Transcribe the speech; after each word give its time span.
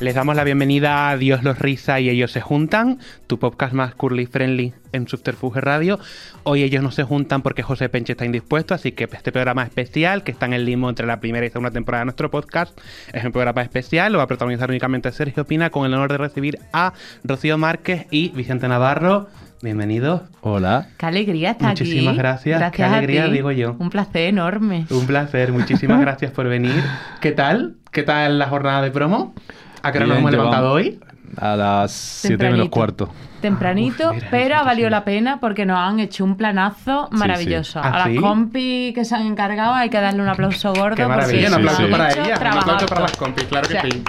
Les 0.00 0.14
damos 0.14 0.34
la 0.34 0.44
bienvenida 0.44 1.10
a 1.10 1.16
Dios 1.18 1.42
los 1.42 1.58
risa 1.58 2.00
y 2.00 2.08
ellos 2.08 2.32
se 2.32 2.40
juntan, 2.40 2.98
tu 3.26 3.38
podcast 3.38 3.74
más 3.74 3.94
curly 3.94 4.24
friendly 4.24 4.72
en 4.92 5.06
Subterfuge 5.06 5.60
Radio. 5.60 5.98
Hoy 6.42 6.62
ellos 6.62 6.82
no 6.82 6.90
se 6.90 7.02
juntan 7.02 7.42
porque 7.42 7.62
José 7.62 7.90
Penche 7.90 8.12
está 8.12 8.24
indispuesto, 8.24 8.72
así 8.72 8.92
que 8.92 9.04
este 9.12 9.30
programa 9.30 9.62
especial, 9.62 10.24
que 10.24 10.32
está 10.32 10.46
en 10.46 10.54
el 10.54 10.64
limbo 10.64 10.88
entre 10.88 11.06
la 11.06 11.20
primera 11.20 11.44
y 11.44 11.50
segunda 11.50 11.70
temporada 11.70 12.00
de 12.00 12.06
nuestro 12.06 12.30
podcast, 12.30 12.80
es 13.12 13.22
un 13.26 13.32
programa 13.32 13.60
especial, 13.60 14.10
lo 14.12 14.18
va 14.18 14.24
a 14.24 14.26
protagonizar 14.26 14.70
únicamente 14.70 15.12
Sergio 15.12 15.44
Pina 15.46 15.68
con 15.68 15.84
el 15.84 15.92
honor 15.92 16.10
de 16.10 16.16
recibir 16.16 16.58
a 16.72 16.94
Rocío 17.22 17.58
Márquez 17.58 18.06
y 18.10 18.30
Vicente 18.30 18.68
Navarro. 18.68 19.28
Bienvenidos. 19.60 20.22
Hola. 20.40 20.88
Qué 20.96 21.04
alegría 21.04 21.50
estar 21.50 21.72
aquí. 21.72 21.84
Muchísimas 21.84 22.16
gracias. 22.16 22.72
Qué 22.72 22.82
a 22.82 22.94
alegría, 22.94 23.26
ti. 23.26 23.32
digo 23.32 23.50
yo. 23.52 23.76
Un 23.78 23.90
placer 23.90 24.22
enorme. 24.22 24.86
Un 24.88 25.06
placer, 25.06 25.52
muchísimas 25.52 26.00
gracias 26.00 26.32
por 26.32 26.48
venir. 26.48 26.82
¿Qué 27.20 27.32
tal? 27.32 27.76
¿Qué 27.92 28.02
tal 28.02 28.38
la 28.38 28.46
jornada 28.48 28.80
de 28.80 28.90
promo? 28.90 29.34
¿A 29.82 29.92
qué 29.92 29.98
hora 29.98 30.06
nos 30.06 30.18
hemos 30.18 30.30
levantado 30.30 30.72
hoy? 30.72 30.98
A 31.36 31.56
las 31.56 31.92
7 31.92 32.50
menos 32.50 32.68
cuarto. 32.68 33.08
Tempranito, 33.40 34.08
Uf, 34.08 34.14
mira, 34.16 34.28
pero 34.30 34.56
ha 34.56 34.62
valido 34.64 34.90
la 34.90 35.04
pena 35.04 35.38
porque 35.40 35.64
nos 35.64 35.78
han 35.78 36.00
hecho 36.00 36.24
un 36.24 36.36
planazo 36.36 37.08
maravilloso. 37.12 37.80
sí. 37.80 37.88
¿Ah, 37.90 38.02
a 38.02 38.06
sí? 38.06 38.14
las 38.14 38.22
compis 38.22 38.94
que 38.94 39.04
se 39.04 39.14
han 39.14 39.26
encargado 39.26 39.72
hay 39.74 39.88
que 39.88 40.00
darle 40.00 40.22
un 40.22 40.28
aplauso 40.28 40.72
gordo. 40.74 40.96
Qué 40.96 41.04
porque 41.04 41.08
maravilla, 41.08 41.48
un 41.48 41.54
aplauso 41.54 41.84
sí. 41.84 41.90
para 41.90 42.04
han 42.04 42.10
hecho 42.10 42.20
ella, 42.24 42.38
un 42.40 42.58
aplauso 42.58 42.86
para 42.86 43.00
las 43.02 43.16
compis, 43.16 43.44
claro 43.44 43.68
que 43.68 43.78
O 43.78 43.80
sea, 43.80 43.90
sí. 43.90 44.02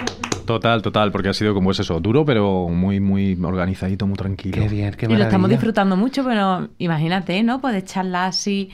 Total, 0.45 0.81
total, 0.81 1.11
porque 1.11 1.30
ha 1.30 1.33
sido 1.33 1.53
como 1.53 1.72
es 1.72 1.80
eso, 1.80 2.00
duro, 2.00 2.25
pero 2.25 2.67
muy, 2.67 3.00
muy 3.00 3.38
organizadito, 3.41 4.06
muy 4.08 4.17
tranquilo. 4.17 4.61
Qué 4.61 4.67
bien, 4.67 4.94
qué 4.95 5.06
Y 5.06 5.09
lo 5.09 5.13
estamos 5.16 5.31
maravilla. 5.44 5.47
disfrutando 5.50 5.95
mucho, 5.95 6.25
pero 6.25 6.67
imagínate, 6.80 7.41
¿no? 7.44 7.61
Poder 7.61 7.85
charlar 7.85 8.30
así 8.30 8.69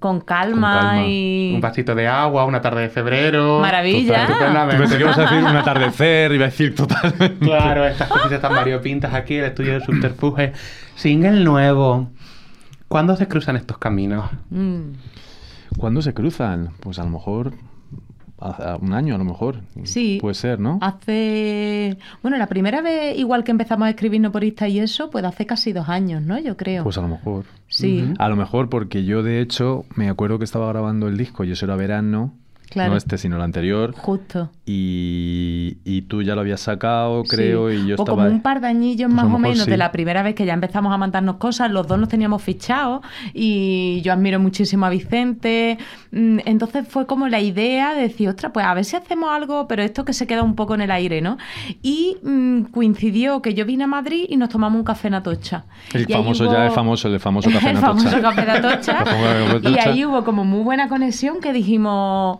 con 0.00 0.20
calma, 0.22 0.72
Con 0.72 0.88
calma. 0.88 1.06
y... 1.06 1.52
Un 1.54 1.60
vasito 1.60 1.94
de 1.94 2.08
agua, 2.08 2.44
una 2.46 2.60
tarde 2.60 2.82
de 2.82 2.88
febrero. 2.88 3.60
Maravilla. 3.60 4.26
Total. 4.26 4.68
Pensé 4.76 4.96
que 4.96 5.02
ibas 5.04 5.18
a 5.18 5.22
decir 5.22 5.38
un 5.38 5.46
atardecer, 5.56 6.32
iba 6.32 6.46
a 6.46 6.48
decir 6.48 6.74
totalmente. 6.74 7.38
Claro, 7.46 7.86
estas 7.86 8.08
cositas 8.08 8.32
están 8.32 8.54
variopintas 8.54 9.14
aquí, 9.14 9.36
el 9.36 9.44
estudio 9.44 9.74
de 9.74 9.80
Subterfuge. 9.84 10.52
Single 10.96 11.44
nuevo. 11.44 12.10
¿Cuándo 12.88 13.14
se 13.14 13.28
cruzan 13.28 13.54
estos 13.56 13.78
caminos? 13.78 14.28
Mm. 14.50 14.94
¿Cuándo 15.76 16.02
se 16.02 16.12
cruzan? 16.14 16.70
Pues 16.80 16.98
a 16.98 17.04
lo 17.04 17.10
mejor 17.10 17.52
hace 18.40 18.62
un 18.84 18.92
año, 18.92 19.14
a 19.14 19.18
lo 19.18 19.24
mejor. 19.24 19.60
Sí. 19.84 20.18
Puede 20.20 20.34
ser, 20.34 20.58
¿no? 20.60 20.78
Hace. 20.80 21.98
Bueno, 22.22 22.36
la 22.38 22.46
primera 22.46 22.80
vez, 22.82 23.18
igual 23.18 23.44
que 23.44 23.50
empezamos 23.50 23.86
a 23.86 23.90
escribirnos 23.90 24.32
por 24.32 24.44
Insta 24.44 24.68
y 24.68 24.78
eso, 24.80 25.10
pues 25.10 25.24
hace 25.24 25.46
casi 25.46 25.72
dos 25.72 25.88
años, 25.88 26.22
¿no? 26.22 26.38
Yo 26.38 26.56
creo. 26.56 26.82
Pues 26.84 26.98
a 26.98 27.02
lo 27.02 27.08
mejor. 27.08 27.44
sí. 27.68 28.12
A 28.18 28.28
lo 28.28 28.36
mejor 28.36 28.68
porque 28.68 29.04
yo, 29.04 29.22
de 29.22 29.40
hecho, 29.40 29.84
me 29.94 30.08
acuerdo 30.08 30.38
que 30.38 30.44
estaba 30.44 30.68
grabando 30.68 31.08
el 31.08 31.16
disco, 31.16 31.44
y 31.44 31.52
eso 31.52 31.64
era 31.66 31.76
verano, 31.76 32.32
Claro. 32.70 32.92
no 32.92 32.96
este, 32.96 33.18
sino 33.18 33.34
el 33.36 33.42
anterior, 33.42 33.92
Justo. 33.96 34.50
Y, 34.72 35.78
y 35.84 36.02
tú 36.02 36.22
ya 36.22 36.34
lo 36.34 36.40
habías 36.42 36.60
sacado, 36.60 37.24
creo, 37.24 37.70
Sí. 37.70 37.76
y 37.76 37.78
yo 37.88 37.96
Pues 37.96 38.08
estaba... 38.08 38.24
como 38.24 38.34
un 38.34 38.42
par 38.42 38.60
de 38.60 38.68
añillos 38.68 39.10
Pues 39.12 39.14
más 39.24 39.34
o 39.34 39.38
menos 39.38 39.64
sí. 39.64 39.70
de 39.70 39.76
la 39.76 39.92
primera 39.92 40.22
vez 40.22 40.34
que 40.34 40.46
ya 40.46 40.54
empezamos 40.54 40.92
a 40.92 40.96
mandarnos 40.98 41.36
cosas, 41.36 41.70
los 41.70 41.86
dos 41.86 41.98
nos 41.98 42.08
teníamos 42.08 42.42
fichados 42.42 43.00
y 43.34 44.00
yo 44.02 44.12
admiro 44.12 44.38
muchísimo 44.40 44.86
a 44.86 44.90
Vicente. 44.90 45.78
Mm, 46.12 46.38
Entonces 46.46 46.86
fue 46.88 47.06
como 47.06 47.28
la 47.28 47.40
idea 47.40 47.94
de 47.94 48.02
decir, 48.02 48.28
ostras, 48.28 48.52
pues 48.52 48.64
a 48.66 48.74
ver 48.74 48.84
si 48.84 48.96
hacemos 48.96 49.30
algo, 49.30 49.66
pero 49.68 49.82
esto 49.82 50.04
que 50.04 50.12
se 50.12 50.26
queda 50.26 50.42
un 50.42 50.54
poco 50.54 50.74
en 50.74 50.80
el 50.82 50.90
aire, 50.90 51.20
¿no? 51.20 51.36
Y 51.82 52.16
mm, 52.22 52.62
coincidió 52.72 53.42
que 53.42 53.54
yo 53.54 53.64
vine 53.66 53.84
a 53.84 53.86
Madrid 53.86 54.24
y 54.28 54.36
nos 54.36 54.48
tomamos 54.48 54.78
un 54.78 54.84
café 54.84 55.08
en 55.08 55.14
Atocha. 55.14 55.64
El 55.92 56.02
Y 56.08 56.12
famoso 56.12 56.44
hubo- 56.44 56.52
ya 56.52 56.66
es 56.66 56.74
famoso, 56.74 57.08
el 57.08 57.20
famoso 57.20 57.50
café 57.52 57.70
el 57.70 57.76
en 57.78 57.84
Atocha. 57.84 58.10
famoso 58.10 58.22
café 58.22 58.42
de 58.42 58.50
Atocha. 58.52 58.98
El 59.00 59.06
famoso 59.06 59.54
café 59.62 59.70
y 59.70 59.72
Atocha. 59.74 59.90
ahí 59.90 60.04
hubo 60.04 60.24
como 60.24 60.44
muy 60.44 60.62
buena 60.62 60.88
conexión 60.88 61.40
que 61.40 61.52
dijimos, 61.52 62.38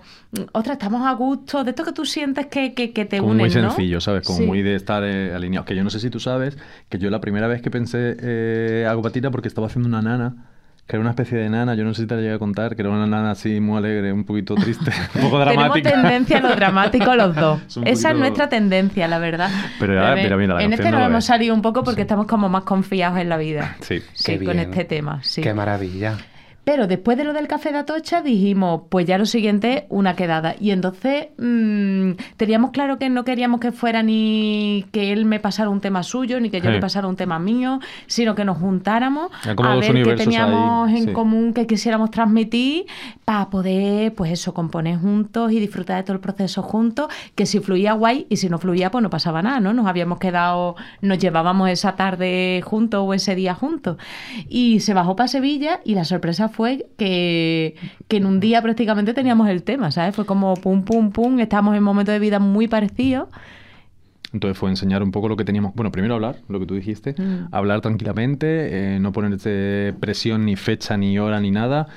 ostras, 0.52 0.76
estamos 0.76 1.06
a 1.06 1.12
gusto, 1.12 1.64
de 1.64 1.70
esto 1.70 1.84
que 1.84 1.92
tú 1.92 2.04
sientes 2.04 2.46
que, 2.46 2.72
que, 2.74 2.92
que 2.92 3.04
te 3.04 3.18
como 3.18 3.32
unen, 3.32 3.46
muy 3.46 3.54
¿no? 3.62 3.70
sencillo, 3.70 4.00
¿sabes? 4.00 4.26
Como 4.26 4.38
Sí. 4.38 4.46
muy 4.46 4.62
de 4.62 4.76
estar 4.76 5.02
eh, 5.04 5.34
alineados. 5.34 5.66
Que 5.66 5.74
yo 5.74 5.82
no 5.84 5.90
sé 5.90 5.98
si 6.00 6.10
tú 6.10 6.20
sabes 6.20 6.56
que 6.88 6.98
yo 6.98 7.10
la 7.10 7.20
primera 7.20 7.46
vez 7.48 7.62
que 7.62 7.70
pensé 7.70 8.16
eh, 8.20 8.86
algo 8.88 9.02
patita 9.02 9.30
porque 9.30 9.48
estaba 9.48 9.66
haciendo 9.66 9.88
una 9.88 10.02
nana, 10.02 10.46
que 10.86 10.96
era 10.96 11.00
una 11.02 11.10
especie 11.10 11.38
de 11.38 11.48
nana, 11.48 11.74
yo 11.76 11.84
no 11.84 11.94
sé 11.94 12.02
si 12.02 12.08
te 12.08 12.16
la 12.16 12.20
llegué 12.20 12.34
a 12.34 12.38
contar, 12.40 12.74
que 12.74 12.82
era 12.82 12.90
una 12.90 13.06
nana 13.06 13.30
así 13.32 13.60
muy 13.60 13.78
alegre, 13.78 14.12
un 14.12 14.24
poquito 14.24 14.54
triste, 14.56 14.90
un 15.16 15.20
poco 15.22 15.38
dramática. 15.38 15.90
Tenemos 15.90 16.10
tendencia 16.10 16.38
a 16.38 16.40
lo 16.42 16.56
dramático 16.56 17.14
los 17.14 17.34
dos. 17.36 17.60
Es 17.84 17.98
Esa 18.00 18.10
es 18.10 18.16
nuestra 18.16 18.48
tendencia, 18.48 19.06
la 19.08 19.18
verdad. 19.18 19.50
Pero 19.78 19.94
ya, 19.94 20.14
mira, 20.16 20.36
mira, 20.36 20.54
la 20.54 20.62
en 20.62 20.72
este 20.72 20.90
no 20.90 20.98
nos 20.98 21.06
hemos 21.08 21.24
salido 21.24 21.54
un 21.54 21.62
poco 21.62 21.82
porque 21.84 22.00
Sí. 22.00 22.02
estamos 22.02 22.26
como 22.26 22.48
más 22.48 22.64
confiados 22.64 23.18
en 23.18 23.28
la 23.28 23.36
vida. 23.36 23.76
Sí. 23.82 24.00
Sí, 24.14 24.38
Qué 24.38 24.44
con 24.44 24.56
bien. 24.56 24.70
este 24.70 24.84
tema, 24.84 25.20
sí. 25.22 25.42
Qué 25.42 25.54
maravilla. 25.54 26.16
Pero 26.64 26.86
después 26.86 27.16
de 27.16 27.24
lo 27.24 27.32
del 27.32 27.48
café 27.48 27.72
de 27.72 27.78
Atocha 27.78 28.20
dijimos, 28.22 28.82
pues 28.90 29.06
ya 29.06 29.16
lo 29.18 29.26
siguiente, 29.26 29.86
una 29.88 30.14
quedada. 30.14 30.54
Y 30.60 30.70
entonces 30.72 31.28
mm, 31.38 32.12
teníamos 32.36 32.70
claro 32.70 32.98
que 32.98 33.08
no 33.08 33.24
queríamos 33.24 33.60
que 33.60 33.72
fuera 33.72 34.02
ni 34.02 34.84
que 34.92 35.12
él 35.12 35.24
me 35.24 35.40
pasara 35.40 35.70
un 35.70 35.80
tema 35.80 36.02
suyo, 36.02 36.38
ni 36.40 36.50
que 36.50 36.60
yo 36.60 36.66
Sí. 36.70 36.74
le 36.74 36.80
pasara 36.80 37.08
un 37.08 37.16
tema 37.16 37.38
mío, 37.38 37.80
sino 38.06 38.34
que 38.34 38.44
nos 38.44 38.58
juntáramos 38.58 39.30
a 39.44 39.76
ver 39.76 40.02
qué 40.04 40.14
teníamos 40.14 40.88
ahí, 40.90 40.98
en 40.98 41.04
sí. 41.06 41.12
común 41.12 41.54
que 41.54 41.66
quisiéramos 41.66 42.10
transmitir 42.10 42.84
para 43.24 43.48
poder, 43.48 44.14
pues 44.14 44.30
eso, 44.30 44.52
componer 44.52 44.98
juntos 44.98 45.50
y 45.52 45.60
disfrutar 45.60 45.96
de 45.96 46.02
todo 46.02 46.14
el 46.14 46.20
proceso 46.20 46.62
juntos, 46.62 47.08
que 47.34 47.46
si 47.46 47.60
fluía 47.60 47.94
guay 47.94 48.26
y 48.28 48.36
si 48.36 48.48
no 48.50 48.58
fluía, 48.58 48.90
pues 48.90 49.02
no 49.02 49.08
pasaba 49.10 49.40
nada, 49.42 49.60
¿no? 49.60 49.72
Nos 49.72 49.86
habíamos 49.86 50.18
quedado, 50.18 50.76
nos 51.00 51.18
llevábamos 51.18 51.70
esa 51.70 51.96
tarde 51.96 52.60
juntos 52.64 53.02
o 53.04 53.14
ese 53.14 53.34
día 53.34 53.54
juntos. 53.54 53.96
Y 54.48 54.80
se 54.80 54.92
bajó 54.94 55.16
para 55.16 55.28
Sevilla 55.28 55.80
y 55.84 55.94
la 55.94 56.04
sorpresa 56.04 56.49
fue 56.50 56.86
que, 56.96 57.76
que 58.08 58.16
en 58.18 58.26
un 58.26 58.40
día 58.40 58.60
prácticamente 58.62 59.14
teníamos 59.14 59.48
el 59.48 59.62
tema, 59.62 59.90
¿sabes? 59.90 60.14
Fue 60.14 60.26
como 60.26 60.54
pum, 60.54 60.84
pum, 60.84 61.10
pum, 61.10 61.38
estábamos 61.40 61.76
en 61.76 61.82
momentos 61.82 62.12
de 62.12 62.18
vida 62.18 62.38
muy 62.38 62.68
parecidos. 62.68 63.28
Entonces 64.32 64.56
fue 64.56 64.70
enseñar 64.70 65.02
un 65.02 65.10
poco 65.10 65.28
lo 65.28 65.36
que 65.36 65.44
teníamos. 65.44 65.74
Bueno, 65.74 65.90
primero 65.90 66.14
hablar, 66.14 66.36
lo 66.48 66.60
que 66.60 66.66
tú 66.66 66.74
dijiste. 66.74 67.14
Mm. 67.18 67.48
Hablar 67.52 67.80
tranquilamente, 67.80 68.94
eh, 68.94 69.00
no 69.00 69.12
ponerte 69.12 69.92
presión 69.98 70.44
ni 70.44 70.56
fecha 70.56 70.96
ni 70.96 71.18
hora 71.18 71.40
ni 71.40 71.50
nada. 71.50 71.88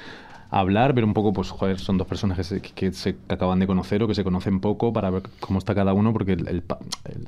Hablar, 0.59 0.93
ver 0.93 1.03
un 1.03 1.13
poco, 1.13 1.33
pues, 1.33 1.49
joder, 1.49 1.79
son 1.79 1.97
dos 1.97 2.07
personas 2.07 2.37
que 2.37 2.43
se, 2.43 2.61
que 2.61 2.91
se 2.91 3.15
acaban 3.27 3.59
de 3.59 3.67
conocer 3.67 4.03
o 4.03 4.07
que 4.07 4.15
se 4.15 4.23
conocen 4.23 4.59
poco 4.59 4.93
para 4.93 5.09
ver 5.09 5.23
cómo 5.39 5.59
está 5.59 5.73
cada 5.73 5.93
uno, 5.93 6.13
porque 6.13 6.33
el, 6.33 6.47
el 6.47 6.63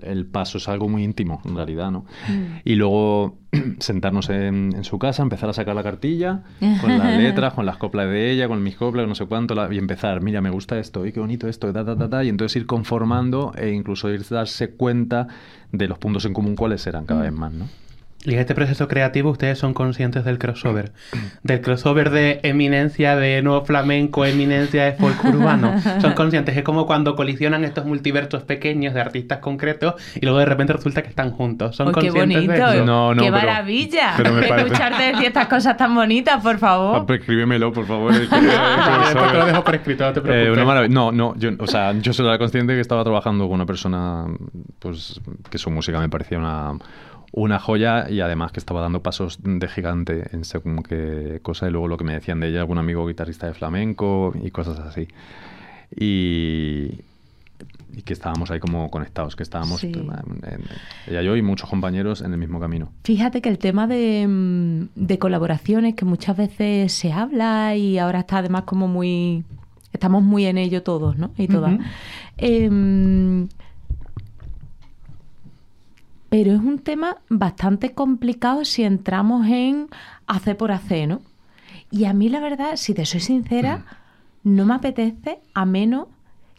el- 0.04 0.26
paso 0.26 0.58
es 0.60 0.68
algo 0.70 0.88
muy 0.90 1.04
íntimo, 1.04 1.42
en 1.46 1.56
realidad, 1.56 1.92
¿no? 1.92 2.02
Mm. 2.28 2.58
Y 2.64 2.76
luego 2.76 3.38
sentarnos 3.80 4.30
en, 4.30 4.74
en 4.76 4.84
su 4.84 5.00
casa, 5.00 5.24
empezar 5.24 5.50
a 5.50 5.54
sacar 5.54 5.76
la 5.76 5.84
cartilla, 5.84 6.44
con 6.82 6.98
las 6.98 7.14
letras, 7.18 7.54
con 7.54 7.66
las 7.66 7.78
coplas 7.78 8.08
de 8.10 8.32
ella, 8.32 8.48
con 8.48 8.62
mis 8.64 8.76
coplas, 8.76 9.08
no 9.08 9.16
sé 9.16 9.26
cuánto, 9.26 9.56
la- 9.56 9.74
y 9.74 9.78
empezar, 9.78 10.22
mira, 10.22 10.42
me 10.42 10.50
gusta 10.50 10.78
esto, 10.80 11.06
y 11.06 11.12
qué 11.12 11.20
bonito 11.20 11.48
esto, 11.48 11.72
ta, 11.74 11.84
ta, 11.86 11.96
ta, 11.98 12.10
ta, 12.10 12.24
y 12.24 12.30
entonces 12.30 12.56
ir 12.58 12.66
conformando 12.66 13.54
e 13.58 13.72
incluso 13.72 14.10
ir 14.10 14.24
darse 14.30 14.72
cuenta 14.72 15.28
de 15.72 15.88
los 15.88 15.98
puntos 15.98 16.26
en 16.26 16.34
común 16.34 16.56
cuáles 16.56 16.86
eran 16.88 17.06
cada 17.06 17.22
vez 17.24 17.32
más, 17.34 17.52
¿no? 17.54 17.66
Y 18.26 18.34
en 18.34 18.40
este 18.40 18.56
proceso 18.56 18.88
creativo 18.88 19.30
ustedes 19.30 19.60
son 19.60 19.76
conscientes 19.76 20.26
del 20.26 20.40
crossover. 20.40 20.92
Del 21.44 21.62
crossover 21.62 22.10
de 22.10 22.40
eminencia 22.42 23.16
de 23.16 23.42
nuevo 23.44 23.64
flamenco, 23.66 24.26
eminencia 24.26 24.84
de 24.86 24.94
folk 24.94 25.24
urbano. 25.26 25.76
Son 26.02 26.14
conscientes. 26.14 26.58
Es 26.58 26.64
como 26.64 26.88
cuando 26.88 27.16
colisionan 27.16 27.64
estos 27.64 27.86
multiversos 27.86 28.42
pequeños 28.44 28.96
de 28.96 29.02
artistas 29.02 29.40
concretos 29.40 29.94
y 30.16 30.22
luego 30.26 30.40
de 30.40 30.46
repente 30.46 30.74
resulta 30.74 31.04
que 31.04 31.10
están 31.10 31.30
juntos. 31.32 31.76
Son 31.76 31.90
¡Oh, 31.90 31.92
qué 31.92 32.08
conscientes 32.10 32.48
bonito! 32.48 32.68
de 32.72 32.76
eso. 32.78 32.86
No, 32.86 33.14
no, 33.14 33.22
¡Qué 33.22 33.32
pero- 33.32 33.46
maravilla! 33.46 34.14
pero 34.18 34.34
me 34.34 34.42
parece- 34.42 34.66
Escucharte 34.70 35.04
decir 35.04 35.26
estas 35.28 35.48
cosas 35.48 35.78
tan 35.78 35.94
bonitas, 35.94 36.42
por 36.42 36.58
favor. 36.58 37.02
Ah, 37.02 37.06
pues 37.06 37.20
escríbemelo, 37.20 37.72
por 37.72 37.86
favor. 37.86 38.12
es 38.14 38.28
que- 38.28 38.36
Después 38.36 39.32
te 39.32 39.38
lo 39.38 39.46
dejo 39.46 39.64
por 39.64 39.76
escrito, 39.76 40.04
no 40.04 40.14
te 40.14 40.46
Eh, 40.48 40.52
una. 40.52 40.88
No, 40.88 41.12
no, 41.12 41.36
yo, 41.38 41.52
o 41.60 41.68
sea, 41.68 41.94
yo 41.94 42.12
solo 42.12 42.30
era 42.30 42.40
consciente 42.40 42.74
que 42.74 42.80
estaba 42.82 43.04
trabajando 43.04 43.46
con 43.46 43.54
una 43.56 43.68
persona, 43.68 44.26
pues, 44.80 45.22
que 45.52 45.60
su 45.60 45.70
música 45.70 46.00
me 46.00 46.10
parecía 46.10 46.40
una, 46.40 46.74
una 47.38 47.60
joya 47.60 48.10
y 48.10 48.22
además 48.22 48.54
que 48.54 48.60
estaba 48.62 48.80
dando 48.80 49.02
pasos 49.04 49.40
de 49.44 49.68
gigante 49.68 50.30
en 50.32 50.46
según 50.46 50.82
qué 50.84 51.40
cosa 51.42 51.68
y 51.68 51.72
luego 51.72 51.90
lo 51.90 51.98
que 51.98 52.06
me 52.06 52.14
decían 52.14 52.40
de 52.40 52.48
ella, 52.48 52.62
algún 52.62 52.78
amigo 52.78 53.06
guitarrista 53.06 53.46
de 53.46 53.54
flamenco 53.54 54.34
y 54.42 54.52
cosas 54.52 54.80
así. 54.80 55.10
Y, 55.98 57.02
y 57.94 58.02
que 58.06 58.14
estábamos 58.14 58.52
ahí 58.52 58.60
como 58.60 58.90
conectados, 58.90 59.36
que 59.36 59.44
estábamos, 59.44 59.82
Sí. 59.82 59.88
en- 59.94 60.64
ella 61.08 61.22
y 61.22 61.26
yo 61.26 61.36
y 61.36 61.42
muchos 61.42 61.70
compañeros 61.70 62.22
en 62.22 62.32
el 62.32 62.38
mismo 62.38 62.60
camino. 62.60 62.90
Fíjate 63.04 63.42
que 63.42 63.50
el 63.50 63.58
tema 63.58 63.86
de, 63.86 64.26
mm, 64.28 64.88
de 64.96 65.20
colaboraciones 65.20 65.96
que 65.96 66.06
muchas 66.06 66.38
veces 66.38 66.94
se 66.94 67.12
habla 67.12 67.76
y 67.76 67.98
ahora 67.98 68.20
está 68.22 68.38
además 68.38 68.64
como 68.64 68.88
muy... 68.88 69.44
Estamos 69.92 70.24
muy 70.24 70.46
en 70.46 70.58
ello 70.58 70.84
todos, 70.84 71.18
¿no? 71.18 71.32
Y 71.38 71.48
todas. 71.48 71.80
Pero 76.36 76.52
es 76.52 76.60
un 76.60 76.80
tema 76.80 77.20
bastante 77.30 77.94
complicado 77.94 78.66
si 78.66 78.84
entramos 78.84 79.48
en 79.48 79.88
hacer 80.28 80.58
por 80.58 80.74
hacer, 80.74 81.08
¿no? 81.08 81.22
Y 81.92 82.04
a 82.04 82.14
mí 82.14 82.28
la 82.28 82.42
verdad, 82.42 82.76
si 82.76 82.94
te 82.94 83.06
soy 83.06 83.22
sincera, 83.22 83.86
no 84.44 84.66
me 84.66 84.74
apetece 84.74 85.40
a 85.54 85.64
menos 85.66 86.08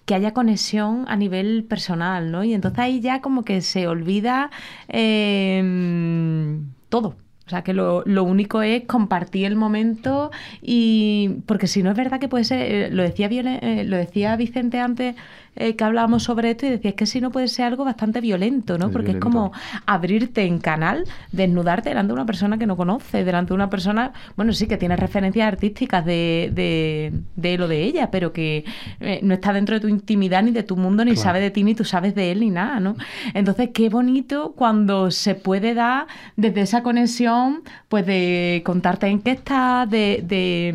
que 0.06 0.14
haya 0.14 0.32
conexión 0.32 1.04
a 1.08 1.16
nivel 1.16 1.64
personal, 1.64 2.32
¿no? 2.32 2.42
Y 2.42 2.54
entonces 2.54 2.78
ahí 2.78 3.00
ya 3.00 3.20
como 3.20 3.44
que 3.44 3.60
se 3.60 3.86
olvida 3.86 4.50
eh, 4.88 6.58
todo. 6.88 7.16
O 7.46 7.50
sea, 7.50 7.62
que 7.62 7.74
lo, 7.74 8.02
lo, 8.06 8.24
único 8.24 8.62
es 8.62 8.84
compartir 8.86 9.44
el 9.44 9.56
momento 9.56 10.30
y... 10.62 11.42
Porque 11.46 11.68
si 11.68 11.82
no 11.82 11.90
es 11.90 11.96
verdad 11.96 12.18
que 12.18 12.28
puede 12.28 12.44
ser... 12.44 12.60
Eh, 12.60 12.90
lo, 12.90 13.02
decía, 13.02 13.28
eh, 13.28 13.84
lo 13.84 13.96
decía 13.96 14.34
Vicente 14.36 14.80
antes 14.80 15.14
eh, 15.56 15.74
que 15.76 15.84
hablábamos 15.84 16.22
sobre 16.22 16.50
esto 16.50 16.66
y 16.66 16.70
decía, 16.70 16.90
es 16.90 16.96
que 16.96 17.06
si 17.06 17.20
no 17.20 17.30
puede 17.30 17.48
ser 17.48 17.66
algo 17.66 17.84
bastante 17.84 18.20
violento, 18.20 18.78
¿no? 18.78 18.86
Es 18.86 18.92
Porque 18.92 19.12
violento. 19.12 19.28
es 19.28 19.32
como 19.32 19.52
abrirte 19.86 20.44
en 20.44 20.58
canal, 20.58 21.04
desnudarte 21.32 21.88
delante 21.90 22.08
de 22.08 22.14
una 22.14 22.26
persona 22.26 22.58
que 22.58 22.66
no 22.66 22.76
conoces, 22.76 23.24
delante 23.26 23.48
de 23.48 23.54
una 23.54 23.70
persona, 23.70 24.12
bueno, 24.36 24.52
sí, 24.52 24.66
que 24.66 24.76
tiene 24.76 24.96
referencias 24.96 25.46
artísticas 25.48 26.04
de, 26.04 26.50
de, 26.54 27.12
de 27.36 27.54
él 27.54 27.62
o 27.62 27.68
de 27.68 27.82
ella, 27.82 28.10
pero 28.10 28.32
que 28.32 28.64
eh, 29.00 29.20
no 29.22 29.34
está 29.34 29.52
dentro 29.52 29.74
de 29.74 29.80
tu 29.80 29.88
intimidad 29.88 30.42
ni 30.42 30.50
de 30.52 30.62
tu 30.62 30.76
mundo, 30.76 31.04
ni 31.04 31.12
Claro. 31.12 31.22
sabe 31.24 31.40
de 31.40 31.50
ti, 31.50 31.64
ni 31.64 31.74
tú 31.74 31.84
sabes 31.84 32.14
de 32.14 32.30
él, 32.32 32.40
ni 32.40 32.50
nada, 32.50 32.78
¿no? 32.80 32.96
Entonces, 33.34 33.70
qué 33.72 33.88
bonito 33.88 34.52
cuando 34.56 35.10
se 35.10 35.34
puede 35.34 35.74
dar 35.74 36.06
desde 36.36 36.60
esa 36.60 36.82
conexión, 36.82 37.62
pues 37.88 38.04
de 38.06 38.62
contarte 38.64 39.06
en 39.06 39.20
qué 39.20 39.30
estás, 39.32 39.88
de... 39.90 40.22
de 40.26 40.72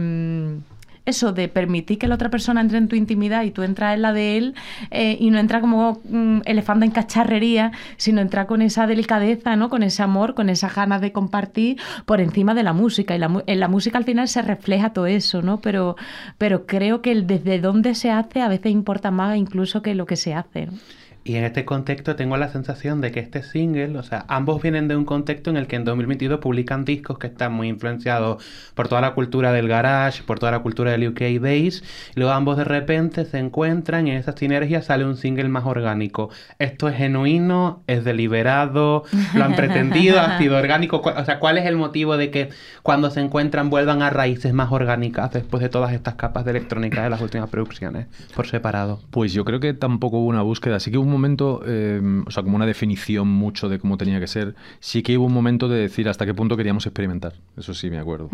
mm, 0.59 0.70
eso 1.11 1.31
de 1.31 1.47
permitir 1.47 1.99
que 1.99 2.07
la 2.07 2.15
otra 2.15 2.29
persona 2.29 2.61
entre 2.61 2.77
en 2.77 2.87
tu 2.87 2.95
intimidad 2.95 3.43
y 3.43 3.51
tú 3.51 3.63
entras 3.63 3.93
en 3.93 4.01
la 4.01 4.13
de 4.13 4.37
él 4.37 4.55
eh, 4.89 5.17
y 5.19 5.29
no 5.29 5.37
entra 5.37 5.61
como 5.61 6.01
mm, 6.09 6.41
elefante 6.45 6.85
en 6.85 6.91
cacharrería, 6.91 7.71
sino 7.97 8.21
entra 8.21 8.47
con 8.47 8.61
esa 8.61 8.87
delicadeza, 8.87 9.55
¿no? 9.55 9.69
Con 9.69 9.83
ese 9.83 10.03
amor, 10.03 10.33
con 10.33 10.49
esas 10.49 10.75
ganas 10.75 11.01
de 11.01 11.11
compartir 11.11 11.77
por 12.05 12.21
encima 12.21 12.53
de 12.53 12.63
la 12.63 12.73
música. 12.73 13.15
Y 13.15 13.19
la, 13.19 13.43
en 13.45 13.59
la 13.59 13.67
música 13.67 13.97
al 13.97 14.05
final 14.05 14.27
se 14.27 14.41
refleja 14.41 14.93
todo 14.93 15.05
eso, 15.05 15.41
¿no? 15.41 15.61
Pero, 15.61 15.95
pero 16.37 16.65
creo 16.65 17.01
que 17.01 17.13
desde 17.21 17.59
dónde 17.59 17.95
se 17.95 18.09
hace 18.09 18.41
a 18.41 18.47
veces 18.47 18.71
importa 18.71 19.11
más 19.11 19.37
incluso 19.37 19.81
que 19.81 19.95
lo 19.95 20.05
que 20.05 20.15
se 20.15 20.33
hace. 20.33 20.69
Y 21.23 21.35
en 21.35 21.43
este 21.43 21.65
contexto 21.65 22.15
tengo 22.15 22.35
la 22.37 22.49
sensación 22.49 22.99
de 22.99 23.11
que 23.11 23.19
este 23.19 23.43
single, 23.43 23.95
o 23.99 24.01
sea, 24.01 24.25
ambos 24.27 24.59
vienen 24.59 24.87
de 24.87 24.95
un 24.95 25.05
contexto 25.05 25.51
en 25.51 25.57
el 25.57 25.67
que 25.67 25.75
en 25.75 25.85
2022 25.85 26.39
publican 26.39 26.83
discos 26.83 27.19
que 27.19 27.27
están 27.27 27.53
muy 27.53 27.67
influenciados 27.67 28.43
por 28.73 28.87
toda 28.87 29.01
la 29.01 29.13
cultura 29.13 29.53
del 29.53 29.67
garage, 29.67 30.23
por 30.23 30.39
toda 30.39 30.51
la 30.51 30.59
cultura 30.59 30.89
del 30.89 31.09
UK 31.09 31.39
bass, 31.39 31.83
y 32.15 32.19
luego 32.19 32.31
ambos 32.31 32.57
de 32.57 32.63
repente 32.63 33.25
se 33.25 33.37
encuentran 33.37 34.07
y 34.07 34.11
en 34.11 34.17
esa 34.17 34.31
sinergia 34.31 34.81
sale 34.81 35.05
un 35.05 35.15
single 35.15 35.47
más 35.49 35.65
orgánico. 35.65 36.31
Esto 36.57 36.89
es 36.89 36.97
genuino, 36.97 37.83
es 37.85 38.03
deliberado, 38.03 39.03
lo 39.35 39.43
han 39.43 39.55
pretendido, 39.55 40.19
ha 40.19 40.39
sido 40.39 40.57
orgánico. 40.57 41.03
O 41.03 41.25
sea, 41.25 41.37
¿cuál 41.37 41.59
es 41.59 41.67
el 41.67 41.77
motivo 41.77 42.17
de 42.17 42.31
que 42.31 42.49
cuando 42.81 43.11
se 43.11 43.21
encuentran 43.21 43.69
vuelvan 43.69 44.01
a 44.01 44.09
raíces 44.09 44.53
más 44.53 44.71
orgánicas 44.71 45.31
después 45.31 45.61
de 45.61 45.69
todas 45.69 45.93
estas 45.93 46.15
capas 46.15 46.45
de 46.45 46.51
electrónica 46.51 47.03
de 47.03 47.11
las 47.11 47.21
últimas 47.21 47.47
producciones, 47.51 48.07
por 48.35 48.47
separado? 48.47 48.99
Pues 49.11 49.33
yo 49.33 49.45
creo 49.45 49.59
que 49.59 49.75
tampoco 49.75 50.17
hubo 50.17 50.27
una 50.27 50.41
búsqueda. 50.41 50.79
Sí 50.79 50.89
que 50.89 50.97
hubo 50.97 51.10
momento, 51.11 51.61
eh, 51.65 52.01
o 52.25 52.31
sea, 52.31 52.43
como 52.43 52.55
una 52.55 52.65
definición 52.65 53.27
mucho 53.27 53.69
de 53.69 53.79
cómo 53.79 53.97
tenía 53.97 54.19
que 54.19 54.27
ser. 54.27 54.55
Sí 54.79 55.03
que 55.03 55.17
hubo 55.17 55.25
un 55.25 55.33
momento 55.33 55.67
de 55.67 55.79
decir 55.79 56.09
hasta 56.09 56.25
qué 56.25 56.33
punto 56.33 56.57
queríamos 56.57 56.85
experimentar. 56.85 57.33
Eso 57.57 57.73
sí, 57.73 57.89
me 57.89 57.99
acuerdo. 57.99 58.29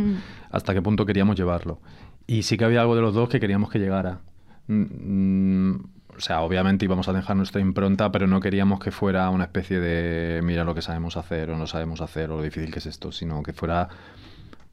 Hasta 0.52 0.74
qué 0.74 0.82
punto 0.82 1.06
queríamos 1.06 1.36
llevarlo. 1.36 1.80
Y 2.28 2.44
sí 2.44 2.58
que 2.58 2.66
había 2.66 2.82
algo 2.82 2.96
de 2.96 3.02
los 3.02 3.14
dos 3.14 3.30
que 3.30 3.40
queríamos 3.40 3.70
que 3.70 3.80
llegara. 3.80 4.20
Mm, 4.68 5.74
mm, 5.74 5.86
o 6.18 6.20
sea, 6.20 6.42
obviamente 6.42 6.86
íbamos 6.86 7.08
a 7.08 7.14
dejar 7.14 7.38
nuestra 7.38 7.62
impronta, 7.62 8.12
pero 8.12 8.28
no 8.28 8.40
queríamos 8.40 8.80
que 8.80 8.92
fuera 8.92 9.30
una 9.30 9.46
especie 9.46 9.80
de 9.80 10.42
mira 10.42 10.64
lo 10.64 10.74
que 10.74 10.82
sabemos 10.82 11.16
hacer 11.16 11.52
o 11.52 11.58
no 11.58 11.68
sabemos 11.68 12.02
hacer 12.02 12.32
o 12.32 12.38
lo 12.38 12.44
difícil 12.44 12.72
que 12.72 12.80
es 12.80 12.88
esto, 12.88 13.12
sino 13.12 13.44
que 13.44 13.54
fuera 13.54 13.88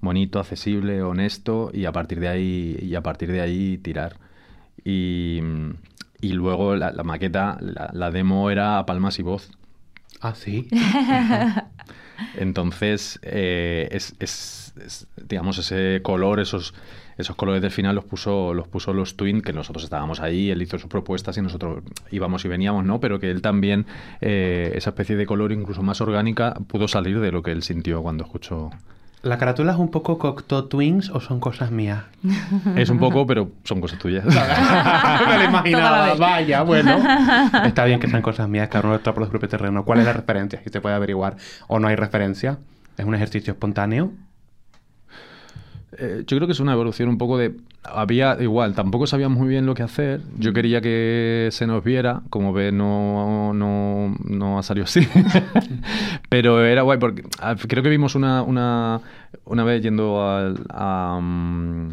bonito, 0.01 0.39
accesible, 0.39 1.03
honesto 1.03 1.71
y 1.73 1.85
a 1.85 1.93
partir 1.93 2.21
de 2.21 2.29
ahí 2.29 2.79
y 2.81 2.95
a 2.95 3.03
partir 3.03 3.31
de 3.31 3.41
ahí 3.41 3.79
tirar. 3.79 4.17
Y, 4.85 5.41
y 6.25 6.33
luego 6.33 6.77
la, 6.77 6.91
la 6.93 7.03
maqueta, 7.05 7.57
la, 7.61 7.91
la 7.93 8.11
demo 8.11 8.51
era 8.51 8.79
a 8.79 8.87
palmas 8.87 9.19
y 9.19 9.23
voz. 9.23 9.51
Ah, 10.21 10.35
sí. 10.35 10.69
Entonces, 12.39 13.19
eh, 13.23 13.89
es, 13.91 14.15
es- 14.21 14.63
es, 14.85 15.07
digamos, 15.29 15.57
ese 15.59 16.01
color, 16.03 16.41
esos, 16.41 16.75
esos 17.17 17.37
colores 17.37 17.63
del 17.63 17.71
final 17.71 17.95
los 17.95 18.05
puso, 18.05 18.55
los 18.55 18.67
puso 18.67 18.93
los 18.93 19.17
Twin, 19.17 19.41
que 19.41 19.53
nosotros 19.53 19.85
estábamos 19.85 20.19
ahí, 20.21 20.51
él 20.51 20.61
hizo 20.63 20.79
sus 20.79 20.89
propuestas 20.91 21.37
y 21.37 21.43
nosotros 21.43 21.85
íbamos 22.11 22.45
y 22.45 22.49
veníamos, 22.49 22.85
¿no? 22.85 22.99
Pero 22.99 23.21
que 23.21 23.31
él 23.31 23.41
también, 23.41 23.87
eh, 24.21 24.73
esa 24.75 24.91
especie 24.91 25.15
de 25.15 25.27
color 25.27 25.53
incluso 25.53 25.83
más 25.83 26.01
orgánica, 26.01 26.55
pudo 26.67 26.89
salir 26.89 27.21
de 27.21 27.31
lo 27.31 27.43
que 27.45 27.53
él 27.53 27.63
sintió 27.63 28.03
cuando 28.03 28.25
escuchó. 28.25 28.71
¿La 29.25 29.39
carátula 29.39 29.73
es 29.73 29.79
un 29.79 29.91
poco 29.91 30.19
Cocteau 30.19 30.69
Twins 30.69 31.09
o 31.09 31.19
son 31.19 31.41
cosas 31.41 31.71
mías? 31.71 32.03
Es 32.77 32.91
un 32.91 32.99
poco, 32.99 33.27
pero 33.27 33.51
son 33.65 33.81
cosas 33.81 33.99
tuyas. 33.99 34.25
Me 34.27 35.39
lo 35.39 35.45
imaginaba. 35.49 36.15
Vaya, 36.15 36.61
bueno. 36.63 36.99
Está 37.65 37.87
bien 37.87 38.01
que 38.01 38.09
sean 38.09 38.21
cosas 38.21 38.49
mías, 38.49 38.69
cada 38.69 38.87
uno 38.87 38.97
está 38.97 39.15
por 39.15 39.25
su 39.25 39.31
propio 39.31 39.49
terreno. 39.49 39.85
¿Cuál 39.85 40.01
es 40.01 40.05
la 40.05 40.13
referencia? 40.13 40.61
Si 40.63 40.69
se 40.69 40.81
puede 40.83 40.95
averiguar. 40.95 41.37
¿O 41.69 41.79
no 41.79 41.89
hay 41.89 41.97
referencia? 41.97 42.59
¿Es 42.99 43.05
un 43.07 43.15
ejercicio 43.15 43.55
espontáneo? 43.55 44.13
Eh, 45.99 46.25
yo 46.27 46.37
creo 46.37 46.47
que 46.47 46.53
es 46.53 46.61
una 46.61 46.73
evolución 46.73 47.09
un 47.09 47.19
poco 47.19 47.39
de... 47.39 47.55
Había 47.83 48.37
igual, 48.43 48.75
tampoco 48.75 49.07
sabíamos 49.07 49.39
muy 49.39 49.49
bien 49.49 49.67
lo 49.67 49.75
que 49.75 49.83
hacer. 49.83 50.21
Yo 50.39 50.53
quería 50.53 50.81
que 50.81 51.49
se 51.53 51.67
nos 51.67 51.85
viera, 51.85 52.23
como 52.31 52.53
ves 52.53 52.73
no, 52.73 53.53
no, 53.53 54.15
no 54.25 54.59
ha 54.59 54.63
salido 54.63 54.85
así. 54.85 55.07
Pero 56.29 56.65
era 56.65 56.83
guay 56.83 56.99
porque 56.99 57.25
ah, 57.41 57.55
creo 57.69 57.83
que 57.83 57.89
vimos 57.91 58.15
una, 58.15 58.43
una, 58.43 59.01
una 59.45 59.65
vez 59.65 59.83
yendo 59.83 60.27
al- 60.27 60.65
a, 60.71 61.19
mm, 61.23 61.89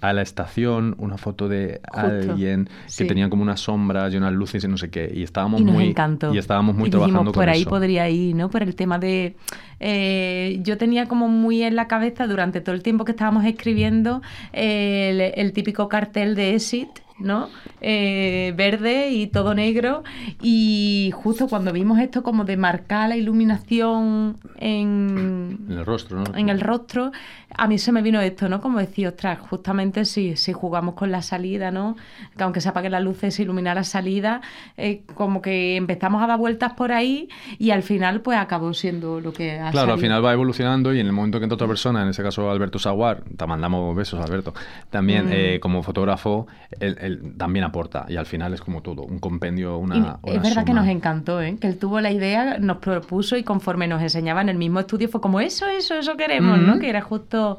a 0.00 0.12
la 0.12 0.22
estación 0.22 0.94
una 0.98 1.18
foto 1.18 1.48
de 1.48 1.80
Justo, 1.92 2.32
alguien 2.32 2.68
que 2.96 3.04
sí. 3.04 3.06
tenía 3.06 3.28
como 3.28 3.42
unas 3.42 3.60
sombras 3.60 4.12
y 4.12 4.16
unas 4.16 4.32
luces 4.32 4.64
y 4.64 4.68
no 4.68 4.76
sé 4.78 4.90
qué. 4.90 5.10
Y 5.14 5.22
estábamos 5.22 5.60
y 5.60 5.64
nos 5.64 5.74
muy... 5.74 5.88
encantó. 5.90 6.34
Y 6.34 6.38
estábamos 6.38 6.74
muy 6.74 6.88
Y 6.88 6.90
dijimos, 6.90 7.08
trabajando 7.08 7.32
por 7.32 7.44
con 7.44 7.48
ahí 7.48 7.60
eso. 7.62 7.70
podría 7.70 8.08
ir, 8.08 8.34
¿no? 8.34 8.48
Por 8.50 8.62
el 8.62 8.74
tema 8.74 8.98
de... 8.98 9.36
eh, 9.78 10.58
yo 10.62 10.78
tenía 10.78 11.06
como 11.06 11.28
muy 11.28 11.62
en 11.62 11.76
la 11.76 11.86
cabeza 11.88 12.26
durante 12.26 12.60
todo 12.60 12.74
el 12.74 12.82
tiempo 12.82 13.04
que 13.04 13.12
estábamos 13.12 13.44
escribiendo 13.44 14.22
el, 14.52 15.20
el 15.20 15.52
típico 15.52 15.88
cartel 15.88 16.34
de 16.34 16.54
Exit, 16.54 16.88
¿no? 17.20 17.48
Eh, 17.80 18.52
verde 18.56 19.10
y 19.10 19.26
todo 19.28 19.54
negro. 19.54 20.02
Y 20.42 21.12
justo 21.14 21.48
cuando 21.48 21.72
vimos 21.72 21.98
esto 21.98 22.22
como 22.22 22.44
de 22.44 22.56
marcar 22.56 23.08
la 23.08 23.16
iluminación 23.16 24.36
en, 24.56 25.58
En 25.68 25.78
el 25.78 25.86
rostro, 25.86 26.18
¿no? 26.24 26.36
en 26.36 26.48
el 26.48 26.60
rostro, 26.60 27.12
a 27.56 27.66
mí 27.66 27.78
se 27.78 27.92
me 27.92 28.02
vino 28.02 28.20
esto, 28.20 28.48
¿no? 28.48 28.60
Como 28.60 28.78
decir, 28.78 29.08
ostras, 29.08 29.38
justamente 29.40 30.04
si, 30.04 30.36
si 30.36 30.52
jugamos 30.52 30.94
con 30.94 31.10
la 31.10 31.22
salida, 31.22 31.70
¿no? 31.70 31.96
Que 32.36 32.42
aunque 32.44 32.60
se 32.60 32.68
apaguen 32.68 32.92
las 32.92 33.02
luces, 33.02 33.34
se 33.34 33.42
ilumina 33.42 33.74
la 33.74 33.84
salida, 33.84 34.40
eh, 34.76 35.02
como 35.14 35.42
que 35.42 35.76
empezamos 35.76 36.22
a 36.22 36.26
dar 36.26 36.38
vueltas 36.38 36.74
por 36.74 36.92
ahí 36.92 37.28
y 37.58 37.70
al 37.70 37.82
final 37.82 38.20
pues 38.20 38.38
acabó 38.38 38.72
siendo 38.74 39.20
lo 39.20 39.32
que 39.32 39.58
ha 39.58 39.70
Claro, 39.70 39.92
al 39.94 39.98
final 40.00 40.24
va 40.24 40.32
evolucionando 40.32 40.94
y 40.94 41.00
en 41.00 41.06
el 41.06 41.12
momento 41.12 41.38
que 41.38 41.44
entra 41.44 41.54
otra 41.54 41.66
persona, 41.66 42.02
en 42.02 42.08
ese 42.08 42.22
caso 42.22 42.50
Alberto 42.50 42.78
Saguar, 42.78 43.22
te 43.36 43.46
mandamos 43.46 43.94
besos 43.96 44.20
Alberto, 44.24 44.54
también 44.90 45.26
Mm. 45.26 45.32
eh, 45.32 45.58
como 45.60 45.82
fotógrafo, 45.82 46.46
él, 46.78 46.96
él 47.10 47.34
también 47.36 47.64
aporta 47.64 48.06
y 48.08 48.16
al 48.16 48.26
final 48.26 48.54
es 48.54 48.60
como 48.60 48.82
todo, 48.82 49.02
un 49.02 49.18
compendio, 49.18 49.78
una... 49.78 50.18
Es 50.24 50.42
verdad 50.42 50.64
que 50.64 50.72
nos 50.72 50.86
encantó, 50.88 51.40
¿eh? 51.42 51.56
que 51.60 51.66
él 51.68 51.78
tuvo 51.78 52.00
la 52.00 52.10
idea, 52.10 52.58
nos 52.58 52.78
propuso 52.78 53.36
y 53.36 53.42
conforme 53.44 53.86
nos 53.86 54.00
enseñaba 54.02 54.40
en 54.40 54.48
el 54.48 54.56
mismo 54.58 54.80
estudio 54.80 55.08
fue 55.08 55.20
como 55.20 55.40
eso, 55.40 55.66
eso, 55.68 55.94
eso 55.94 56.16
queremos, 56.16 56.58
¿no? 56.58 56.78
Que 56.78 56.88
era 56.88 57.00
justo... 57.02 57.58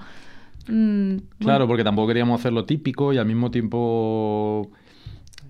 mm, 0.67 1.15
Claro, 1.39 1.67
porque 1.67 1.83
tampoco 1.83 2.07
queríamos 2.07 2.39
hacer 2.39 2.53
lo 2.53 2.65
típico 2.65 3.13
y 3.13 3.17
al 3.17 3.25
mismo 3.25 3.51
tiempo... 3.51 4.69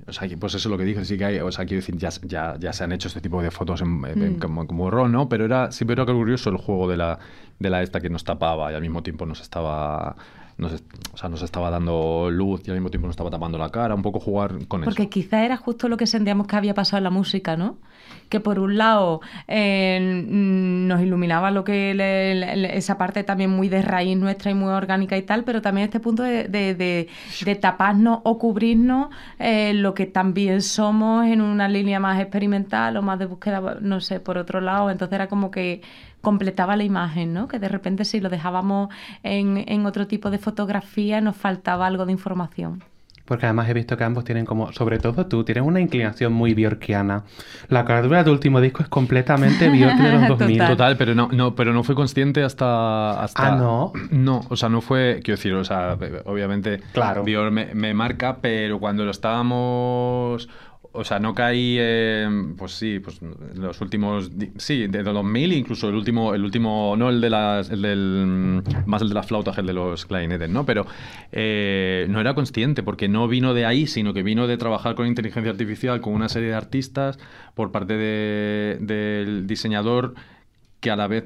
O 0.07 0.13
sea, 0.13 0.27
pues 0.39 0.55
eso 0.55 0.67
es 0.67 0.71
lo 0.71 0.77
que 0.77 0.83
dije, 0.83 1.05
sí 1.05 1.17
que 1.17 1.25
hay, 1.25 1.37
o 1.39 1.51
sea, 1.51 1.63
quiero 1.65 1.79
decir, 1.79 1.95
ya, 1.95 2.09
ya, 2.23 2.55
ya 2.59 2.73
se 2.73 2.83
han 2.83 2.91
hecho 2.91 3.07
este 3.07 3.21
tipo 3.21 3.41
de 3.41 3.51
fotos 3.51 3.81
en, 3.81 4.03
en- 4.05 4.33
Mm. 4.35 4.39
como, 4.39 4.67
como 4.67 4.89
rol, 4.89 5.11
¿no? 5.11 5.29
Pero 5.29 5.45
era 5.45 5.71
siempre 5.71 5.93
era 5.93 6.05
curioso 6.11 6.49
el 6.49 6.57
juego 6.57 6.89
de 6.89 6.97
la, 6.97 7.19
de 7.59 7.69
la 7.69 7.81
esta 7.83 8.01
que 8.01 8.09
nos 8.09 8.23
tapaba 8.23 8.71
y 8.71 8.75
al 8.75 8.81
mismo 8.81 9.03
tiempo 9.03 9.25
nos 9.25 9.39
estaba, 9.41 10.15
nos, 10.57 10.73
o 11.13 11.17
sea, 11.17 11.29
nos 11.29 11.41
estaba 11.41 11.69
dando 11.69 12.29
luz 12.31 12.61
y 12.65 12.71
al 12.71 12.77
mismo 12.77 12.89
tiempo 12.89 13.07
nos 13.07 13.13
estaba 13.13 13.29
tapando 13.29 13.57
la 13.57 13.69
cara, 13.69 13.95
un 13.95 14.01
poco 14.01 14.19
jugar 14.19 14.67
con 14.67 14.81
Porque 14.83 15.03
eso. 15.03 15.09
quizá 15.09 15.43
era 15.45 15.57
justo 15.57 15.87
lo 15.89 15.97
que 15.97 16.07
sentíamos 16.07 16.47
que 16.47 16.55
había 16.55 16.73
pasado 16.73 16.97
en 16.99 17.03
la 17.05 17.09
música, 17.09 17.55
¿no? 17.57 17.77
Que 18.31 18.39
por 18.39 18.57
un 18.59 18.77
lado 18.77 19.19
eh, 19.49 19.99
nos 20.89 21.01
iluminaba 21.01 21.51
lo 21.51 21.63
que 21.65 21.93
le- 21.93 22.77
esa 22.77 22.97
parte 22.97 23.23
también 23.23 23.49
muy 23.51 23.67
de 23.69 23.81
raíz 23.81 24.17
nuestra 24.17 24.49
y 24.51 24.53
muy 24.53 24.69
orgánica 24.69 25.17
y 25.17 25.21
tal, 25.21 25.43
pero 25.43 25.61
también 25.61 25.85
este 25.85 25.99
punto 25.99 26.23
de, 26.23 26.47
de- 26.47 26.73
de- 26.73 27.07
de 27.45 27.55
taparnos 27.55 28.19
o 28.23 28.39
cubrirnos 28.39 29.09
eh, 29.37 29.73
lo 29.75 29.93
que 29.93 30.05
también 30.05 30.61
somos 30.61 31.25
en 31.25 31.41
una 31.41 31.67
línea 31.67 31.99
más 31.99 32.19
experimental 32.21 32.95
o 32.97 33.01
más 33.01 33.19
de 33.19 33.25
búsqueda, 33.25 33.77
no 33.81 33.99
sé, 33.99 34.19
por 34.21 34.37
otro 34.37 34.61
lado. 34.61 34.89
Entonces 34.89 35.13
era 35.15 35.27
como 35.27 35.51
que 35.51 35.81
completaba 36.21 36.75
la 36.77 36.83
imagen, 36.83 37.33
¿no? 37.33 37.47
Que 37.49 37.59
de 37.59 37.67
repente 37.67 38.05
si 38.05 38.21
lo 38.21 38.29
dejábamos 38.29 38.89
en, 39.23 39.63
en 39.67 39.85
otro 39.85 40.07
tipo 40.07 40.29
de 40.31 40.37
fotografía 40.37 41.19
nos 41.19 41.35
faltaba 41.35 41.85
algo 41.87 42.05
de 42.05 42.13
información. 42.13 42.81
Porque 43.31 43.45
además 43.45 43.69
he 43.69 43.73
visto 43.73 43.95
que 43.95 44.03
ambos 44.03 44.25
tienen 44.25 44.45
como, 44.45 44.73
sobre 44.73 44.99
todo 44.99 45.25
tú, 45.25 45.45
tienes 45.45 45.63
una 45.63 45.79
inclinación 45.79 46.33
muy 46.33 46.53
bjorkiana. 46.53 47.23
La 47.69 47.85
carátula 47.85 48.17
de 48.17 48.23
tu 48.25 48.31
último 48.31 48.59
disco 48.59 48.83
es 48.83 48.89
completamente 48.89 49.69
Bjork 49.69 49.95
de 49.95 50.11
los 50.11 50.27
2000. 50.37 50.57
Total. 50.57 50.67
Total, 50.71 50.97
pero 50.97 51.15
no, 51.15 51.29
no, 51.31 51.55
pero 51.55 51.71
no 51.71 51.81
fui 51.85 51.95
consciente 51.95 52.43
hasta, 52.43 53.23
hasta... 53.23 53.53
Ah, 53.53 53.55
¿no? 53.55 53.93
No, 54.09 54.41
o 54.49 54.57
sea, 54.57 54.67
no 54.67 54.81
fue, 54.81 55.21
quiero 55.23 55.37
decir, 55.37 55.53
o 55.53 55.63
sea, 55.63 55.97
obviamente 56.25 56.81
Claro. 56.91 57.23
Björk 57.23 57.53
me, 57.53 57.73
me 57.73 57.93
marca, 57.93 58.39
pero 58.41 58.79
cuando 58.81 59.05
lo 59.05 59.11
estábamos... 59.11 60.49
O 60.93 61.05
sea, 61.05 61.19
no 61.19 61.33
caí, 61.33 61.77
en, 61.79 62.57
pues 62.57 62.73
sí, 62.73 62.99
pues 62.99 63.21
los 63.55 63.79
últimos, 63.79 64.29
sí, 64.57 64.87
de 64.87 65.03
2000, 65.03 65.53
incluso 65.53 65.87
el 65.87 65.95
último, 65.95 66.33
el 66.35 66.43
último, 66.43 66.95
no 66.97 67.09
el 67.09 67.21
de 67.21 67.29
las, 67.29 67.69
el 67.69 67.81
del, 67.81 68.25
mm, 68.27 68.89
más 68.89 69.01
el 69.01 69.07
de 69.07 69.13
las 69.15 69.25
flautas, 69.25 69.57
el 69.57 69.67
de 69.67 69.73
los 69.73 70.05
clarinetes, 70.05 70.49
¿no? 70.49 70.65
Pero 70.65 70.85
eh, 71.31 72.07
no 72.09 72.19
era 72.19 72.33
consciente 72.33 72.83
porque 72.83 73.07
no 73.07 73.29
vino 73.29 73.53
de 73.53 73.65
ahí, 73.65 73.87
sino 73.87 74.13
que 74.13 74.21
vino 74.21 74.47
de 74.47 74.57
trabajar 74.57 74.95
con 74.95 75.07
inteligencia 75.07 75.49
artificial 75.51 76.01
con 76.01 76.13
una 76.13 76.27
serie 76.27 76.49
de 76.49 76.55
artistas 76.55 77.19
por 77.55 77.71
parte 77.71 77.93
de- 77.95 78.77
del 78.81 79.47
diseñador 79.47 80.13
que 80.81 80.91
a 80.91 80.97
la 80.97 81.07
vez 81.07 81.25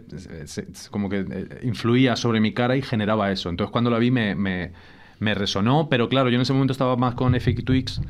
eh, 0.59 0.67
como 0.91 1.09
que 1.09 1.25
eh, 1.27 1.47
influía 1.63 2.15
sobre 2.17 2.39
mi 2.39 2.53
cara 2.53 2.77
y 2.77 2.83
generaba 2.83 3.31
eso. 3.31 3.49
Entonces 3.49 3.71
cuando 3.71 3.89
la 3.89 3.97
vi 3.97 4.11
me, 4.11 4.35
me, 4.35 4.73
me 5.19 5.33
resonó, 5.33 5.87
pero 5.89 6.07
claro, 6.07 6.29
yo 6.29 6.35
en 6.35 6.41
ese 6.41 6.53
momento 6.53 6.73
estaba 6.73 6.95
más 6.97 7.15
con 7.15 7.33
FX 7.33 7.65
Twix 7.65 8.01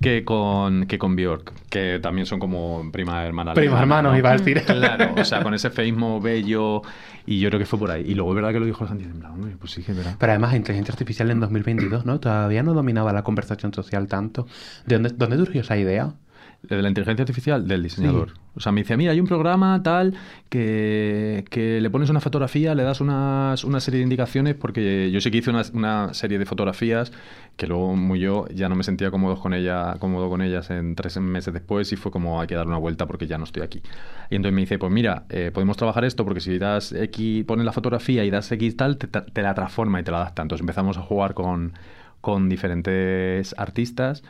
que 0.00 0.24
con, 0.24 0.86
que 0.86 0.98
con 0.98 1.16
Bjork, 1.16 1.52
que 1.68 1.98
también 2.00 2.26
son 2.26 2.38
como 2.40 2.90
prima 2.92 3.24
hermana. 3.24 3.54
Primos 3.54 3.74
lejana, 3.74 3.82
hermanos, 3.82 4.12
¿no? 4.12 4.18
iba 4.18 4.30
a 4.30 4.36
decir. 4.36 4.62
Claro, 4.66 5.14
o 5.16 5.24
sea, 5.24 5.42
con 5.42 5.54
ese 5.54 5.70
feísmo 5.70 6.20
bello 6.20 6.82
y 7.26 7.40
yo 7.40 7.48
creo 7.50 7.58
que 7.60 7.66
fue 7.66 7.78
por 7.78 7.90
ahí. 7.90 8.04
Y 8.06 8.14
luego 8.14 8.32
es 8.32 8.36
verdad 8.36 8.52
que 8.52 8.60
lo 8.60 8.66
dijo 8.66 8.86
Santi, 8.86 9.04
en 9.04 9.20
plan, 9.20 9.32
"Hombre, 9.32 9.56
pues 9.58 9.72
sí 9.72 9.82
que 9.82 9.92
verdad. 9.92 10.16
Pero 10.18 10.32
además, 10.32 10.54
inteligencia 10.54 10.92
artificial 10.92 11.30
en 11.30 11.40
2022, 11.40 12.04
¿no? 12.04 12.20
Todavía 12.20 12.62
no 12.62 12.74
dominaba 12.74 13.12
la 13.12 13.22
conversación 13.22 13.72
social 13.72 14.08
tanto. 14.08 14.46
¿De 14.86 14.96
dónde, 14.96 15.10
dónde 15.16 15.36
surgió 15.36 15.60
esa 15.60 15.76
idea? 15.76 16.14
De 16.62 16.80
la 16.80 16.88
inteligencia 16.88 17.22
artificial 17.22 17.66
del 17.66 17.82
diseñador. 17.82 18.34
O 18.54 18.60
sea, 18.60 18.70
me 18.70 18.82
dice, 18.82 18.96
mira, 18.96 19.10
hay 19.10 19.18
un 19.18 19.26
programa 19.26 19.82
tal 19.82 20.14
que, 20.48 21.44
que 21.50 21.80
le 21.80 21.90
pones 21.90 22.08
una 22.08 22.20
fotografía, 22.20 22.74
le 22.74 22.84
das 22.84 23.00
unas, 23.00 23.64
una 23.64 23.80
serie 23.80 23.98
de 23.98 24.04
indicaciones, 24.04 24.54
porque 24.54 25.10
yo 25.10 25.20
sí 25.20 25.30
que 25.30 25.38
hice 25.38 25.50
una, 25.50 25.62
una 25.72 26.14
serie 26.14 26.38
de 26.38 26.46
fotografías 26.46 27.12
que 27.56 27.66
luego 27.66 27.96
muy 27.96 28.20
yo 28.20 28.46
ya 28.54 28.68
no 28.68 28.76
me 28.76 28.84
sentía 28.84 29.10
cómodo 29.10 29.38
con 29.40 29.54
ella, 29.54 29.96
cómodo 29.98 30.28
con 30.28 30.40
ellas 30.40 30.70
en 30.70 30.94
tres 30.94 31.18
meses 31.18 31.52
después 31.52 31.92
y 31.92 31.96
fue 31.96 32.12
como 32.12 32.40
hay 32.40 32.46
que 32.46 32.54
dar 32.54 32.66
una 32.66 32.78
vuelta 32.78 33.06
porque 33.06 33.26
ya 33.26 33.38
no 33.38 33.44
estoy 33.44 33.62
aquí. 33.62 33.82
Y 34.30 34.36
entonces 34.36 34.54
me 34.54 34.60
dice, 34.62 34.78
pues 34.78 34.92
mira, 34.92 35.24
eh, 35.30 35.50
podemos 35.52 35.76
trabajar 35.76 36.04
esto 36.04 36.24
porque 36.24 36.40
si 36.40 36.58
das 36.58 36.92
X, 36.92 37.44
pones 37.44 37.64
la 37.64 37.72
fotografía 37.72 38.24
y 38.24 38.30
das 38.30 38.52
X 38.52 38.76
tal, 38.76 38.98
te, 38.98 39.08
te 39.08 39.42
la 39.42 39.54
transforma 39.54 40.00
y 40.00 40.04
te 40.04 40.10
la 40.10 40.18
adapta. 40.18 40.42
Entonces 40.42 40.62
empezamos 40.62 40.96
a 40.96 41.02
jugar 41.02 41.34
con, 41.34 41.72
con 42.20 42.48
diferentes 42.48 43.54
artistas 43.58 44.22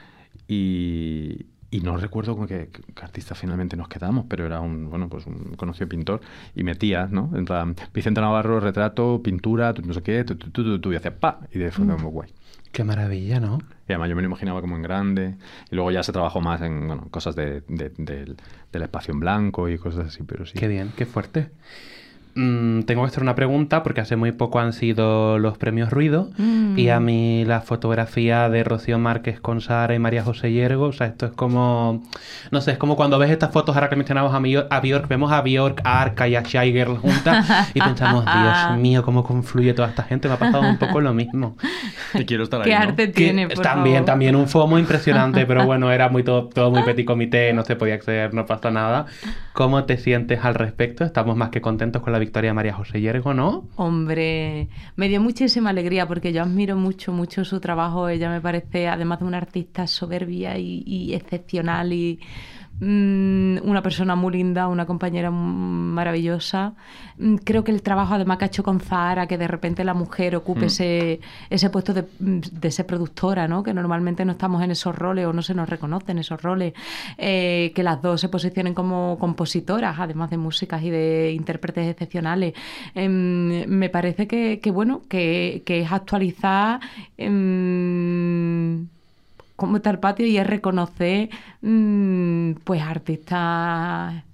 y, 0.49 1.47
y 1.73 1.81
no 1.81 1.97
recuerdo 1.97 2.37
con 2.37 2.47
qué, 2.47 2.69
qué 2.71 3.03
artista 3.03 3.35
finalmente 3.35 3.77
nos 3.77 3.89
quedamos, 3.89 4.27
pero 4.29 4.47
era 4.47 4.61
un, 4.61 4.89
bueno, 4.91 5.09
pues 5.09 5.27
un 5.27 5.55
conocido 5.57 5.89
pintor 5.89 6.21
y 6.55 6.63
metía, 6.63 7.09
¿no? 7.11 7.31
En 7.35 7.45
plan, 7.45 7.75
Vicente 7.93 8.21
Navarro, 8.21 8.61
retrato, 8.61 9.21
pintura, 9.25 9.75
tu- 9.75 9.83
no 9.83 9.93
sé 9.95 10.03
qué, 10.03 10.23
tu, 10.23 10.37
tu, 10.37 10.51
tu, 10.51 10.79
tu, 10.79 10.93
y 10.93 10.97
hacía 10.97 11.19
pa, 11.19 11.41
y 11.53 11.59
de 11.59 11.71
fue 11.73 11.85
muy 11.85 11.97
guay. 11.97 12.31
Qué 12.73 12.85
maravilla, 12.85 13.41
¿no? 13.41 13.59
Y 13.89 13.93
además 13.93 14.09
yo 14.11 14.17
me 14.17 14.23
lo 14.23 14.29
imaginaba 14.29 14.61
como 14.61 14.77
en 14.77 14.83
grande. 14.83 15.35
Y 15.71 15.75
luego 15.75 15.91
ya 15.91 16.03
se 16.03 16.13
trabajó 16.13 16.41
más 16.41 16.63
en 16.63 16.87
bueno, 16.87 17.07
cosas 17.11 17.35
de, 17.37 17.63
de- 17.69 17.93
del- 17.99 18.37
del 18.73 18.83
espacio 18.83 19.13
en 19.13 19.21
blanco 19.21 19.69
y 19.69 19.77
cosas 19.77 20.07
así, 20.07 20.23
pero 20.23 20.47
sí. 20.47 20.55
Qué 20.59 20.69
bien, 20.69 20.91
qué 20.97 21.05
fuerte. 21.05 21.51
Mm, 22.35 22.85
tengo 22.85 23.03
que 23.03 23.09
hacer 23.09 23.23
una 23.23 23.35
pregunta 23.35 23.83
porque 23.83 24.01
hace 24.01 24.17
muy 24.17 24.33
poco 24.33 24.59
han 24.59 24.73
sido 24.73 25.39
los 25.39 25.59
premios 25.59 25.91
Ruido 25.91 26.31
Mm. 26.39 26.79
y 26.79 26.89
a 26.89 26.99
mí 26.99 27.45
la 27.45 27.61
fotografía 27.61 28.49
de 28.49 28.65
Rocío 28.65 28.99
Márquez 28.99 29.39
con 29.39 29.61
Sara 29.61 29.95
y 29.95 29.99
María 29.99 30.23
José 30.25 30.51
Yergo, 30.51 30.87
o 30.87 30.93
sea, 30.93 31.09
esto 31.09 31.27
es 31.27 31.33
como, 31.33 32.03
no 32.51 32.61
sé, 32.63 32.73
es 32.73 32.79
como 32.79 32.97
cuando 32.97 33.19
ves 33.19 33.31
estas 33.31 33.53
fotos 33.53 33.75
ahora 33.77 33.91
que 33.91 33.97
mencionamos 33.97 34.33
a, 34.35 34.41
Mio- 34.41 34.67
a 34.71 34.81
Bjork, 34.81 35.09
vemos 35.09 35.31
a 35.31 35.43
Bjork, 35.43 35.83
a 35.85 36.01
Arca 36.01 36.27
y 36.27 36.35
a 36.37 36.41
Shy 36.43 36.73
Girl 36.73 36.97
juntas 36.97 37.71
y 37.75 37.81
pensamos, 37.81 38.25
Dios 38.35 38.79
mío, 38.79 39.03
cómo 39.03 39.25
confluye 39.25 39.75
toda 39.75 39.89
esta 39.89 40.05
gente, 40.05 40.29
me 40.29 40.35
ha 40.35 40.39
pasado 40.39 40.63
un 40.67 40.79
poco 40.79 41.03
lo 41.03 41.13
mismo. 41.13 41.57
Y 42.15 42.27
quiero 42.27 42.45
estar 42.45 42.61
ahí, 42.61 42.67
¿Qué 42.71 42.75
¿no? 42.77 42.83
arte 42.83 43.07
Que 43.07 43.13
tiene, 43.13 43.49
por 43.49 43.63
también, 43.63 43.97
favor? 43.97 44.07
también 44.07 44.37
un 44.37 44.47
FOMO 44.47 44.79
impresionante, 44.79 45.47
pero 45.47 45.65
bueno, 45.65 45.91
era 45.91 46.11
muy 46.11 46.23
todo, 46.23 46.49
todo 46.49 46.71
muy 46.71 46.83
petit 46.83 47.07
comité, 47.07 47.53
no 47.55 47.65
se 47.65 47.75
podía 47.77 47.95
acceder, 47.95 48.35
no 48.35 48.45
pasa 48.45 48.71
nada. 48.71 49.07
¿Cómo 49.55 49.85
te 49.85 49.97
sientes 49.97 50.45
al 50.45 50.55
respecto? 50.55 51.05
Estamos 51.05 51.37
más 51.37 51.49
que 51.49 51.61
contentos 51.63 52.03
con 52.03 52.13
la 52.13 52.19
victoria 52.23 52.55
María 52.55 52.75
José 52.75 53.01
Yergo, 53.01 53.35
¿no? 53.35 53.69
Hombre, 53.77 54.69
me 54.97 55.09
dio 55.09 55.21
muchísima 55.21 55.71
alegría 55.71 56.07
porque 56.07 56.33
yo 56.33 56.43
admiro 56.43 56.77
mucho, 56.77 57.13
mucho 57.13 57.45
su 57.45 57.61
trabajo. 57.61 58.09
Ella 58.09 58.31
me 58.31 58.41
parece, 58.41 58.89
además 58.89 59.21
de 59.21 59.27
una 59.27 59.39
artista 59.39 59.87
soberbia 59.87 60.57
y, 60.59 61.15
excepcional 61.15 61.93
y 61.93 62.21
una 62.81 63.81
persona 63.83 64.17
muy 64.17 64.33
linda, 64.33 64.67
una 64.67 64.87
compañera 64.87 65.31
mm, 65.31 65.35
maravillosa. 65.95 66.75
Mm, 67.19 67.37
Creo 67.37 67.63
que 67.63 67.71
el 67.71 67.83
trabajo 67.83 68.15
además 68.15 68.39
que 68.39 68.45
ha 68.45 68.49
hecho 68.49 68.63
con 68.65 68.81
Zahara, 68.81 69.27
que 69.29 69.39
de 69.39 69.47
repente 69.47 69.85
la 69.85 69.95
mujer 69.95 70.35
ocupe 70.35 70.63
Mm. 70.63 70.65
ese, 70.65 71.21
ese 71.51 71.71
puesto 71.71 71.95
de, 71.95 72.03
mm, 72.19 72.39
de 72.61 72.71
ser 72.71 72.87
productora, 72.87 73.47
¿no? 73.47 73.63
que 73.63 73.73
normalmente 73.73 74.25
no 74.25 74.33
estamos 74.33 74.63
en 74.63 74.71
esos 74.73 74.97
roles 74.97 75.27
o 75.27 75.33
no 75.33 75.43
se 75.43 75.55
nos 75.55 75.69
reconocen 75.69 76.19
esos 76.19 76.43
roles, 76.43 76.73
eh, 77.19 77.71
que 77.75 77.83
las 77.83 78.03
dos 78.03 78.21
se 78.21 78.29
posicionen 78.29 78.75
como 78.75 79.17
compositoras, 79.19 79.97
además 79.99 80.31
de 80.31 80.39
músicas 80.39 80.83
y 80.83 80.91
de 80.91 81.33
intérpretes 81.33 81.87
excepcionales. 81.89 82.55
Em, 82.95 83.65
me 83.69 83.91
parece 83.91 84.27
que, 84.27 84.59
que, 84.61 84.71
bueno, 84.73 85.03
que, 85.09 85.63
que 85.65 85.83
es 85.83 85.93
actualizar 85.93 86.81
em, 87.17 88.89
cómo 89.63 89.77
está 89.77 89.91
el 89.91 90.01
patio 90.01 90.27
y 90.27 90.37
es 90.39 90.45
reconocer 90.45 91.31
mm, 91.61 92.55
pues 92.65 92.83
artistas 92.83 94.25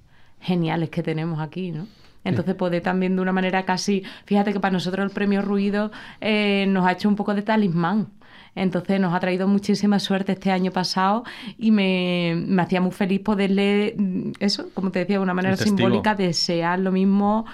geniales 0.40 0.88
que 0.88 1.02
tenemos 1.02 1.38
aquí, 1.38 1.70
¿no? 1.70 1.86
Entonces 2.24 2.54
poder 2.54 2.82
también 2.82 3.14
de 3.14 3.20
una 3.20 3.32
manera 3.32 3.66
casi, 3.66 4.04
fíjate 4.24 4.54
que 4.54 4.60
para 4.60 4.72
nosotros 4.72 5.04
el 5.04 5.10
premio 5.10 5.42
Ruido 5.42 5.90
eh, 6.22 6.64
nos 6.68 6.86
ha 6.86 6.92
hecho 6.92 7.10
un 7.10 7.16
poco 7.16 7.34
de 7.34 7.42
talismán. 7.42 8.08
Entonces 8.54 8.98
nos 8.98 9.14
ha 9.14 9.20
traído 9.20 9.46
muchísima 9.46 9.98
suerte 9.98 10.32
este 10.32 10.50
año 10.50 10.70
pasado 10.72 11.24
y 11.58 11.70
me, 11.72 12.42
me 12.46 12.62
hacía 12.62 12.80
muy 12.80 12.92
feliz 12.92 13.20
poderle, 13.20 13.94
mm, 13.98 14.30
eso, 14.40 14.70
como 14.72 14.90
te 14.90 15.00
decía, 15.00 15.18
de 15.18 15.22
una 15.22 15.34
manera 15.34 15.58
simbólica, 15.58 16.14
desear 16.14 16.78
lo 16.78 16.90
mismo 16.90 17.44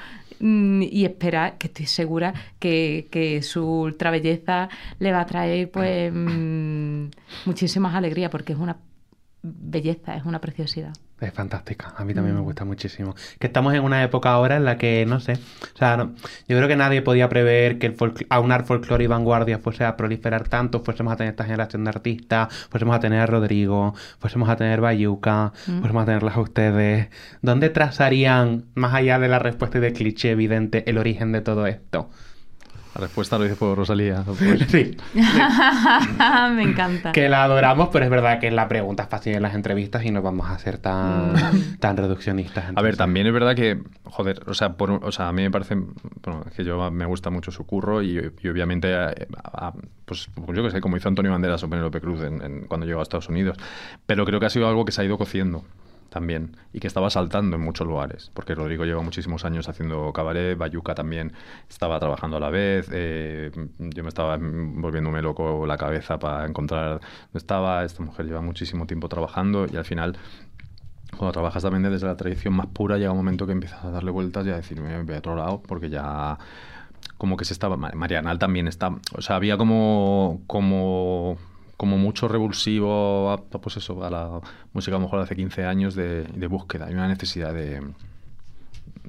y 0.41 1.05
esperar, 1.05 1.59
que 1.59 1.69
estoy 1.69 1.87
segura 1.87 2.35
que, 2.59 3.09
que 3.11 3.43
su 3.43 3.64
ultra 3.64 4.11
belleza 4.11 4.69
le 4.99 5.12
va 5.12 5.21
a 5.21 5.26
traer 5.26 5.71
pues 5.71 6.12
mm, 6.14 7.07
muchísimas 7.47 7.95
alegrías 7.95 8.31
porque 8.31 8.53
es 8.53 8.59
una 8.59 8.76
belleza, 9.47 10.17
es 10.17 10.25
una 10.25 10.41
preciosidad. 10.41 10.93
Es 11.21 11.33
fantástica, 11.33 11.95
a 11.97 12.05
mí 12.05 12.13
también 12.13 12.35
me 12.35 12.43
gusta 12.43 12.65
muchísimo. 12.65 13.15
Que 13.39 13.47
estamos 13.47 13.73
en 13.75 13.83
una 13.85 14.03
época 14.03 14.31
ahora 14.33 14.57
en 14.57 14.65
la 14.65 14.77
que, 14.79 15.07
no 15.07 15.21
sé, 15.21 15.35
o 15.35 15.79
sea, 15.79 15.97
no- 15.97 16.15
yo 16.49 16.57
creo 16.57 16.67
que 16.67 16.77
nadie 16.77 17.03
podía 17.03 17.29
prever 17.29 17.79
que 17.79 17.87
el 17.87 17.97
folk- 17.97 18.27
aunar 18.31 18.65
folclore 18.65 19.05
y 19.05 19.07
vanguardia 19.07 19.59
fuese 19.59 19.85
a 19.85 19.97
proliferar 19.97 20.49
tanto, 20.49 20.81
fuésemos 20.83 21.13
a 21.13 21.17
tener 21.17 21.31
esta 21.33 21.45
generación 21.45 21.85
de 21.85 21.91
artistas, 21.91 22.53
fuésemos 22.69 22.97
a 22.97 23.01
tener 23.01 23.21
a 23.21 23.27
Rodrigo, 23.27 23.95
fuésemos 24.19 24.49
a 24.49 24.57
tener 24.57 24.81
Bayuca, 24.81 25.53
fuésemos 25.55 26.03
a 26.03 26.07
tenerlas 26.07 26.37
a 26.37 26.41
ustedes. 26.41 27.09
¿Dónde 27.43 27.71
trazarían, 27.71 28.65
más 28.75 28.93
allá 28.95 29.19
de 29.19 29.29
la 29.29 29.39
respuesta 29.39 29.79
y 29.79 29.83
del 29.83 29.93
cliché 29.93 30.31
evidente, 30.33 30.89
el 30.91 30.99
origen 30.99 31.33
de 31.33 31.43
todo 31.43 31.67
esto? 31.67 32.11
La 32.95 33.01
respuesta 33.01 33.37
lo 33.39 33.45
dice 33.45 33.57
por 33.57 33.77
Rosalía. 33.77 34.23
Pues, 34.39 34.61
Sí, 34.69 34.97
me 36.55 36.63
encanta. 36.63 37.13
que 37.13 37.29
la 37.29 37.45
adoramos, 37.45 37.89
pero 37.93 38.05
es 38.05 38.11
verdad 38.11 38.39
que 38.41 38.51
la 38.51 38.69
pregunta 38.69 39.05
es 39.05 39.09
fácil 39.09 39.35
en 39.35 39.43
las 39.43 39.55
entrevistas 39.55 40.05
y 40.05 40.11
no 40.11 40.23
vamos 40.23 40.49
a 40.49 40.59
ser 40.59 40.79
tan, 40.79 41.35
tan 41.81 41.97
reduccionistas. 41.97 42.65
A 42.65 42.67
ver, 42.69 42.75
entonces. 42.77 42.99
también 42.99 43.27
es 43.27 43.33
verdad 43.33 43.55
que, 43.57 43.81
joder, 44.05 44.43
o 44.47 44.55
sea, 44.55 44.75
por, 44.75 44.91
o 44.93 45.13
sea 45.13 45.29
a 45.29 45.33
mí 45.33 45.43
me 45.43 45.51
parece, 45.51 45.75
bueno, 45.75 46.45
que 46.55 46.65
yo 46.65 46.91
me 46.91 47.05
gusta 47.07 47.31
mucho 47.31 47.51
su 47.51 47.67
curro 47.67 48.03
y, 48.03 48.33
y 48.43 48.49
obviamente, 48.49 48.89
eh, 48.93 49.27
a- 49.43 49.69
a- 49.69 49.73
pues 50.05 50.29
yo 50.55 50.63
que 50.63 50.71
sé, 50.71 50.81
como 50.81 50.97
hizo 50.97 51.09
Antonio 51.09 51.33
Banderas 51.33 51.63
o 51.65 51.71
Penélope 51.71 52.01
Cruz 52.01 52.23
en- 52.23 52.43
en- 52.43 52.67
cuando 52.67 52.87
llegó 52.87 53.01
a 53.01 53.03
Estados 53.03 53.29
Unidos, 53.29 53.57
pero 54.07 54.25
creo 54.25 54.39
que 54.41 54.47
ha 54.47 54.51
sido 54.51 54.69
algo 54.69 54.85
que 54.85 54.93
se 54.93 55.01
ha 55.03 55.05
ido 55.05 55.19
cociendo 55.19 55.65
también 56.14 56.56
y 56.73 56.80
que 56.80 56.87
estaba 56.87 57.11
saltando 57.11 57.56
en 57.56 57.62
muchos 57.62 57.87
lugares, 57.87 58.30
porque 58.33 58.54
Rodrigo 58.54 58.87
lleva 58.87 59.02
muchísimos 59.02 59.44
años 59.44 59.68
haciendo 59.68 60.11
cabaret, 60.14 60.56
Bayuca 60.56 60.94
también 60.94 61.33
estaba 61.68 62.00
trabajando 62.00 62.38
a 62.38 62.40
la 62.40 62.49
vez, 62.49 62.88
eh, 62.90 63.50
yo 63.78 64.02
me 64.02 64.09
estaba 64.09 64.38
volviéndome 64.40 65.21
loco 65.21 65.66
la 65.66 65.76
cabeza 65.76 66.18
para 66.18 66.47
encontrar 66.47 67.00
dónde 67.00 67.38
estaba, 67.38 67.85
esta 67.85 68.02
mujer 68.02 68.25
lleva 68.25 68.40
muchísimo 68.40 68.87
tiempo 68.87 69.11
trabajando 69.11 69.66
y 69.71 69.76
al 69.76 69.85
final 69.85 70.16
cuando 71.18 71.33
trabajas 71.33 71.62
también 71.62 71.83
desde 71.92 72.06
la 72.06 72.16
tradición 72.16 72.54
más 72.54 72.66
pura, 72.68 72.97
llega 72.97 73.11
un 73.12 73.18
momento 73.18 73.47
que 73.47 73.52
empiezas 73.52 73.85
a 73.85 73.90
darle 73.90 74.11
vueltas 74.11 74.47
y 74.47 74.50
a 74.50 74.56
decir, 74.56 74.80
me 74.80 75.02
voy 75.02 75.14
a 75.14 75.18
otro 75.18 75.37
lado, 75.37 75.62
porque 75.68 75.90
ya 75.90 76.38
como 77.18 77.37
que 77.37 77.44
se 77.44 77.52
estaba... 77.52 77.76
Ma- 77.76 77.92
Marianal 77.94 78.38
también 78.38 78.66
está... 78.66 78.88
O 79.16 79.23
sea, 79.23 79.37
había 79.37 79.56
como... 79.56 80.40
como 80.49 81.37
como 81.85 81.99
mucho 81.99 82.29
revulsivo 82.29 83.31
a, 83.31 83.37
pues 83.37 83.76
eso, 83.76 84.03
a 84.03 84.09
la 84.09 84.41
música 84.73 84.97
a 84.97 84.99
lo 84.99 85.05
mejor 85.05 85.19
de 85.19 85.25
hace 85.25 85.37
15 85.37 85.67
años 85.67 85.95
de, 85.95 86.25
de 86.25 86.47
búsqueda 86.47 86.91
y 86.91 86.95
una 86.95 87.09
necesidad 87.09 87.53
de, 87.53 87.83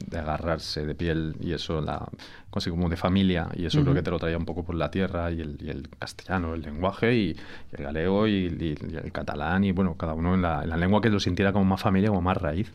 de 0.09 0.19
agarrarse 0.19 0.85
de 0.85 0.93
piel 0.93 1.37
y 1.39 1.53
eso, 1.53 1.79
la, 1.79 2.05
así 2.51 2.69
como 2.69 2.89
de 2.89 2.97
familia, 2.97 3.47
y 3.55 3.65
eso 3.65 3.81
creo 3.81 3.93
que 3.93 4.01
te 4.01 4.11
lo 4.11 4.19
traía 4.19 4.37
un 4.37 4.43
poco 4.43 4.65
por 4.65 4.75
la 4.75 4.91
tierra 4.91 5.31
y 5.31 5.39
el, 5.39 5.57
y 5.61 5.69
el 5.69 5.87
castellano, 5.87 6.53
el 6.53 6.63
lenguaje, 6.63 7.15
y, 7.15 7.37
el 7.71 7.83
galego 7.85 8.27
y, 8.27 8.47
el 8.47 9.11
catalán, 9.13 9.63
y 9.63 9.71
bueno, 9.71 9.95
cada 9.95 10.13
uno 10.13 10.35
en 10.35 10.41
la, 10.41 10.63
en 10.63 10.69
la 10.69 10.75
lengua 10.75 10.99
que 10.99 11.09
lo 11.09 11.21
sintiera 11.21 11.53
como 11.53 11.63
más 11.63 11.81
familia, 11.81 12.09
como 12.09 12.21
más 12.21 12.35
raíz. 12.35 12.73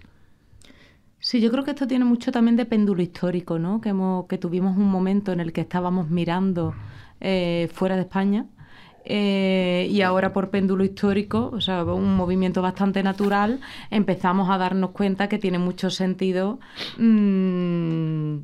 Sí, 1.18 1.42
yo 1.42 1.50
creo 1.50 1.62
que 1.62 1.72
esto 1.72 1.86
tiene 1.86 2.06
mucho 2.06 2.32
también 2.32 2.56
de 2.56 2.64
péndulo 2.64 3.02
histórico, 3.02 3.58
¿no? 3.58 3.82
Que, 3.82 3.90
hemos, 3.90 4.24
que 4.28 4.38
tuvimos 4.38 4.78
un 4.78 4.90
momento 4.90 5.32
en 5.32 5.40
el 5.40 5.52
que 5.52 5.60
estábamos 5.60 6.08
mirando 6.08 6.74
eh, 7.20 7.68
fuera 7.74 7.96
de 7.96 8.02
España 8.02 8.46
eh, 9.04 9.88
y 9.90 10.02
ahora 10.02 10.32
por 10.32 10.50
péndulo 10.50 10.84
histórico, 10.84 11.50
o 11.52 11.60
sea, 11.60 11.84
un 11.84 12.16
movimiento 12.16 12.62
bastante 12.62 13.02
natural, 13.02 13.60
empezamos 13.90 14.50
a 14.50 14.58
darnos 14.58 14.90
cuenta 14.90 15.28
que 15.28 15.38
tiene 15.38 15.58
mucho 15.58 15.90
sentido 15.90 16.58
mmm, 16.98 18.38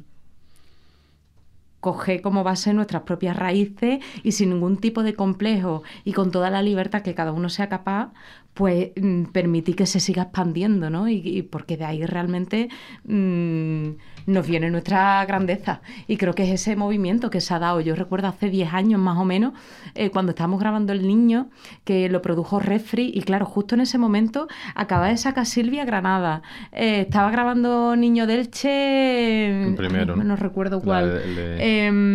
coger 1.80 2.20
como 2.20 2.42
base 2.42 2.74
nuestras 2.74 3.02
propias 3.02 3.36
raíces 3.36 4.00
y 4.24 4.32
sin 4.32 4.50
ningún 4.50 4.78
tipo 4.78 5.02
de 5.02 5.14
complejo 5.14 5.82
y 6.04 6.12
con 6.14 6.30
toda 6.30 6.50
la 6.50 6.62
libertad 6.62 7.02
que 7.02 7.14
cada 7.14 7.32
uno 7.32 7.48
sea 7.48 7.68
capaz, 7.68 8.10
pues 8.56 8.90
mm, 8.96 9.24
permitir 9.26 9.76
que 9.76 9.84
se 9.84 10.00
siga 10.00 10.22
expandiendo, 10.22 10.88
¿no? 10.88 11.08
Y, 11.10 11.42
porque 11.42 11.76
de 11.76 11.84
ahí 11.84 12.06
realmente 12.06 12.70
mm, 13.04 13.88
nos 14.28 14.46
viene 14.46 14.70
nuestra 14.70 15.22
grandeza. 15.26 15.82
Y 16.08 16.16
creo 16.16 16.34
que 16.34 16.44
es 16.44 16.62
ese 16.62 16.74
movimiento 16.74 17.28
que 17.28 17.42
se 17.42 17.52
ha 17.52 17.58
dado. 17.58 17.82
Yo 17.82 17.94
recuerdo 17.94 18.28
hace 18.28 18.48
10 18.48 18.72
años 18.72 18.98
más 18.98 19.18
o 19.18 19.26
menos, 19.26 19.52
eh, 19.94 20.08
cuando 20.08 20.30
estábamos 20.30 20.58
grabando 20.58 20.94
El 20.94 21.06
Niño, 21.06 21.50
que 21.84 22.08
lo 22.08 22.22
produjo 22.22 22.58
Refri, 22.58 23.12
y 23.14 23.20
claro, 23.20 23.44
justo 23.44 23.74
en 23.74 23.82
ese 23.82 23.98
momento 23.98 24.48
acaba 24.74 25.08
de 25.08 25.18
sacar 25.18 25.44
Silvia 25.44 25.84
Granada. 25.84 26.40
Eh, 26.72 27.02
estaba 27.02 27.30
grabando 27.30 27.94
Niño 27.94 28.26
Delche... 28.26 29.74
Primero, 29.76 30.16
¿no? 30.16 30.24
no 30.24 30.34
recuerdo 30.34 30.80
cuál. 30.80 31.20
Em, 31.58 32.06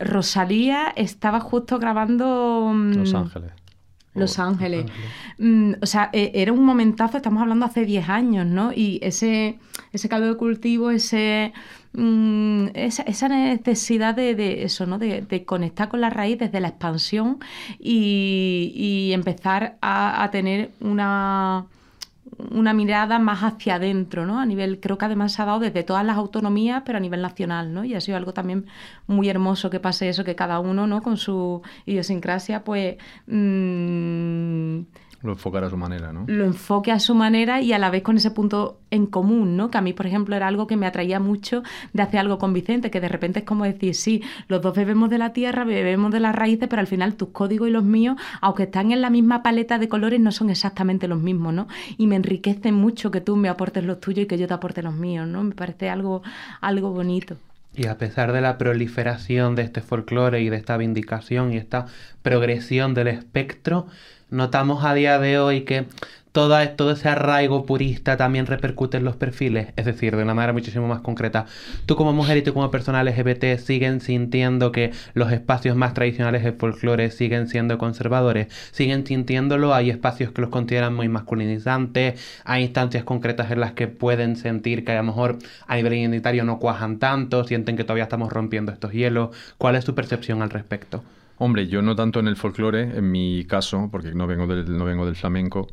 Rosalía 0.00 0.92
estaba 0.96 1.38
justo 1.38 1.78
grabando... 1.78 2.72
Mm, 2.74 2.94
Los 2.94 3.14
Ángeles. 3.14 3.52
Los 4.18 4.38
Ángeles. 4.38 4.86
Mm, 5.38 5.74
o 5.80 5.86
sea, 5.86 6.10
e, 6.12 6.32
era 6.34 6.52
un 6.52 6.64
momentazo, 6.64 7.16
estamos 7.16 7.42
hablando 7.42 7.66
hace 7.66 7.84
10 7.84 8.08
años, 8.08 8.46
¿no? 8.46 8.72
Y 8.72 8.98
ese, 9.02 9.58
ese 9.92 10.08
caldo 10.08 10.28
de 10.28 10.36
cultivo, 10.36 10.90
ese, 10.90 11.52
mm, 11.92 12.68
esa, 12.74 13.28
necesidad 13.28 14.14
de, 14.14 14.62
eso, 14.64 14.86
¿no? 14.86 14.98
De, 14.98 15.44
conectar 15.46 15.88
con 15.88 16.00
la 16.00 16.10
raíz 16.10 16.38
desde 16.38 16.60
la 16.60 16.68
expansión 16.68 17.38
y, 17.78 19.10
empezar 19.12 19.78
a 19.80 20.28
tener 20.30 20.70
una 20.80 21.66
una 22.50 22.72
mirada 22.72 23.18
más 23.18 23.42
hacia 23.42 23.76
adentro, 23.76 24.26
¿no? 24.26 24.40
A 24.40 24.46
nivel, 24.46 24.80
creo 24.80 24.98
que 24.98 25.04
además 25.06 25.32
se 25.32 25.42
ha 25.42 25.44
dado 25.44 25.60
desde 25.60 25.82
todas 25.82 26.04
las 26.04 26.16
autonomías, 26.16 26.82
pero 26.84 26.98
a 26.98 27.00
nivel 27.00 27.22
nacional, 27.22 27.72
¿no? 27.72 27.84
Y 27.84 27.94
ha 27.94 28.00
sido 28.00 28.16
algo 28.16 28.32
también 28.32 28.66
muy 29.06 29.28
hermoso 29.28 29.70
que 29.70 29.80
pase 29.80 30.08
eso, 30.08 30.24
que 30.24 30.36
cada 30.36 30.60
uno, 30.60 30.86
¿no? 30.86 31.02
Con 31.02 31.16
su 31.16 31.62
idiosincrasia, 31.86 32.64
pues... 32.64 32.96
Mmm, 33.26 34.82
lo 35.22 35.32
enfocar 35.32 35.64
a 35.64 35.70
su 35.70 35.76
manera, 35.76 36.12
¿no? 36.12 36.24
Lo 36.28 36.44
enfoque 36.44 36.92
a 36.92 37.00
su 37.00 37.14
manera 37.14 37.60
y 37.60 37.72
a 37.72 37.78
la 37.78 37.90
vez 37.90 38.02
con 38.02 38.16
ese 38.16 38.30
punto 38.30 38.78
en 38.90 39.06
común, 39.06 39.56
¿no? 39.56 39.70
Que 39.70 39.78
a 39.78 39.80
mí, 39.80 39.92
por 39.92 40.06
ejemplo, 40.06 40.36
era 40.36 40.46
algo 40.46 40.68
que 40.68 40.76
me 40.76 40.86
atraía 40.86 41.18
mucho 41.18 41.62
de 41.92 42.02
hacer 42.02 42.20
algo 42.20 42.38
con 42.38 42.52
Vicente, 42.52 42.90
que 42.90 43.00
de 43.00 43.08
repente 43.08 43.40
es 43.40 43.44
como 43.44 43.64
decir, 43.64 43.94
sí, 43.94 44.22
los 44.46 44.62
dos 44.62 44.76
bebemos 44.76 45.10
de 45.10 45.18
la 45.18 45.32
tierra, 45.32 45.64
bebemos 45.64 46.12
de 46.12 46.20
las 46.20 46.34
raíces, 46.34 46.68
pero 46.68 46.80
al 46.80 46.86
final 46.86 47.14
tus 47.14 47.30
códigos 47.30 47.68
y 47.68 47.72
los 47.72 47.82
míos, 47.82 48.16
aunque 48.40 48.64
están 48.64 48.92
en 48.92 49.02
la 49.02 49.10
misma 49.10 49.42
paleta 49.42 49.78
de 49.78 49.88
colores, 49.88 50.20
no 50.20 50.30
son 50.30 50.50
exactamente 50.50 51.08
los 51.08 51.20
mismos, 51.20 51.52
¿no? 51.52 51.66
Y 51.96 52.06
me 52.06 52.14
enriquece 52.14 52.70
mucho 52.70 53.10
que 53.10 53.20
tú 53.20 53.36
me 53.36 53.48
aportes 53.48 53.84
los 53.84 54.00
tuyos 54.00 54.24
y 54.24 54.26
que 54.26 54.38
yo 54.38 54.46
te 54.46 54.54
aporte 54.54 54.82
los 54.82 54.94
míos, 54.94 55.26
¿no? 55.26 55.42
Me 55.42 55.54
parece 55.54 55.90
algo, 55.90 56.22
algo 56.60 56.92
bonito. 56.92 57.36
Y 57.74 57.86
a 57.86 57.98
pesar 57.98 58.32
de 58.32 58.40
la 58.40 58.58
proliferación 58.58 59.54
de 59.54 59.62
este 59.62 59.80
folclore 59.80 60.40
y 60.42 60.48
de 60.48 60.56
esta 60.56 60.76
vindicación 60.76 61.52
y 61.52 61.58
esta 61.58 61.86
progresión 62.22 62.94
del 62.94 63.08
espectro, 63.08 63.86
notamos 64.30 64.84
a 64.84 64.94
día 64.94 65.18
de 65.18 65.38
hoy 65.38 65.62
que 65.62 65.86
todo, 66.32 66.92
ese 66.92 67.08
arraigo 67.08 67.66
purista 67.66 68.16
también 68.16 68.46
repercute 68.46 68.98
en 68.98 69.04
los 69.04 69.16
perfiles, 69.16 69.68
es 69.76 69.86
decir, 69.86 70.16
de 70.16 70.22
una 70.22 70.34
manera 70.34 70.52
muchísimo 70.52 70.86
más 70.86 71.00
concreta. 71.00 71.46
Tú 71.86 71.96
como 71.96 72.12
mujer 72.12 72.36
y 72.36 72.42
tú 72.42 72.54
como 72.54 72.70
persona 72.70 73.02
LGBT 73.02 73.58
siguen 73.58 74.00
sintiendo 74.00 74.70
que 74.70 74.92
los 75.14 75.32
espacios 75.32 75.74
más 75.74 75.94
tradicionales 75.94 76.44
del 76.44 76.54
folclore 76.54 77.10
siguen 77.10 77.48
siendo 77.48 77.76
conservadores, 77.76 78.48
siguen 78.70 79.04
sintiéndolo, 79.04 79.74
hay 79.74 79.90
espacios 79.90 80.30
que 80.30 80.42
los 80.42 80.50
consideran 80.50 80.94
muy 80.94 81.08
masculinizantes, 81.08 82.20
hay 82.44 82.62
instancias 82.64 83.04
concretas 83.04 83.50
en 83.50 83.60
las 83.60 83.72
que 83.72 83.88
pueden 83.88 84.36
sentir 84.36 84.84
que 84.84 84.92
a 84.92 84.96
lo 84.96 85.04
mejor 85.04 85.38
a 85.66 85.76
nivel 85.76 85.94
identitario 85.94 86.44
no 86.44 86.58
cuajan 86.58 86.98
tanto, 87.00 87.44
sienten 87.44 87.76
que 87.76 87.82
todavía 87.82 88.04
estamos 88.04 88.32
rompiendo 88.32 88.70
estos 88.70 88.92
hielos. 88.92 89.30
¿Cuál 89.56 89.74
es 89.74 89.84
tu 89.84 89.94
percepción 89.94 90.42
al 90.42 90.50
respecto? 90.50 91.02
Hombre, 91.40 91.68
yo 91.68 91.82
no 91.82 91.94
tanto 91.94 92.18
en 92.18 92.26
el 92.26 92.36
folclore, 92.36 92.98
en 92.98 93.12
mi 93.12 93.44
caso, 93.44 93.88
porque 93.92 94.12
no 94.12 94.26
vengo 94.26 94.48
del, 94.48 94.76
no 94.76 94.84
vengo 94.84 95.06
del 95.06 95.14
flamenco, 95.14 95.68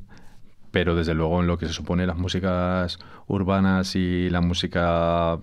pero 0.69 0.95
desde 0.95 1.15
luego 1.15 1.41
en 1.41 1.47
lo 1.47 1.57
que 1.57 1.65
se 1.65 1.73
supone 1.73 2.05
las 2.05 2.17
músicas 2.17 2.99
urbanas 3.27 3.95
y 3.95 4.29
la 4.29 4.41
música, 4.41 5.39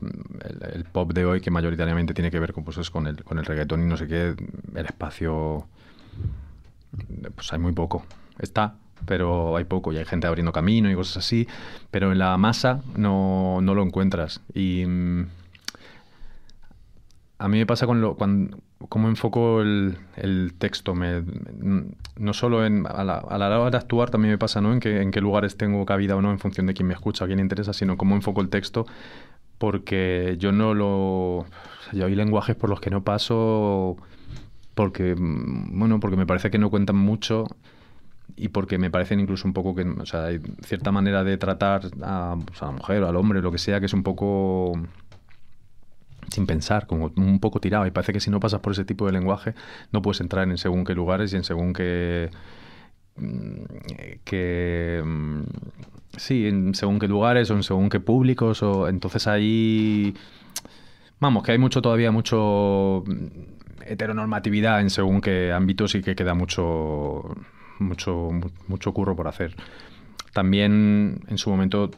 el, 0.74 0.84
pop 0.84 1.12
de 1.12 1.24
hoy, 1.24 1.40
que 1.40 1.50
mayoritariamente 1.50 2.14
tiene 2.14 2.30
que 2.30 2.38
ver 2.38 2.52
con, 2.52 2.62
pues, 2.62 2.88
con, 2.90 3.08
el, 3.08 3.24
con 3.24 3.38
el 3.38 3.44
reggaetón 3.44 3.82
y 3.82 3.86
no 3.86 3.96
sé 3.96 4.06
qué, 4.06 4.36
el 4.74 4.86
espacio, 4.86 5.66
pues 7.34 7.52
hay 7.52 7.58
muy 7.58 7.72
poco. 7.72 8.04
Está, 8.38 8.76
pero 9.06 9.56
hay 9.56 9.64
poco 9.64 9.92
y 9.92 9.96
hay 9.96 10.04
gente 10.04 10.28
abriendo 10.28 10.52
camino 10.52 10.88
y 10.88 10.94
cosas 10.94 11.16
así, 11.16 11.48
pero 11.90 12.12
en 12.12 12.18
la 12.18 12.36
masa 12.36 12.80
no, 12.96 13.60
no 13.60 13.74
lo 13.74 13.82
encuentras. 13.82 14.40
Y 14.54 14.84
mm, 14.86 15.26
a 17.38 17.48
mí 17.48 17.58
me 17.58 17.66
pasa 17.66 17.86
con 17.86 18.00
lo, 18.00 18.14
cuando, 18.14 18.58
cómo 18.88 19.08
enfoco 19.08 19.62
el, 19.62 19.96
texto. 20.58 20.94
Me, 20.94 21.22
no 22.16 22.32
solo 22.32 22.64
en, 22.64 22.86
a, 22.86 23.04
la, 23.04 23.20
hora 23.24 23.70
de 23.70 23.76
actuar 23.76 24.10
también 24.10 24.32
me 24.32 24.38
pasa 24.38 24.60
¿no? 24.60 24.72
en, 24.72 24.80
qué, 24.80 25.02
en 25.02 25.10
qué 25.10 25.20
lugares 25.20 25.56
tengo 25.56 25.84
cabida 25.86 26.16
o 26.16 26.22
no 26.22 26.30
en 26.30 26.38
función 26.38 26.66
de 26.66 26.74
quién 26.74 26.88
me 26.88 26.94
escucha, 26.94 27.24
a 27.24 27.26
quién 27.26 27.40
interesa, 27.40 27.72
sino 27.72 27.96
cómo 27.96 28.14
enfoco 28.14 28.40
el 28.40 28.48
texto, 28.48 28.86
porque 29.58 30.36
yo 30.38 30.52
no 30.52 30.74
lo... 30.74 31.46
yo 31.92 32.06
hay 32.06 32.14
lenguajes 32.14 32.56
por 32.56 32.70
los 32.70 32.80
que 32.80 32.90
no 32.90 33.02
paso 33.04 33.96
porque, 34.74 35.14
bueno, 35.18 36.00
porque 36.00 36.16
me 36.16 36.26
parece 36.26 36.50
que 36.50 36.58
no 36.58 36.70
cuentan 36.70 36.96
mucho 36.96 37.46
y 38.36 38.48
porque 38.48 38.78
me 38.78 38.90
parecen 38.90 39.20
incluso 39.20 39.46
un 39.46 39.52
poco 39.52 39.74
que, 39.74 39.82
o 39.82 40.06
sea, 40.06 40.24
hay 40.24 40.40
cierta 40.64 40.90
manera 40.90 41.24
de 41.24 41.36
tratar 41.36 41.82
a, 42.02 42.36
pues, 42.44 42.62
a 42.62 42.66
la 42.66 42.72
mujer 42.72 43.02
o 43.02 43.08
al 43.08 43.16
hombre, 43.16 43.42
lo 43.42 43.52
que 43.52 43.58
sea, 43.58 43.80
que 43.80 43.86
es 43.86 43.92
un 43.92 44.02
poco 44.02 44.72
sin 46.32 46.46
pensar, 46.46 46.86
como 46.86 47.12
un 47.16 47.40
poco 47.40 47.60
tirado. 47.60 47.86
Y 47.86 47.90
parece 47.90 48.12
que 48.12 48.20
si 48.20 48.30
no 48.30 48.40
pasas 48.40 48.60
por 48.60 48.72
ese 48.72 48.84
tipo 48.84 49.06
de 49.06 49.12
lenguaje, 49.12 49.54
no 49.92 50.02
puedes 50.02 50.20
entrar 50.20 50.48
en 50.48 50.58
según 50.58 50.84
qué 50.84 50.94
lugares 50.94 51.32
y 51.32 51.36
en 51.36 51.44
según 51.44 51.72
qué. 51.72 52.30
Mm, 53.16 53.64
que 54.24 55.02
mm, 55.04 55.42
sí, 56.16 56.48
en 56.48 56.74
según 56.74 56.98
qué 56.98 57.08
lugares 57.08 57.50
o 57.50 57.54
en 57.54 57.62
según 57.62 57.88
qué 57.90 58.00
públicos. 58.00 58.62
O, 58.62 58.88
entonces 58.88 59.26
ahí. 59.26 60.14
Vamos, 61.20 61.44
que 61.44 61.52
hay 61.52 61.58
mucho 61.58 61.82
todavía, 61.82 62.10
mucho 62.10 63.04
mm, 63.06 63.82
heteronormatividad 63.86 64.80
en 64.80 64.90
según 64.90 65.20
qué 65.20 65.52
ámbitos 65.52 65.94
y 65.94 66.02
que 66.02 66.14
queda 66.16 66.34
mucho, 66.34 67.36
mucho, 67.78 68.30
mucho 68.68 68.92
curro 68.92 69.14
por 69.14 69.28
hacer. 69.28 69.54
También 70.32 71.20
en 71.28 71.38
su 71.38 71.50
momento 71.50 71.90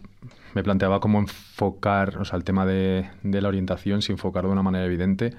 me 0.55 0.63
planteaba 0.63 1.01
cómo 1.01 1.19
enfocar, 1.19 2.19
o 2.19 2.25
sea, 2.25 2.37
el 2.37 2.45
tema 2.45 2.65
de, 2.65 3.09
la 3.23 3.49
orientación, 3.49 4.03
si 4.03 4.13
enfocarlo 4.13 4.49
de 4.49 4.55
una 4.55 4.63
manera 4.63 4.85
evidente 4.85 5.35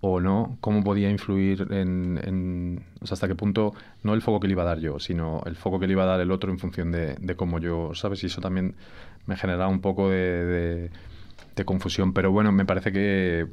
o 0.00 0.20
no, 0.20 0.58
cómo 0.60 0.84
podía 0.84 1.10
influir 1.10 1.66
en, 1.70 2.84
o 3.00 3.06
sea, 3.06 3.14
hasta 3.14 3.26
qué 3.26 3.34
punto, 3.34 3.74
no 4.04 4.14
el 4.14 4.22
foco 4.22 4.38
que 4.38 4.46
le 4.46 4.52
iba 4.52 4.62
a 4.62 4.66
dar 4.66 4.78
yo, 4.78 5.00
sino 5.00 5.42
el 5.46 5.56
foco 5.56 5.80
que 5.80 5.86
le 5.88 5.94
iba 5.94 6.04
a 6.04 6.06
dar 6.06 6.20
el 6.20 6.30
otro 6.30 6.52
en 6.52 6.58
función 6.58 6.92
de, 6.92 7.34
cómo 7.36 7.58
yo, 7.58 7.94
¿sabes? 7.94 8.22
Y 8.22 8.26
eso 8.26 8.40
también 8.40 8.76
me 9.26 9.36
generaba 9.36 9.68
un 9.68 9.80
poco 9.80 10.08
de, 10.08 10.90
de 11.56 11.64
confusión, 11.64 12.12
pero 12.12 12.30
bueno, 12.30 12.52
me 12.52 12.64
parece 12.64 12.92
que 12.92 13.48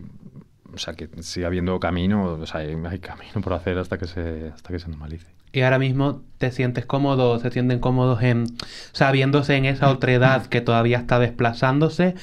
o 0.73 0.77
sea, 0.77 0.93
que 0.93 1.09
sigue 1.21 1.45
habiendo 1.45 1.79
camino, 1.79 2.37
o 2.41 2.45
sea, 2.45 2.61
hay, 2.61 2.99
camino 2.99 3.41
por 3.41 3.53
hacer 3.53 3.77
hasta 3.77 3.97
que 3.97 4.07
se, 4.07 4.51
hasta 4.53 4.73
que 4.73 4.79
se 4.79 4.89
normalice. 4.89 5.27
Y 5.53 5.61
ahora 5.61 5.79
mismo 5.79 6.21
te 6.37 6.51
sientes 6.51 6.85
cómodo, 6.85 7.39
se 7.39 7.49
sienten 7.51 7.79
cómodos 7.79 8.21
en, 8.23 8.45
sabiéndose 8.91 9.55
en 9.55 9.65
esa 9.65 9.89
otra 9.89 10.11
edad 10.13 10.45
que 10.47 10.61
todavía 10.61 10.97
está 10.97 11.17
desplazándose, 11.19 12.15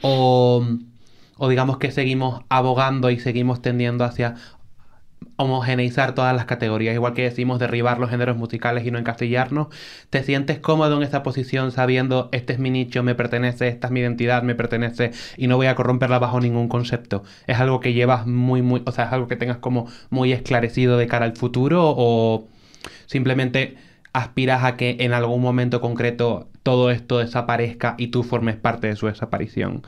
o, 0.00 0.66
o 1.36 1.48
digamos 1.48 1.78
que 1.78 1.90
seguimos 1.90 2.42
abogando 2.48 3.10
y 3.10 3.18
seguimos 3.18 3.60
tendiendo 3.60 4.04
hacia 4.04 4.36
homogeneizar 5.38 6.14
todas 6.14 6.34
las 6.36 6.44
categorías, 6.44 6.94
igual 6.94 7.14
que 7.14 7.22
decimos 7.22 7.58
derribar 7.58 7.98
los 7.98 8.10
géneros 8.10 8.36
musicales 8.36 8.84
y 8.84 8.90
no 8.90 8.98
encastillarnos, 8.98 9.68
te 10.10 10.22
sientes 10.22 10.58
cómodo 10.58 10.96
en 10.96 11.04
esa 11.04 11.22
posición 11.22 11.72
sabiendo 11.72 12.28
este 12.32 12.52
es 12.52 12.58
mi 12.58 12.70
nicho, 12.70 13.02
me 13.02 13.14
pertenece, 13.14 13.68
esta 13.68 13.86
es 13.86 13.92
mi 13.92 14.00
identidad, 14.00 14.42
me 14.42 14.54
pertenece 14.54 15.12
y 15.36 15.46
no 15.46 15.56
voy 15.56 15.68
a 15.68 15.74
corromperla 15.74 16.18
bajo 16.18 16.40
ningún 16.40 16.68
concepto. 16.68 17.22
Es 17.46 17.58
algo 17.58 17.80
que 17.80 17.94
llevas 17.94 18.26
muy, 18.26 18.62
muy, 18.62 18.82
o 18.84 18.92
sea, 18.92 19.06
es 19.06 19.12
algo 19.12 19.28
que 19.28 19.36
tengas 19.36 19.58
como 19.58 19.88
muy 20.10 20.32
esclarecido 20.32 20.98
de 20.98 21.06
cara 21.06 21.24
al 21.24 21.36
futuro 21.36 21.94
o 21.96 22.48
simplemente 23.06 23.76
aspiras 24.12 24.64
a 24.64 24.76
que 24.76 24.96
en 25.00 25.12
algún 25.12 25.40
momento 25.40 25.80
concreto 25.80 26.48
todo 26.62 26.90
esto 26.90 27.18
desaparezca 27.18 27.94
y 27.96 28.08
tú 28.08 28.22
formes 28.24 28.56
parte 28.56 28.88
de 28.88 28.96
su 28.96 29.06
desaparición? 29.06 29.82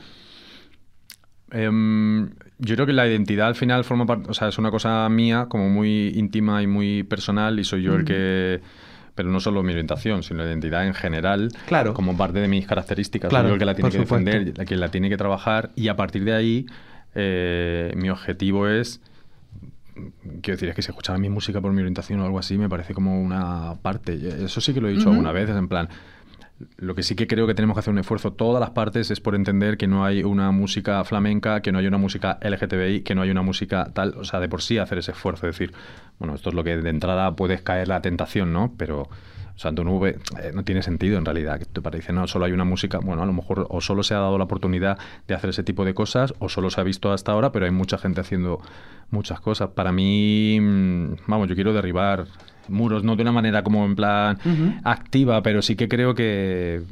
Em, 1.50 2.30
yo 2.60 2.74
creo 2.76 2.86
que 2.86 2.92
la 2.92 3.06
identidad 3.08 3.48
al 3.48 3.54
final 3.54 3.84
forma 3.84 4.06
parte, 4.06 4.30
o 4.30 4.34
sea, 4.34 4.48
es 4.48 4.58
una 4.58 4.70
cosa 4.70 5.08
mía, 5.08 5.46
como 5.48 5.68
muy 5.68 6.08
íntima 6.14 6.62
y 6.62 6.66
muy 6.66 7.02
personal, 7.02 7.58
y 7.58 7.64
soy 7.64 7.82
yo 7.82 7.94
el 7.94 8.04
que. 8.04 8.60
Pero 9.14 9.28
no 9.28 9.40
solo 9.40 9.62
mi 9.62 9.72
orientación, 9.72 10.22
sino 10.22 10.42
la 10.42 10.48
identidad 10.48 10.86
en 10.86 10.94
general, 10.94 11.50
Claro. 11.66 11.92
como 11.94 12.16
parte 12.16 12.38
de 12.38 12.48
mis 12.48 12.66
características. 12.66 13.28
Claro, 13.28 13.48
soy 13.48 13.50
yo 13.50 13.54
el 13.54 13.58
que 13.58 13.64
la 13.66 13.74
tiene 13.74 13.90
que 13.90 13.98
supuesto. 13.98 14.24
defender, 14.30 14.56
la 14.58 14.64
que 14.64 14.76
la 14.76 14.88
tiene 14.90 15.08
que 15.10 15.16
trabajar, 15.16 15.70
y 15.76 15.88
a 15.88 15.96
partir 15.96 16.24
de 16.24 16.32
ahí, 16.32 16.66
eh, 17.14 17.92
mi 17.96 18.08
objetivo 18.08 18.68
es. 18.68 19.00
Quiero 20.40 20.56
decir, 20.56 20.68
es 20.70 20.74
que 20.74 20.82
si 20.82 20.90
escuchara 20.90 21.18
mi 21.18 21.28
música 21.28 21.60
por 21.60 21.72
mi 21.72 21.80
orientación 21.80 22.20
o 22.20 22.24
algo 22.24 22.38
así, 22.38 22.56
me 22.56 22.68
parece 22.68 22.94
como 22.94 23.20
una 23.20 23.74
parte. 23.82 24.14
Eso 24.44 24.60
sí 24.60 24.72
que 24.72 24.80
lo 24.80 24.88
he 24.88 24.92
dicho 24.92 25.10
alguna 25.10 25.32
vez, 25.32 25.50
es 25.50 25.56
en 25.56 25.68
plan. 25.68 25.88
Lo 26.76 26.94
que 26.94 27.02
sí 27.02 27.14
que 27.14 27.26
creo 27.26 27.46
que 27.46 27.54
tenemos 27.54 27.74
que 27.74 27.80
hacer 27.80 27.92
un 27.92 27.98
esfuerzo 27.98 28.32
todas 28.32 28.60
las 28.60 28.70
partes 28.70 29.10
es 29.10 29.20
por 29.20 29.34
entender 29.34 29.78
que 29.78 29.86
no 29.86 30.04
hay 30.04 30.22
una 30.22 30.50
música 30.50 31.02
flamenca, 31.04 31.62
que 31.62 31.72
no 31.72 31.78
hay 31.78 31.86
una 31.86 31.96
música 31.96 32.38
LGTBI, 32.42 33.00
que 33.00 33.14
no 33.14 33.22
hay 33.22 33.30
una 33.30 33.42
música 33.42 33.90
tal, 33.94 34.14
o 34.18 34.24
sea, 34.24 34.40
de 34.40 34.48
por 34.48 34.60
sí 34.60 34.76
hacer 34.76 34.98
ese 34.98 35.12
esfuerzo, 35.12 35.46
decir, 35.46 35.72
bueno, 36.18 36.34
esto 36.34 36.50
es 36.50 36.54
lo 36.54 36.62
que 36.62 36.76
de 36.76 36.90
entrada 36.90 37.34
puedes 37.34 37.62
caer 37.62 37.88
la 37.88 38.02
tentación, 38.02 38.52
¿no? 38.52 38.74
Pero, 38.76 39.02
o 39.02 39.58
sea, 39.58 39.72
tu 39.72 39.84
nube 39.84 40.18
eh, 40.42 40.52
no 40.54 40.62
tiene 40.62 40.82
sentido 40.82 41.16
en 41.16 41.24
realidad, 41.24 41.58
que 41.58 41.64
te 41.64 41.80
parece, 41.80 42.12
no, 42.12 42.26
solo 42.26 42.44
hay 42.44 42.52
una 42.52 42.64
música, 42.64 42.98
bueno, 42.98 43.22
a 43.22 43.26
lo 43.26 43.32
mejor 43.32 43.66
o 43.70 43.80
solo 43.80 44.02
se 44.02 44.12
ha 44.12 44.18
dado 44.18 44.36
la 44.36 44.44
oportunidad 44.44 44.98
de 45.28 45.34
hacer 45.34 45.50
ese 45.50 45.62
tipo 45.62 45.86
de 45.86 45.94
cosas, 45.94 46.34
o 46.40 46.50
solo 46.50 46.68
se 46.68 46.80
ha 46.80 46.84
visto 46.84 47.10
hasta 47.10 47.32
ahora, 47.32 47.52
pero 47.52 47.64
hay 47.64 47.70
mucha 47.70 47.96
gente 47.96 48.20
haciendo 48.20 48.60
muchas 49.10 49.40
cosas. 49.40 49.70
Para 49.70 49.92
mí, 49.92 50.58
mm, 50.60 51.14
vamos, 51.26 51.48
yo 51.48 51.54
quiero 51.54 51.72
derribar 51.72 52.26
muros, 52.68 53.02
no 53.04 53.16
de 53.16 53.22
una 53.22 53.32
manera 53.32 53.62
como 53.62 53.84
en 53.84 53.96
plan 53.96 54.38
activa, 54.84 55.42
pero 55.42 55.62
sí 55.62 55.76
que 55.76 55.88
creo 55.88 56.14
que, 56.14 56.82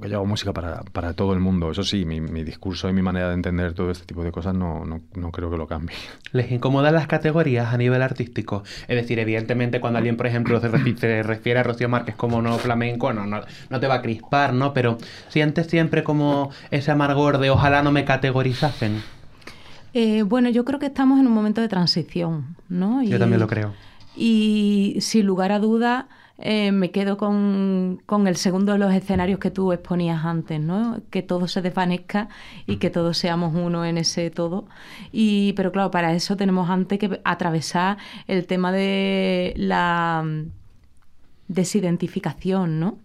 que 0.00 0.08
yo 0.10 0.16
hago 0.16 0.26
música 0.26 0.52
para, 0.52 0.82
para 0.92 1.14
todo 1.14 1.32
el 1.32 1.40
mundo. 1.40 1.70
Eso 1.70 1.82
sí, 1.84 2.04
mi, 2.04 2.20
mi 2.20 2.42
discurso 2.44 2.88
y 2.88 2.92
mi 2.92 3.02
manera 3.02 3.28
de 3.28 3.34
entender 3.34 3.72
todo 3.72 3.90
este 3.90 4.04
tipo 4.04 4.22
de 4.24 4.32
cosas 4.32 4.54
no, 4.54 4.84
no, 4.84 5.00
no 5.14 5.30
creo 5.30 5.50
que 5.50 5.56
lo 5.56 5.66
cambie. 5.66 5.96
¿Les 6.32 6.50
incomodan 6.52 6.94
las 6.94 7.06
categorías 7.06 7.72
a 7.72 7.78
nivel 7.78 8.02
artístico? 8.02 8.62
Es 8.88 8.96
decir, 8.96 9.18
evidentemente 9.18 9.80
cuando 9.80 9.98
alguien, 9.98 10.16
por 10.16 10.26
ejemplo, 10.26 10.60
se, 10.60 10.70
refi- 10.70 10.96
se 10.96 11.22
refiere 11.22 11.60
a 11.60 11.62
Rocío 11.62 11.88
Márquez 11.88 12.14
como 12.16 12.42
no 12.42 12.58
flamenco, 12.58 13.12
no, 13.12 13.24
no, 13.26 13.40
no 13.70 13.80
te 13.80 13.86
va 13.86 13.94
a 13.94 14.02
crispar, 14.02 14.52
¿no? 14.52 14.74
Pero 14.74 14.98
sientes 15.28 15.66
siempre 15.68 16.02
como 16.04 16.50
ese 16.70 16.90
amargor 16.90 17.38
de 17.38 17.50
ojalá 17.50 17.82
no 17.82 17.90
me 17.92 18.04
categorizasen. 18.04 19.00
Eh, 19.94 20.22
bueno, 20.24 20.50
yo 20.50 20.66
creo 20.66 20.78
que 20.78 20.86
estamos 20.86 21.18
en 21.20 21.26
un 21.26 21.32
momento 21.32 21.62
de 21.62 21.68
transición, 21.68 22.54
¿no? 22.68 23.02
Yo 23.02 23.18
también 23.18 23.40
lo 23.40 23.46
creo. 23.46 23.72
Y 24.16 24.96
sin 25.00 25.26
lugar 25.26 25.52
a 25.52 25.58
duda 25.58 26.08
eh, 26.38 26.70
me 26.70 26.90
quedo 26.90 27.16
con, 27.16 28.02
con 28.04 28.26
el 28.26 28.36
segundo 28.36 28.72
de 28.72 28.78
los 28.78 28.92
escenarios 28.92 29.38
que 29.38 29.50
tú 29.50 29.72
exponías 29.72 30.24
antes, 30.24 30.60
¿no? 30.60 31.00
Que 31.10 31.22
todo 31.22 31.48
se 31.48 31.62
desvanezca 31.62 32.28
y 32.66 32.76
que 32.76 32.90
todos 32.90 33.16
seamos 33.18 33.54
uno 33.54 33.84
en 33.84 33.96
ese 33.98 34.30
todo. 34.30 34.66
Y, 35.12 35.54
pero 35.54 35.72
claro, 35.72 35.90
para 35.90 36.12
eso 36.12 36.36
tenemos 36.36 36.68
antes 36.68 36.98
que 36.98 37.20
atravesar 37.24 37.96
el 38.26 38.46
tema 38.46 38.70
de 38.72 39.54
la 39.56 40.22
mm, 40.26 40.50
desidentificación, 41.48 42.80
¿no? 42.80 42.98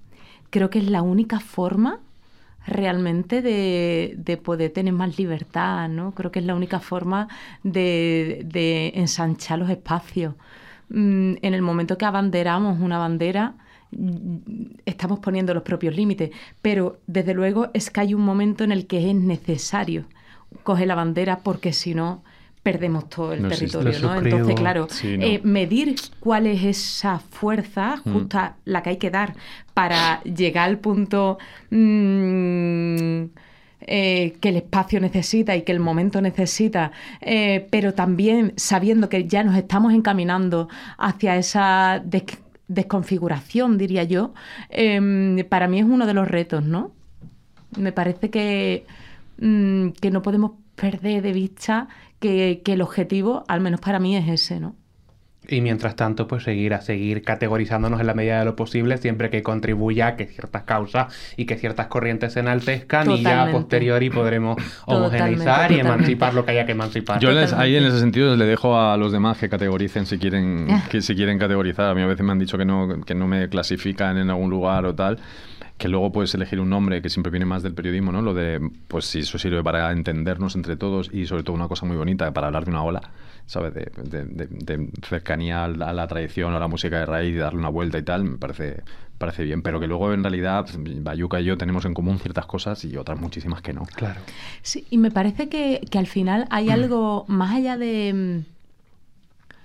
Creo 0.50 0.69
que 0.69 0.80
es 0.80 0.89
la 0.89 1.02
única 1.02 1.39
forma 1.39 2.00
realmente 2.67 3.41
de, 3.41 4.13
de 4.17 4.38
poder 4.38 4.71
tener 4.71 4.93
más 4.93 5.17
libertad, 5.17 5.89
¿no? 5.89 6.13
Creo 6.13 6.32
que 6.32 6.39
es 6.39 6.45
la 6.45 6.56
única 6.56 6.80
forma 6.80 7.28
de, 7.63 8.41
de 8.45 8.91
ensanchar 8.95 9.60
los 9.60 9.69
espacios. 9.69 10.36
Mm, 10.93 11.36
En 11.41 11.54
el 11.54 11.62
momento 11.62 11.97
que 11.97 12.06
abanderamos 12.06 12.80
una 12.82 12.97
bandera, 12.97 13.54
mm, 13.91 14.36
estamos 14.86 15.19
poniendo 15.19 15.54
los 15.54 15.63
propios 15.63 15.95
límites, 15.95 16.32
pero 16.62 16.99
desde 17.08 17.34
luego 17.34 17.69
es 17.73 17.89
que 17.89 18.01
hay 18.01 18.13
un 18.13 18.21
momento 18.21 18.63
en 18.63 18.71
el 18.71 18.88
que 18.88 19.10
es 19.10 19.15
necesario 19.15 20.06
coger 20.63 20.88
la 20.88 20.95
bandera 20.95 21.39
porque 21.43 21.71
si 21.71 21.93
no 21.95 22.23
perdemos 22.62 23.10
todo 23.10 23.34
el 23.34 23.41
No 23.41 23.49
territorio. 23.49 23.91
Entonces, 23.91 24.56
claro, 24.56 24.88
Sí, 24.89 25.17
no. 25.17 25.25
eh, 25.25 25.41
medir 25.43 25.95
cuál 26.19 26.45
es 26.45 26.63
esa 26.63 27.17
fuerza 27.19 27.97
justa 27.97 28.58
la 28.65 28.84
que 28.84 28.91
hay 28.91 28.97
que 28.97 29.10
dar 29.10 29.34
para 29.73 30.21
llegar 30.23 30.69
al 30.69 30.77
punto 30.77 31.39
mm, 31.71 33.23
eh, 33.81 34.33
que 34.41 34.49
el 34.49 34.57
espacio 34.57 34.99
necesita 34.99 35.55
y 35.55 35.63
que 35.63 35.71
el 35.71 35.79
momento 35.79 36.21
necesita, 36.21 36.91
eh, 37.21 37.67
pero 37.71 37.93
también 37.93 38.53
sabiendo 38.57 39.09
que 39.09 39.27
ya 39.27 39.43
nos 39.43 39.55
estamos 39.57 39.93
encaminando 39.93 40.69
hacia 40.97 41.35
esa 41.37 42.01
des- 42.05 42.23
desconfiguración, 42.67 43.77
diría 43.77 44.03
yo, 44.03 44.33
eh, 44.69 45.45
para 45.49 45.67
mí 45.67 45.79
es 45.79 45.85
uno 45.85 46.05
de 46.05 46.13
los 46.13 46.27
retos, 46.27 46.63
¿no? 46.65 46.91
Me 47.77 47.91
parece 47.91 48.29
que, 48.29 48.85
mm, 49.39 49.89
que 50.01 50.11
no 50.11 50.21
podemos 50.21 50.51
perder 50.75 51.21
de 51.21 51.33
vista 51.33 51.87
que 52.19 52.61
el 52.65 52.81
objetivo, 52.81 53.43
al 53.47 53.61
menos 53.61 53.81
para 53.81 53.99
mí, 53.99 54.15
es 54.17 54.27
ese, 54.29 54.59
¿no? 54.59 54.75
Y 55.49 55.60
mientras 55.62 55.95
tanto, 55.95 56.27
pues 56.27 56.43
seguir 56.43 56.75
a 56.75 56.82
seguir 56.82 57.23
categorizándonos 57.23 57.99
en 57.99 58.06
la 58.06 58.13
medida 58.13 58.38
de 58.39 58.45
lo 58.45 58.56
posible, 58.56 58.97
siempre 58.97 59.32
que 59.32 59.41
contribuya 59.41 60.08
a 60.08 60.15
que 60.15 60.27
ciertas 60.27 60.63
causas 60.63 61.12
y 61.36 61.45
que 61.45 61.58
ciertas 61.58 61.88
corrientes 61.88 62.34
se 62.34 62.41
enaltezcan 62.41 63.10
y 63.10 63.23
ya 63.23 63.43
a 63.45 63.51
posteriori 63.51 64.12
podremos 64.12 64.56
homogeneizar 64.86 65.38
Totalmente, 65.38 65.73
y 65.73 65.77
totalmente. 65.77 65.80
emancipar 65.80 66.34
lo 66.36 66.45
que 66.45 66.51
haya 66.51 66.65
que 66.67 66.73
emancipar. 66.73 67.19
Yo 67.19 67.32
les- 67.32 67.54
ahí 67.54 67.75
en 67.75 67.84
ese 67.86 67.99
sentido 67.99 68.36
le 68.36 68.45
dejo 68.45 68.80
a 68.80 68.95
los 68.97 69.12
demás 69.12 69.39
que 69.39 69.49
categoricen 69.49 70.06
si 70.06 70.19
quieren, 70.19 70.67
Ah. 70.69 70.84
que 70.89 71.01
si 71.01 71.15
quieren 71.15 71.39
categorizar. 71.39 71.89
A 71.89 71.95
mí 71.95 72.01
a 72.04 72.08
veces 72.08 72.23
me 72.23 72.32
han 72.34 72.39
dicho 72.39 72.58
que 72.58 72.65
no, 72.65 73.01
que 73.04 73.15
no 73.15 73.27
me 73.27 73.49
clasifican 73.49 74.17
en 74.17 74.30
algún 74.30 74.51
lugar 74.51 74.86
o 74.86 74.93
tal. 74.93 75.17
Que 75.81 75.87
luego 75.89 76.11
puedes 76.11 76.31
elegir 76.35 76.59
un 76.59 76.69
nombre 76.69 77.01
que 77.01 77.09
siempre 77.09 77.31
viene 77.31 77.47
más 77.47 77.63
del 77.63 77.73
periodismo, 77.73 78.11
¿no? 78.11 78.21
Lo 78.21 78.35
de, 78.35 78.59
pues 78.87 79.05
si 79.05 79.19
eso 79.19 79.39
sirve 79.39 79.63
para 79.63 79.91
entendernos 79.91 80.55
entre 80.55 80.75
todos 80.77 81.09
y 81.11 81.25
sobre 81.25 81.41
todo 81.41 81.55
una 81.55 81.67
cosa 81.67 81.87
muy 81.87 81.97
bonita, 81.97 82.31
para 82.33 82.45
hablar 82.47 82.65
de 82.65 82.69
una 82.69 82.83
ola, 82.83 83.01
¿sabes? 83.47 83.73
De, 83.73 83.91
de- 84.03 84.25
de- 84.25 84.45
de 84.47 84.89
cercanía 85.01 85.63
a 85.63 85.67
la, 85.69 85.89
a 85.89 85.93
la 85.93 86.05
tradición 86.07 86.53
o 86.53 86.57
a 86.57 86.59
la 86.59 86.67
música 86.67 86.99
de 86.99 87.07
raíz 87.07 87.33
y 87.33 87.37
darle 87.37 87.57
una 87.57 87.69
vuelta 87.69 87.97
y 87.97 88.03
tal, 88.03 88.23
me 88.25 88.37
parece, 88.37 88.83
parece 89.17 89.43
bien. 89.43 89.63
Pero 89.63 89.79
que 89.79 89.87
luego 89.87 90.13
en 90.13 90.21
realidad 90.23 90.67
Bayuca 90.77 91.41
y 91.41 91.45
yo 91.45 91.57
tenemos 91.57 91.83
en 91.85 91.95
común 91.95 92.19
ciertas 92.19 92.45
cosas 92.45 92.85
y 92.85 92.95
otras 92.95 93.19
muchísimas 93.19 93.63
que 93.63 93.73
no. 93.73 93.81
Claro. 93.95 94.21
Sí, 94.61 94.85
y 94.91 94.99
me 94.99 95.09
parece 95.09 95.49
que, 95.49 95.81
que 95.89 95.97
al 95.97 96.05
final 96.05 96.45
hay 96.51 96.69
algo 96.69 97.25
más 97.27 97.55
allá 97.55 97.75
de, 97.79 98.43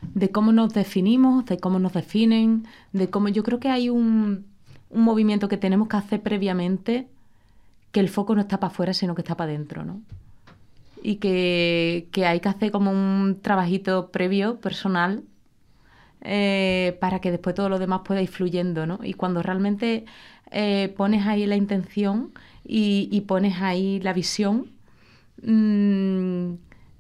mm, 0.03 0.19
de 0.19 0.31
cómo 0.31 0.53
nos 0.53 0.73
definimos, 0.73 1.45
de 1.45 1.59
cómo 1.59 1.79
nos 1.79 1.93
definen, 1.93 2.67
de 2.95 3.11
cómo 3.11 3.29
yo 3.29 3.43
creo 3.43 3.61
que 3.61 3.69
hay 3.69 3.91
un, 3.91 4.47
un 4.97 5.03
movimiento 5.03 5.49
que 5.49 5.59
tenemos 5.59 5.89
que 5.89 5.99
hacer 5.99 6.23
previamente 6.23 7.07
que 7.93 8.01
el 8.01 8.09
foco 8.09 8.35
no 8.35 8.41
está 8.41 8.59
para 8.59 8.73
afuera, 8.73 8.95
sino 8.95 9.15
que 9.15 9.21
está 9.21 9.37
para 9.37 9.53
adentro, 9.53 9.85
¿no? 9.85 10.01
Y 11.03 11.17
que, 11.17 12.09
que 12.13 12.25
hay 12.27 12.41
que 12.41 12.49
hacer 12.49 12.71
como 12.73 12.91
un 12.91 13.39
trabajito 13.43 14.11
previo, 14.11 14.57
personal, 14.57 15.23
eh, 16.23 16.97
para 16.99 17.21
que 17.21 17.31
después 17.31 17.55
todo 17.55 17.69
lo 17.69 17.79
demás 17.79 18.01
pueda 18.05 18.23
ir 18.23 18.29
fluyendo, 18.29 18.87
¿no? 18.87 18.99
Y 19.03 19.13
cuando 19.13 19.43
realmente 19.43 20.07
eh, 20.51 20.93
pones 20.97 21.27
ahí 21.27 21.45
la 21.47 21.57
intención 21.57 22.33
y, 22.65 23.21
pones 23.29 23.61
ahí 23.61 24.01
la 24.01 24.15
visión, 24.15 24.71
mm, 25.43 26.55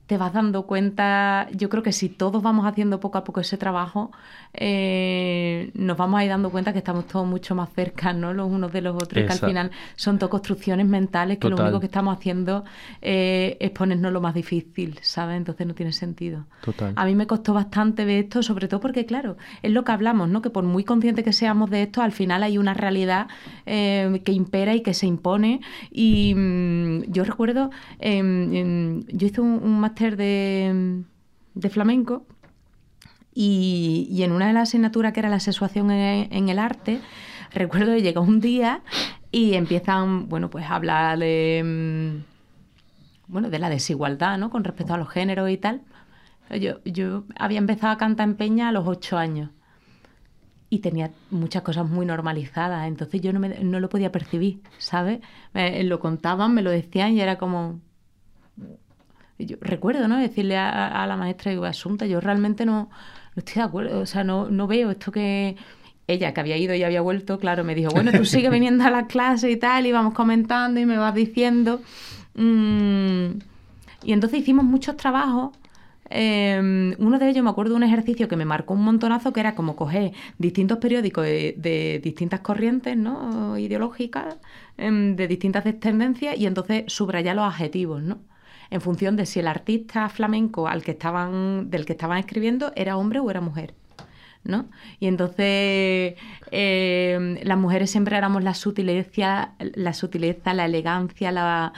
te 0.06 0.18
vas 0.18 0.32
dando 0.32 0.66
cuenta, 0.66 1.48
yo 1.52 1.68
creo 1.68 1.82
que 1.82 1.92
si 1.92 2.08
todos 2.08 2.40
vamos 2.40 2.64
haciendo 2.64 3.00
poco 3.00 3.18
a 3.18 3.24
poco 3.24 3.40
ese 3.40 3.58
trabajo, 3.58 4.12
eh, 4.54 5.70
nos 5.74 5.96
vamos 5.96 6.20
a 6.20 6.24
ir 6.24 6.30
dando 6.30 6.50
cuenta 6.50 6.72
que 6.72 6.78
estamos 6.78 7.08
todos 7.08 7.26
mucho 7.26 7.56
más 7.56 7.70
cerca, 7.74 8.12
¿no? 8.12 8.32
Los 8.32 8.48
unos 8.48 8.72
de 8.72 8.82
los 8.82 8.94
otros, 8.94 9.24
que 9.24 9.32
al 9.32 9.38
final 9.38 9.70
son 9.96 10.18
todo 10.18 10.30
construcciones 10.30 10.86
mentales 10.86 11.38
que 11.38 11.48
lo 11.48 11.56
único 11.56 11.80
que 11.80 11.86
estamos 11.86 12.16
haciendo 12.16 12.64
eh, 13.02 13.56
es 13.58 13.70
ponernos 13.70 14.12
lo 14.12 14.20
más 14.20 14.34
difícil, 14.34 14.98
¿sabes? 15.02 15.38
Entonces 15.38 15.66
no 15.66 15.74
tiene 15.74 15.92
sentido. 15.92 16.44
Total. 16.64 16.92
A 16.94 17.04
mí 17.04 17.16
me 17.16 17.26
costó 17.26 17.52
bastante 17.52 18.04
ver 18.04 18.24
esto, 18.24 18.44
sobre 18.44 18.68
todo 18.68 18.80
porque, 18.80 19.06
claro, 19.06 19.36
es 19.62 19.72
lo 19.72 19.84
que 19.84 19.90
hablamos, 19.90 20.28
¿no? 20.28 20.40
Que 20.40 20.50
por 20.50 20.62
muy 20.62 20.84
conscientes 20.84 21.24
que 21.24 21.32
seamos 21.32 21.68
de 21.70 21.82
esto, 21.82 22.00
al 22.00 22.12
final 22.12 22.44
hay 22.44 22.58
una 22.58 22.74
realidad 22.74 23.26
eh, 23.66 24.22
que 24.24 24.30
impera 24.30 24.72
y 24.74 24.82
que 24.82 24.94
se 24.94 25.06
impone. 25.06 25.60
Y 25.90 26.32
mm, 26.36 27.10
yo 27.10 27.24
recuerdo, 27.24 27.70
em, 27.98 28.54
em, 28.54 29.04
yo 29.08 29.26
hice 29.26 29.40
un, 29.40 29.60
un 29.62 29.80
de, 29.96 31.04
flamenco 31.70 32.26
y, 33.34 34.22
en 34.22 34.32
una 34.32 34.46
de 34.46 34.52
las 34.52 34.68
asignaturas 34.68 35.12
que 35.12 35.20
era 35.20 35.28
la 35.28 35.40
sexuación 35.40 35.90
en, 35.90 36.48
el 36.48 36.58
arte, 36.58 37.00
recuerdo 37.52 37.94
que 37.94 38.02
llegó 38.02 38.20
un 38.20 38.40
día 38.40 38.82
y 39.32 39.54
empiezan, 39.54 40.28
bueno, 40.28 40.50
pues 40.50 40.66
a 40.66 40.74
hablar 40.76 41.18
de, 41.18 41.62
mm, 41.64 43.32
bueno, 43.32 43.50
de 43.50 43.58
la 43.58 43.68
desigualdad, 43.68 44.38
¿no? 44.38 44.50
Con 44.50 44.64
respecto 44.64 44.94
a 44.94 44.98
los 44.98 45.08
géneros 45.08 45.50
y 45.50 45.56
tal. 45.56 45.82
Yo, 46.60 46.82
yo 46.84 47.24
había 47.38 47.58
empezado 47.58 47.92
a 47.92 47.96
cantar 47.96 48.28
en 48.28 48.36
Peña 48.36 48.68
a 48.68 48.72
los 48.72 48.86
ocho 48.86 49.18
años 49.18 49.50
y 50.70 50.80
tenía 50.80 51.10
muchas 51.30 51.62
cosas 51.62 51.88
muy 51.88 52.06
normalizadas, 52.06 52.86
entonces 52.88 53.20
yo 53.20 53.32
no, 53.32 53.40
me- 53.40 53.60
no 53.60 53.80
lo 53.80 53.88
podía 53.88 54.12
percibir, 54.12 54.60
¿sabes? 54.78 55.20
Lo 55.54 56.00
contaban, 56.00 56.54
me 56.54 56.62
lo 56.62 56.70
decían 56.70 57.12
y 57.14 57.20
era 57.20 57.38
como... 57.38 57.80
Yo 59.38 59.56
recuerdo, 59.60 60.08
¿no? 60.08 60.16
Decirle 60.18 60.56
a, 60.56 61.02
a 61.02 61.06
la 61.06 61.16
maestra, 61.16 61.50
digo, 61.50 61.64
Asunta, 61.64 62.06
yo 62.06 62.20
realmente 62.20 62.64
no, 62.66 62.88
no 63.34 63.40
estoy 63.40 63.54
de 63.56 63.62
acuerdo, 63.62 64.00
o 64.00 64.06
sea, 64.06 64.24
no, 64.24 64.50
no 64.50 64.66
veo 64.66 64.90
esto 64.90 65.12
que... 65.12 65.56
ella 66.08 66.32
que 66.32 66.40
había 66.40 66.56
ido 66.56 66.74
y 66.74 66.82
había 66.84 67.00
vuelto, 67.02 67.38
claro, 67.38 67.64
me 67.64 67.74
dijo, 67.74 67.90
bueno, 67.92 68.12
tú 68.12 68.24
sigue 68.34 68.50
viniendo 68.50 68.84
a 68.84 68.90
la 68.90 69.06
clase 69.06 69.50
y 69.50 69.56
tal, 69.56 69.86
y 69.86 69.92
vamos 69.92 70.14
comentando 70.14 70.80
y 70.80 70.86
me 70.86 70.96
vas 70.98 71.14
diciendo. 71.14 71.80
Mm, 72.34 73.38
y 74.04 74.12
entonces 74.12 74.40
hicimos 74.40 74.64
muchos 74.64 74.96
trabajos. 74.96 75.56
Eh, 76.08 76.94
uno 76.98 77.18
de 77.18 77.28
ellos 77.28 77.42
me 77.42 77.50
acuerdo 77.50 77.72
de 77.72 77.76
un 77.78 77.82
ejercicio 77.82 78.28
que 78.28 78.36
me 78.36 78.44
marcó 78.44 78.74
un 78.74 78.84
montonazo, 78.84 79.32
que 79.32 79.40
era 79.40 79.54
como 79.56 79.74
coger 79.76 80.12
distintos 80.38 80.78
periódicos 80.78 81.24
de, 81.24 81.54
de 81.58 82.00
distintas 82.02 82.40
corrientes 82.40 82.96
¿no? 82.96 83.58
ideológicas, 83.58 84.36
em, 84.78 85.16
de 85.16 85.26
distintas 85.28 85.64
tendencias, 85.80 86.38
y 86.38 86.46
entonces 86.46 86.84
subrayar 86.86 87.36
los 87.36 87.44
adjetivos, 87.46 88.02
¿no? 88.02 88.18
En 88.70 88.80
función 88.80 89.16
de 89.16 89.26
si 89.26 89.40
el 89.40 89.48
artista 89.48 90.08
flamenco 90.08 90.68
al 90.68 90.82
que 90.82 90.92
estaban, 90.92 91.70
del 91.70 91.86
que 91.86 91.92
estaban 91.92 92.18
escribiendo 92.18 92.72
era 92.74 92.96
hombre 92.96 93.20
o 93.20 93.30
era 93.30 93.40
mujer. 93.40 93.74
¿no? 94.46 94.66
Y 95.00 95.06
entonces 95.06 96.14
eh, 96.50 97.40
las 97.42 97.58
mujeres 97.58 97.90
siempre 97.90 98.16
éramos 98.16 98.42
la 98.42 98.54
sutileza, 98.54 99.52
la 99.58 99.92
sutileza, 99.92 100.54
la 100.54 100.66
elegancia, 100.66 101.32
la, 101.32 101.72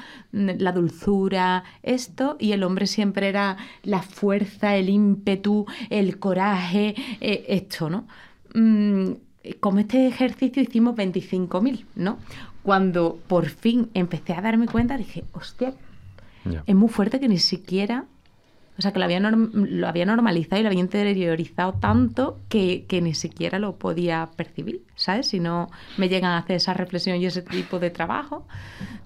dulzura, 0.72 1.64
esto, 1.82 2.36
y 2.38 2.52
el 2.52 2.62
hombre 2.62 2.86
siempre 2.86 3.28
era 3.28 3.56
la 3.82 4.02
fuerza, 4.02 4.76
el 4.76 4.90
ímpetu, 4.90 5.66
el 5.90 6.18
coraje, 6.18 6.94
eh, 7.20 7.44
esto, 7.48 7.90
¿no? 7.90 8.06
Mm, 8.54 9.12
con 9.60 9.78
este 9.78 10.06
ejercicio 10.06 10.62
hicimos 10.62 10.94
25.000, 10.94 11.84
¿no? 11.94 12.18
Cuando 12.62 13.18
por 13.28 13.46
fin 13.46 13.88
empecé 13.94 14.34
a 14.34 14.42
darme 14.42 14.66
cuenta, 14.66 14.98
dije, 14.98 15.24
hostia, 15.32 15.72
Es 16.66 16.74
muy 16.74 16.88
fuerte 16.88 17.20
que 17.20 17.28
ni 17.28 17.38
siquiera 17.38 18.06
o 18.78 18.82
sea, 18.82 18.92
que 18.92 19.00
lo 19.00 19.04
había, 19.06 20.06
normalizado 20.06 20.60
y 20.60 20.62
lo 20.62 20.68
había 20.68 20.80
interiorizado 20.80 21.72
tanto 21.74 22.38
que, 22.48 22.84
que 22.86 23.02
ni 23.02 23.12
siquiera 23.12 23.58
lo 23.58 23.74
podía 23.74 24.30
percibir, 24.36 24.82
¿sabes? 24.94 25.26
Si 25.26 25.40
no 25.40 25.68
me 25.96 26.08
llegan 26.08 26.30
a 26.30 26.38
hacer 26.38 26.56
esa 26.56 26.74
reflexión 26.74 27.16
y 27.16 27.26
ese 27.26 27.42
tipo 27.42 27.80
de 27.80 27.90
trabajo. 27.90 28.46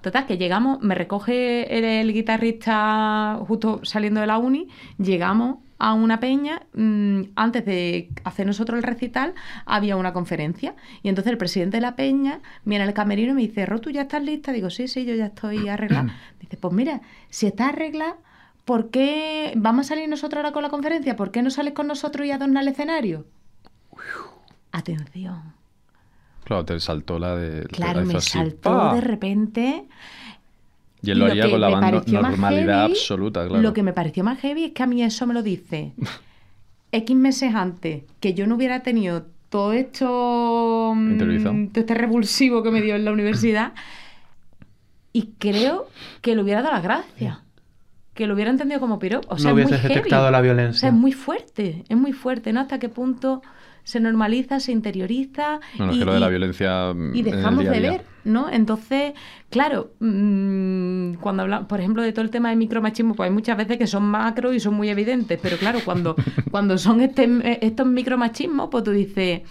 Total, 0.02 0.26
que 0.26 0.36
llegamos, 0.36 0.82
me 0.82 0.94
recoge 0.94 2.00
el 2.02 2.12
guitarrista 2.12 3.38
justo 3.48 3.80
saliendo 3.82 4.20
de 4.20 4.26
la 4.26 4.36
uni, 4.36 4.68
llegamos 4.98 5.56
a 5.82 5.94
una 5.94 6.20
peña, 6.20 6.62
mm, 6.74 7.22
antes 7.34 7.64
de 7.64 8.08
hacer 8.22 8.46
nosotros 8.46 8.76
el 8.76 8.84
recital, 8.84 9.34
había 9.66 9.96
una 9.96 10.12
conferencia. 10.12 10.76
Y 11.02 11.08
entonces 11.08 11.32
el 11.32 11.38
presidente 11.38 11.78
de 11.78 11.80
la 11.80 11.96
peña 11.96 12.38
viene 12.64 12.84
al 12.84 12.94
camerino 12.94 13.32
y 13.32 13.34
me 13.34 13.40
dice, 13.42 13.66
Ro, 13.66 13.80
¿tú 13.80 13.90
ya 13.90 14.02
estás 14.02 14.22
lista? 14.22 14.52
Digo, 14.52 14.70
sí, 14.70 14.86
sí, 14.86 15.04
yo 15.04 15.16
ya 15.16 15.26
estoy 15.26 15.68
arreglada. 15.68 16.14
Dice, 16.38 16.56
pues 16.56 16.72
mira, 16.72 17.00
si 17.30 17.48
estás 17.48 17.70
arreglada, 17.70 18.14
¿por 18.64 18.90
qué 18.90 19.54
vamos 19.56 19.86
a 19.86 19.88
salir 19.88 20.08
nosotros 20.08 20.38
ahora 20.38 20.52
con 20.52 20.62
la 20.62 20.68
conferencia? 20.70 21.16
¿Por 21.16 21.32
qué 21.32 21.42
no 21.42 21.50
sales 21.50 21.74
con 21.74 21.88
nosotros 21.88 22.28
y 22.28 22.30
adornas 22.30 22.62
el 22.62 22.68
escenario? 22.68 23.26
Atención. 24.70 25.54
Claro, 26.44 26.64
te 26.64 26.78
saltó 26.78 27.18
la 27.18 27.34
de... 27.34 27.66
Claro, 27.66 28.02
la 28.02 28.06
me 28.06 28.20
saltó 28.20 28.70
¡pa! 28.70 28.94
de 28.94 29.00
repente. 29.00 29.88
Y 31.02 31.10
él 31.10 31.18
lo 31.18 31.26
haría 31.26 31.44
que 31.44 31.50
con 31.50 31.60
la 31.60 31.68
me 31.68 31.72
banda- 31.74 31.90
pareció 31.98 32.22
más 32.22 32.30
normalidad 32.32 32.86
heavy- 32.86 32.92
absoluta, 32.92 33.46
claro. 33.46 33.62
Lo 33.62 33.72
que 33.72 33.82
me 33.82 33.92
pareció 33.92 34.22
más 34.24 34.38
heavy 34.40 34.64
es 34.64 34.72
que 34.72 34.82
a 34.82 34.86
mí 34.86 35.02
eso 35.02 35.26
me 35.26 35.34
lo 35.34 35.42
dice 35.42 35.92
X 36.92 37.16
meses 37.16 37.54
antes, 37.54 38.04
que 38.20 38.34
yo 38.34 38.46
no 38.46 38.54
hubiera 38.56 38.80
tenido 38.82 39.26
todo 39.48 39.72
esto, 39.72 40.92
mm, 40.94 41.18
todo 41.18 41.80
este 41.80 41.94
revulsivo 41.94 42.62
que 42.62 42.70
me 42.70 42.80
dio 42.82 42.94
en 42.96 43.04
la 43.04 43.12
universidad, 43.12 43.72
y 45.12 45.30
creo 45.38 45.88
que 46.22 46.34
le 46.34 46.42
hubiera 46.42 46.62
dado 46.62 46.74
las 46.74 46.82
gracias. 46.82 47.38
Que 48.14 48.26
lo 48.26 48.34
hubiera 48.34 48.50
entendido 48.50 48.78
como 48.78 48.98
piropo. 48.98 49.26
O 49.30 49.38
sea, 49.38 49.52
no 49.52 49.58
es 49.58 49.64
muy 49.64 49.70
hubieses 49.72 49.80
heavy. 49.82 49.94
detectado 49.94 50.30
la 50.30 50.38
O 50.38 50.42
violencia. 50.42 50.80
sea, 50.80 50.88
es 50.90 50.94
muy 50.94 51.12
fuerte, 51.12 51.84
es 51.88 51.96
muy 51.96 52.12
fuerte, 52.12 52.52
¿no? 52.52 52.60
Hasta 52.60 52.78
qué 52.78 52.88
punto 52.90 53.42
se 53.84 54.00
normaliza, 54.00 54.60
se 54.60 54.72
interioriza. 54.72 55.60
No, 55.78 55.86
no, 55.86 55.90
es 55.92 55.96
y- 55.96 55.98
que 56.00 56.04
lo 56.04 56.14
de 56.14 56.20
la 56.20 56.28
violencia 56.28 56.92
mm, 56.94 57.14
y 57.14 57.22
dejamos 57.22 57.60
día 57.60 57.70
de 57.72 57.80
ver, 57.80 58.04
¿no? 58.24 58.48
Entonces, 58.50 59.12
claro, 59.50 59.92
mm, 60.00 61.14
cuando 61.14 61.42
hablamos, 61.42 61.68
por 61.68 61.80
ejemplo, 61.80 62.02
de 62.02 62.12
todo 62.12 62.24
el 62.24 62.30
tema 62.30 62.50
de 62.50 62.56
micromachismo, 62.56 63.14
pues 63.14 63.28
hay 63.28 63.34
muchas 63.34 63.56
veces 63.56 63.78
que 63.78 63.86
son 63.86 64.04
macro 64.04 64.52
y 64.52 64.60
son 64.60 64.74
muy 64.74 64.88
evidentes, 64.88 65.38
pero 65.42 65.56
claro, 65.56 65.80
cuando, 65.84 66.14
cuando 66.50 66.78
son 66.78 67.00
este, 67.00 67.28
estos 67.66 67.86
micromachismos, 67.86 68.68
pues 68.70 68.84
tú 68.84 68.90
dices, 68.92 69.42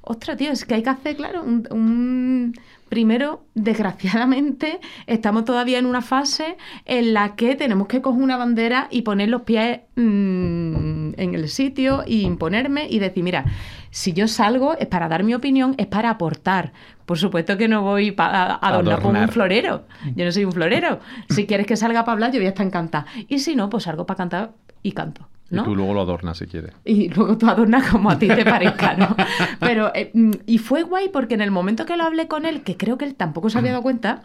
ostras, 0.00 0.36
tío, 0.36 0.50
es 0.52 0.64
que 0.64 0.74
hay 0.74 0.82
que 0.82 0.90
hacer, 0.90 1.16
claro, 1.16 1.42
un... 1.42 1.66
un- 1.70 2.54
Primero, 2.88 3.44
desgraciadamente, 3.54 4.78
estamos 5.06 5.44
todavía 5.44 5.78
en 5.78 5.86
una 5.86 6.02
fase 6.02 6.56
en 6.84 7.14
la 7.14 7.34
que 7.34 7.54
tenemos 7.56 7.88
que 7.88 8.00
coger 8.02 8.22
una 8.22 8.36
bandera 8.36 8.88
y 8.90 9.02
poner 9.02 9.30
los 9.30 9.42
pies 9.42 9.80
mm, 9.96 11.14
en 11.16 11.34
el 11.34 11.48
sitio 11.48 12.04
y 12.06 12.22
imponerme 12.22 12.86
y 12.88 12.98
decir, 12.98 13.24
mira, 13.24 13.46
si 13.90 14.12
yo 14.12 14.28
salgo 14.28 14.76
es 14.78 14.86
para 14.86 15.08
dar 15.08 15.24
mi 15.24 15.34
opinión, 15.34 15.74
es 15.78 15.86
para 15.86 16.10
aportar. 16.10 16.72
Por 17.06 17.18
supuesto 17.18 17.56
que 17.56 17.68
no 17.68 17.82
voy 17.82 18.14
a 18.16 18.54
adornar 18.66 19.00
como 19.00 19.20
un 19.20 19.28
florero. 19.28 19.84
Yo 20.14 20.24
no 20.24 20.32
soy 20.32 20.44
un 20.44 20.52
florero. 20.52 21.00
Si 21.28 21.46
quieres 21.46 21.66
que 21.66 21.76
salga 21.76 22.04
para 22.04 22.12
hablar, 22.12 22.32
yo 22.32 22.38
voy 22.38 22.46
a 22.46 22.50
estar 22.50 22.66
encantada. 22.66 23.06
Y 23.28 23.40
si 23.40 23.56
no, 23.56 23.70
pues 23.70 23.84
salgo 23.84 24.06
para 24.06 24.18
cantar 24.18 24.52
y 24.82 24.92
canto. 24.92 25.28
Y 25.50 25.56
tú 25.62 25.76
luego 25.76 25.94
lo 25.94 26.00
adornas 26.00 26.38
si 26.38 26.46
quieres. 26.46 26.72
Y 26.84 27.08
luego 27.10 27.38
tú 27.38 27.46
adornas 27.48 27.88
como 27.90 28.10
a 28.10 28.18
ti 28.18 28.26
te 28.28 28.44
parezca, 28.44 28.94
¿no? 28.94 29.14
Pero, 29.60 29.92
eh, 29.94 30.10
mm, 30.12 30.30
y 30.46 30.58
fue 30.58 30.82
guay 30.82 31.10
porque 31.10 31.34
en 31.34 31.42
el 31.42 31.50
momento 31.50 31.86
que 31.86 31.96
lo 31.96 32.04
hablé 32.04 32.26
con 32.28 32.44
él, 32.46 32.62
que 32.62 32.76
creo 32.76 32.98
que 32.98 33.04
él 33.04 33.14
tampoco 33.14 33.50
se 33.50 33.58
había 33.58 33.70
dado 33.72 33.82
cuenta, 33.82 34.22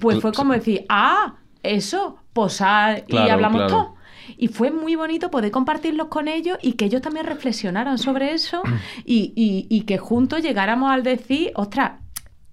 pues 0.00 0.20
fue 0.20 0.32
como 0.32 0.52
decir, 0.52 0.84
ah, 0.88 1.36
eso, 1.62 2.18
posar 2.32 3.04
y 3.08 3.16
hablamos 3.16 3.58
claro. 3.62 3.72
todo. 3.74 3.94
Y 4.36 4.48
fue 4.48 4.70
muy 4.72 4.96
bonito 4.96 5.30
poder 5.30 5.50
compartirlos 5.52 6.08
con 6.08 6.26
ellos 6.28 6.58
y 6.60 6.72
que 6.72 6.86
ellos 6.86 7.00
también 7.00 7.26
reflexionaran 7.26 7.96
sobre 7.96 8.32
eso 8.34 8.60
y, 9.04 9.32
y- 9.36 9.66
y 9.70 9.82
que 9.82 9.98
juntos 9.98 10.42
llegáramos 10.42 10.90
al 10.90 11.04
decir, 11.04 11.52
ostras, 11.54 11.92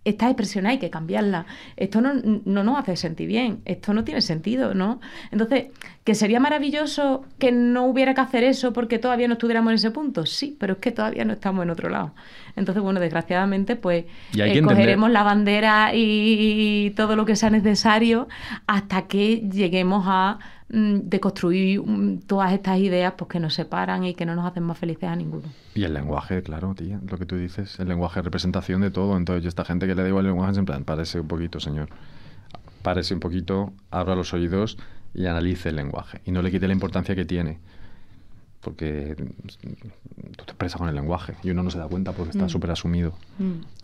esta 0.05 0.27
expresión 0.27 0.65
hay 0.65 0.79
que 0.79 0.89
cambiarla. 0.89 1.45
Esto 1.77 2.01
no, 2.01 2.13
no 2.13 2.63
nos 2.63 2.79
hace 2.79 2.95
sentir 2.95 3.27
bien. 3.27 3.61
Esto 3.65 3.93
no 3.93 4.03
tiene 4.03 4.21
sentido, 4.21 4.73
¿no? 4.73 4.99
Entonces, 5.31 5.67
¿que 6.03 6.13
sería 6.15 6.39
maravilloso 6.39 7.25
que 7.39 7.51
no 7.51 7.85
hubiera 7.85 8.13
que 8.13 8.21
hacer 8.21 8.43
eso 8.43 8.73
porque 8.73 8.99
todavía 8.99 9.27
no 9.27 9.33
estuviéramos 9.33 9.71
en 9.71 9.75
ese 9.75 9.91
punto? 9.91 10.25
Sí, 10.25 10.57
pero 10.59 10.73
es 10.73 10.79
que 10.79 10.91
todavía 10.91 11.23
no 11.23 11.33
estamos 11.33 11.63
en 11.63 11.69
otro 11.69 11.89
lado. 11.89 12.13
Entonces, 12.55 12.83
bueno, 12.83 12.99
desgraciadamente, 12.99 13.75
pues 13.75 14.05
eh, 14.37 14.61
cogeremos 14.61 15.09
la 15.09 15.23
bandera 15.23 15.91
y, 15.93 16.91
todo 16.95 17.15
lo 17.15 17.25
que 17.25 17.35
sea 17.35 17.49
necesario 17.49 18.27
hasta 18.67 19.07
que 19.07 19.37
lleguemos 19.49 20.05
a 20.07 20.39
mm, 20.73 21.09
deconstruir 21.09 21.81
mm, 21.81 22.19
todas 22.27 22.51
estas 22.51 22.79
ideas 22.79 23.13
pues, 23.17 23.29
que 23.29 23.39
nos 23.39 23.53
separan 23.53 24.03
y 24.03 24.13
que 24.13 24.25
no 24.25 24.35
nos 24.35 24.45
hacen 24.45 24.63
más 24.63 24.77
felices 24.77 25.07
a 25.09 25.15
ninguno. 25.15 25.43
Y 25.75 25.83
el 25.83 25.93
lenguaje, 25.93 26.43
claro, 26.43 26.75
tía, 26.75 26.99
lo 27.09 27.17
que 27.17 27.25
tú 27.25 27.37
dices, 27.37 27.79
el 27.79 27.87
lenguaje 27.87 28.19
es 28.19 28.25
representación 28.25 28.81
de 28.81 28.91
todo. 28.91 29.15
Entonces, 29.15 29.43
yo 29.43 29.49
esta 29.49 29.63
gente 29.63 29.87
que 29.87 29.95
le 29.95 30.01
da 30.01 30.09
igual 30.09 30.25
el 30.25 30.31
lenguaje 30.31 30.59
en 30.59 30.65
plan, 30.65 30.83
párese 30.83 31.19
un 31.19 31.27
poquito, 31.27 31.59
señor. 31.59 31.89
Párese 32.81 33.13
un 33.13 33.21
poquito, 33.21 33.71
abra 33.91 34.15
los 34.15 34.33
oídos 34.33 34.77
y 35.13 35.27
analice 35.27 35.69
el 35.69 35.77
lenguaje. 35.77 36.21
Y 36.25 36.31
no 36.31 36.41
le 36.41 36.51
quite 36.51 36.67
la 36.67 36.73
importancia 36.73 37.15
que 37.15 37.23
tiene. 37.23 37.59
Porque 38.63 39.15
tú 39.17 40.45
te 40.45 40.51
expresas 40.51 40.79
con 40.79 40.87
el 40.87 40.95
lenguaje 40.95 41.33
y 41.43 41.49
uno 41.49 41.63
no 41.63 41.69
se 41.69 41.77
da 41.77 41.87
cuenta 41.87 42.13
porque 42.13 42.31
está 42.31 42.45
Mm. 42.45 42.49
súper 42.49 42.71
asumido. 42.71 43.13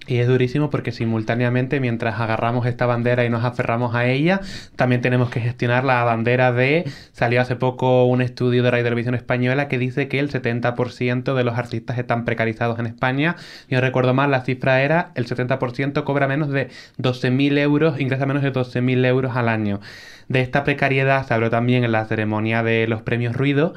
Y 0.07 0.17
es 0.17 0.27
durísimo 0.27 0.69
porque 0.69 0.91
simultáneamente, 0.91 1.79
mientras 1.79 2.19
agarramos 2.19 2.65
esta 2.65 2.85
bandera 2.85 3.25
y 3.25 3.29
nos 3.29 3.43
aferramos 3.43 3.93
a 3.93 4.05
ella, 4.07 4.39
también 4.75 5.01
tenemos 5.01 5.29
que 5.29 5.41
gestionar 5.41 5.83
la 5.83 6.03
bandera 6.03 6.51
de... 6.51 6.89
Salió 7.11 7.41
hace 7.41 7.55
poco 7.57 8.05
un 8.05 8.21
estudio 8.21 8.63
de 8.63 8.71
Radio 8.71 8.85
Televisión 8.85 9.15
Española 9.15 9.67
que 9.67 9.77
dice 9.77 10.07
que 10.07 10.19
el 10.19 10.31
70% 10.31 11.35
de 11.35 11.43
los 11.43 11.57
artistas 11.57 11.97
están 11.99 12.25
precarizados 12.25 12.79
en 12.79 12.85
España. 12.87 13.35
No 13.69 13.81
recuerdo 13.81 14.13
mal, 14.13 14.31
la 14.31 14.41
cifra 14.45 14.81
era 14.81 15.11
el 15.15 15.27
70% 15.27 16.03
cobra 16.05 16.27
menos 16.27 16.49
de 16.49 16.69
12.000 16.97 17.57
euros, 17.59 17.99
ingresa 17.99 18.25
menos 18.25 18.41
de 18.43 18.51
12.000 18.53 19.05
euros 19.05 19.35
al 19.35 19.49
año. 19.49 19.79
De 20.27 20.41
esta 20.41 20.63
precariedad 20.63 21.25
se 21.27 21.33
habló 21.33 21.49
también 21.49 21.83
en 21.83 21.91
la 21.91 22.05
ceremonia 22.05 22.63
de 22.63 22.87
los 22.87 23.01
premios 23.01 23.35
Ruido 23.35 23.73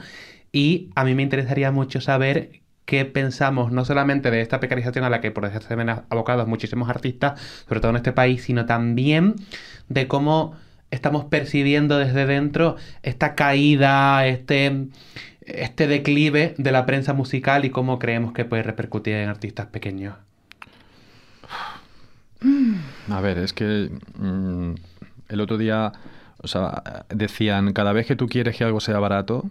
y 0.53 0.91
a 0.95 1.05
mí 1.05 1.15
me 1.15 1.23
interesaría 1.23 1.73
mucho 1.73 2.01
saber 2.01 2.61
qué 2.85 3.05
pensamos 3.05 3.73
no 3.73 3.85
solamente 3.85 4.31
de 4.31 4.41
esta 4.41 4.61
precarización 4.61 5.05
a 5.05 5.11
la 5.11 5.21
que 5.21 5.31
por 5.31 5.45
desgracia 5.45 5.69
se 5.69 5.77
ven 5.77 5.89
abocados 5.89 6.47
muchísimos 6.47 6.89
artistas, 6.89 7.41
sobre 7.67 7.81
todo 7.81 7.91
en 7.91 7.97
este 7.97 8.13
país, 8.13 8.43
sino 8.43 8.67
también 8.67 9.37
de 9.89 10.09
cómo 10.09 10.55
estamos 10.91 11.25
percibiendo 11.25 11.99
desde 11.99 12.27
dentro 12.27 12.77
esta 13.03 13.35
caída, 13.35 14.27
este, 14.27 14.89
este 15.41 15.87
declive 15.87 16.55
de 16.59 16.73
la 16.73 16.85
prensa 16.85 17.15
musical 17.15 17.65
y 17.65 17.71
cómo 17.71 17.99
creemos 17.99 18.33
que 18.33 18.45
puede 18.45 18.63
repercutir 18.63 19.15
en 19.15 19.29
artistas 19.31 19.67
pequeños. 19.67 20.15
A 23.09 23.21
ver, 23.21 23.39
es 23.39 23.53
que 23.53 23.91
mm, 24.19 24.75
el 25.29 25.41
otro 25.41 25.57
día, 25.57 25.93
decían, 27.09 27.73
cada 27.73 27.93
vez 27.93 28.07
que 28.07 28.17
tú 28.17 28.29
quieres 28.29 28.57
que 28.57 28.65
algo 28.65 28.81
sea 28.81 28.99
barato, 28.99 29.49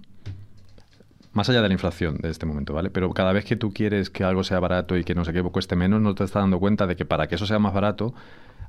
más 1.34 1.50
allá 1.50 1.62
de 1.62 1.67
la 1.70 1.74
inflación 1.74 2.17
de 2.17 2.30
este 2.30 2.46
momento, 2.46 2.74
¿vale? 2.74 2.89
Pero 2.89 3.12
cada 3.12 3.32
vez 3.34 3.46
que 3.46 3.56
tú 3.56 3.74
quieres 3.74 4.10
que 4.10 4.24
algo 4.24 4.44
sea 4.44 4.60
barato 4.60 4.98
y 4.98 5.04
que 5.04 5.15
no 5.15 5.24
sé 5.26 5.34
qué 5.34 5.41
cueste 5.44 5.76
menos, 5.76 6.02
no 6.02 6.13
te 6.15 6.24
estás 6.24 6.41
dando 6.41 6.60
cuenta 6.60 6.88
de 6.88 6.96
que 6.96 7.06
para 7.06 7.28
que 7.28 7.36
eso 7.36 7.46
sea 7.46 7.60
más 7.60 7.74
barato, 7.74 8.13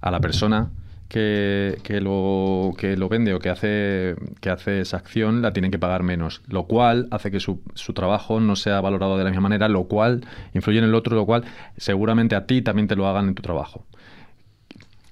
a 0.01 0.11
la 0.11 0.21
persona 0.21 0.71
que, 1.09 1.79
que 1.83 2.01
lo, 2.01 2.73
que 2.77 2.97
lo 2.97 3.09
vende 3.09 3.35
o 3.35 3.39
que 3.39 3.51
hace, 3.51 4.17
que 4.41 4.51
hace 4.51 4.81
esa 4.81 4.97
acción 4.97 5.43
la 5.43 5.53
tienen 5.53 5.71
que 5.71 5.79
pagar 5.79 6.03
menos, 6.03 6.43
lo 6.49 6.65
cual 6.65 7.09
hace 7.11 7.31
que 7.31 7.41
su, 7.41 7.61
su 7.75 7.93
trabajo 7.93 8.41
no 8.41 8.57
sea 8.57 8.81
valorado 8.81 9.19
de 9.19 9.25
la 9.25 9.31
misma 9.31 9.43
manera, 9.43 9.69
lo 9.69 9.85
cual 9.85 10.25
influye 10.55 10.79
en 10.79 10.85
el 10.85 10.95
otro, 10.95 11.15
lo 11.17 11.27
cual 11.27 11.45
seguramente 11.77 12.35
a 12.35 12.47
ti 12.47 12.63
también 12.63 12.89
te 12.89 12.97
lo 12.97 13.07
hagan 13.07 13.29
en 13.29 13.35
tu 13.35 13.43
trabajo. 13.43 13.85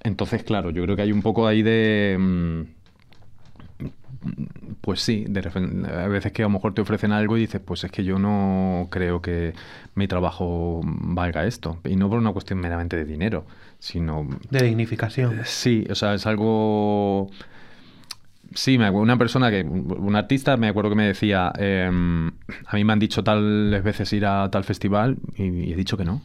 Entonces, 0.02 0.42
claro, 0.42 0.70
yo 0.70 0.82
creo 0.82 0.96
que 0.96 1.02
hay 1.02 1.12
un 1.12 1.22
poco 1.22 1.46
ahí 1.46 1.62
de... 1.62 2.16
mm, 2.18 2.79
Pues 4.80 5.00
sí, 5.00 5.24
de 5.28 5.40
a 5.40 6.08
veces 6.08 6.32
que 6.32 6.42
a 6.42 6.46
lo 6.46 6.50
mejor 6.50 6.74
te 6.74 6.80
ofrecen 6.80 7.12
algo 7.12 7.36
y 7.36 7.40
dices, 7.40 7.60
pues 7.64 7.84
es 7.84 7.90
que 7.90 8.04
yo 8.04 8.18
no 8.18 8.88
creo 8.90 9.22
que 9.22 9.54
mi 9.94 10.08
trabajo 10.08 10.80
valga 10.84 11.46
esto. 11.46 11.78
Y 11.84 11.96
no 11.96 12.08
por 12.08 12.18
una 12.18 12.32
cuestión 12.32 12.60
meramente 12.60 12.96
de 12.96 13.04
dinero, 13.04 13.46
sino 13.78 14.26
De 14.50 14.62
dignificación. 14.62 15.40
Sí, 15.44 15.86
o 15.90 15.94
sea, 15.94 16.14
es 16.14 16.26
algo... 16.26 17.30
Sí, 18.54 18.78
me 18.78 18.86
acuerdo, 18.86 19.04
una 19.04 19.16
persona 19.16 19.50
que, 19.50 19.62
un 19.62 20.16
artista, 20.16 20.56
me 20.56 20.68
acuerdo 20.68 20.90
que 20.90 20.96
me 20.96 21.06
decía, 21.06 21.52
em, 21.56 22.28
a 22.66 22.74
mí 22.74 22.84
me 22.84 22.92
han 22.92 22.98
dicho 22.98 23.22
tales 23.22 23.82
veces 23.84 24.12
ir 24.12 24.26
a 24.26 24.50
tal 24.50 24.64
festival 24.64 25.18
y, 25.36 25.44
y 25.44 25.72
he 25.72 25.76
dicho 25.76 25.96
que 25.96 26.04
no. 26.04 26.20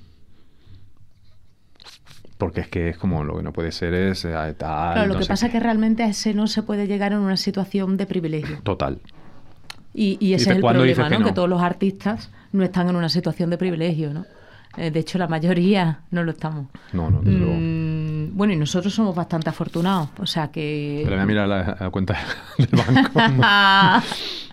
Porque 2.37 2.61
es 2.61 2.67
que 2.67 2.89
es 2.89 2.97
como 2.97 3.23
lo 3.23 3.37
que 3.37 3.43
no 3.43 3.53
puede 3.53 3.71
ser 3.71 3.93
es 3.93 4.25
eh, 4.25 4.31
tal. 4.57 4.93
Claro, 4.93 5.07
lo 5.07 5.13
no 5.13 5.19
que 5.19 5.25
pasa 5.25 5.45
es 5.45 5.51
que 5.51 5.59
realmente 5.59 6.03
a 6.03 6.07
ese 6.07 6.33
no 6.33 6.47
se 6.47 6.63
puede 6.63 6.85
llegar 6.87 7.13
en 7.13 7.19
una 7.19 7.37
situación 7.37 7.95
de 7.95 8.05
privilegio. 8.05 8.59
Total. 8.63 8.99
Y, 9.93 10.17
y 10.19 10.33
ese 10.33 10.49
es 10.49 10.55
el 10.57 10.61
¿cuándo 10.61 10.81
problema, 10.81 11.09
que 11.09 11.19
¿no? 11.19 11.25
Que 11.25 11.31
todos 11.31 11.47
los 11.47 11.61
artistas 11.61 12.29
no 12.51 12.63
están 12.63 12.89
en 12.89 12.97
una 12.97 13.07
situación 13.07 13.49
de 13.49 13.57
privilegio, 13.57 14.13
¿no? 14.13 14.25
Eh, 14.77 14.91
de 14.91 14.99
hecho, 14.99 15.17
la 15.17 15.27
mayoría 15.27 15.99
no 16.11 16.23
lo 16.23 16.31
estamos. 16.31 16.67
No, 16.91 17.09
no, 17.09 17.21
desde 17.21 17.39
luego. 17.39 17.55
Mm, 17.57 18.35
bueno, 18.35 18.51
y 18.53 18.57
nosotros 18.57 18.93
somos 18.93 19.15
bastante 19.15 19.49
afortunados, 19.49 20.09
o 20.19 20.25
sea 20.25 20.49
que... 20.49 21.01
Pero 21.03 21.15
voy 21.15 21.23
a 21.23 21.25
mirar 21.25 21.47
la, 21.47 21.77
la 21.79 21.89
cuenta 21.89 22.17
del 22.57 22.67
banco. 22.71 23.19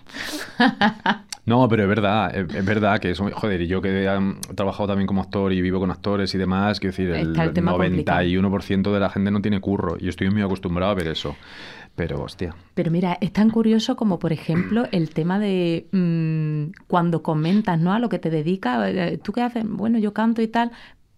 No, 1.45 1.67
pero 1.67 1.83
es 1.83 1.89
verdad, 1.89 2.33
es, 2.33 2.55
es 2.55 2.65
verdad 2.65 2.99
que 3.01 3.11
eso, 3.11 3.29
joder, 3.33 3.61
y 3.61 3.67
yo 3.67 3.81
que 3.81 4.07
um, 4.07 4.35
he 4.49 4.53
trabajado 4.53 4.87
también 4.87 5.07
como 5.07 5.21
actor 5.21 5.51
y 5.51 5.61
vivo 5.61 5.77
con 5.77 5.91
actores 5.91 6.33
y 6.33 6.37
demás, 6.37 6.79
quiero 6.79 6.91
decir, 6.95 7.09
el 7.09 7.37
el 7.37 7.51
tema 7.51 7.73
91% 7.73 8.93
de 8.93 8.99
la 8.99 9.09
gente 9.09 9.29
no 9.29 9.41
tiene 9.41 9.59
curro 9.59 9.97
y 9.99 10.07
estoy 10.07 10.29
muy 10.29 10.41
acostumbrado 10.41 10.93
a 10.93 10.95
ver 10.95 11.07
eso. 11.09 11.35
Pero, 11.95 12.23
hostia, 12.23 12.55
Pero 12.73 12.89
mira, 12.91 13.17
es 13.19 13.33
tan 13.33 13.49
curioso 13.51 13.97
como, 13.97 14.19
por 14.19 14.31
ejemplo, 14.31 14.85
el 14.93 15.09
tema 15.09 15.37
de 15.37 15.87
mm, 15.91 16.85
cuando 16.87 17.21
comentas, 17.21 17.77
¿no? 17.77 17.91
A 17.93 17.99
lo 17.99 18.07
que 18.07 18.19
te 18.19 18.29
dedicas, 18.29 18.79
eh, 18.87 19.19
¿tú 19.21 19.33
qué 19.33 19.41
haces? 19.41 19.63
Bueno, 19.67 19.99
yo 19.99 20.13
canto 20.13 20.41
y 20.41 20.47
tal, 20.47 20.71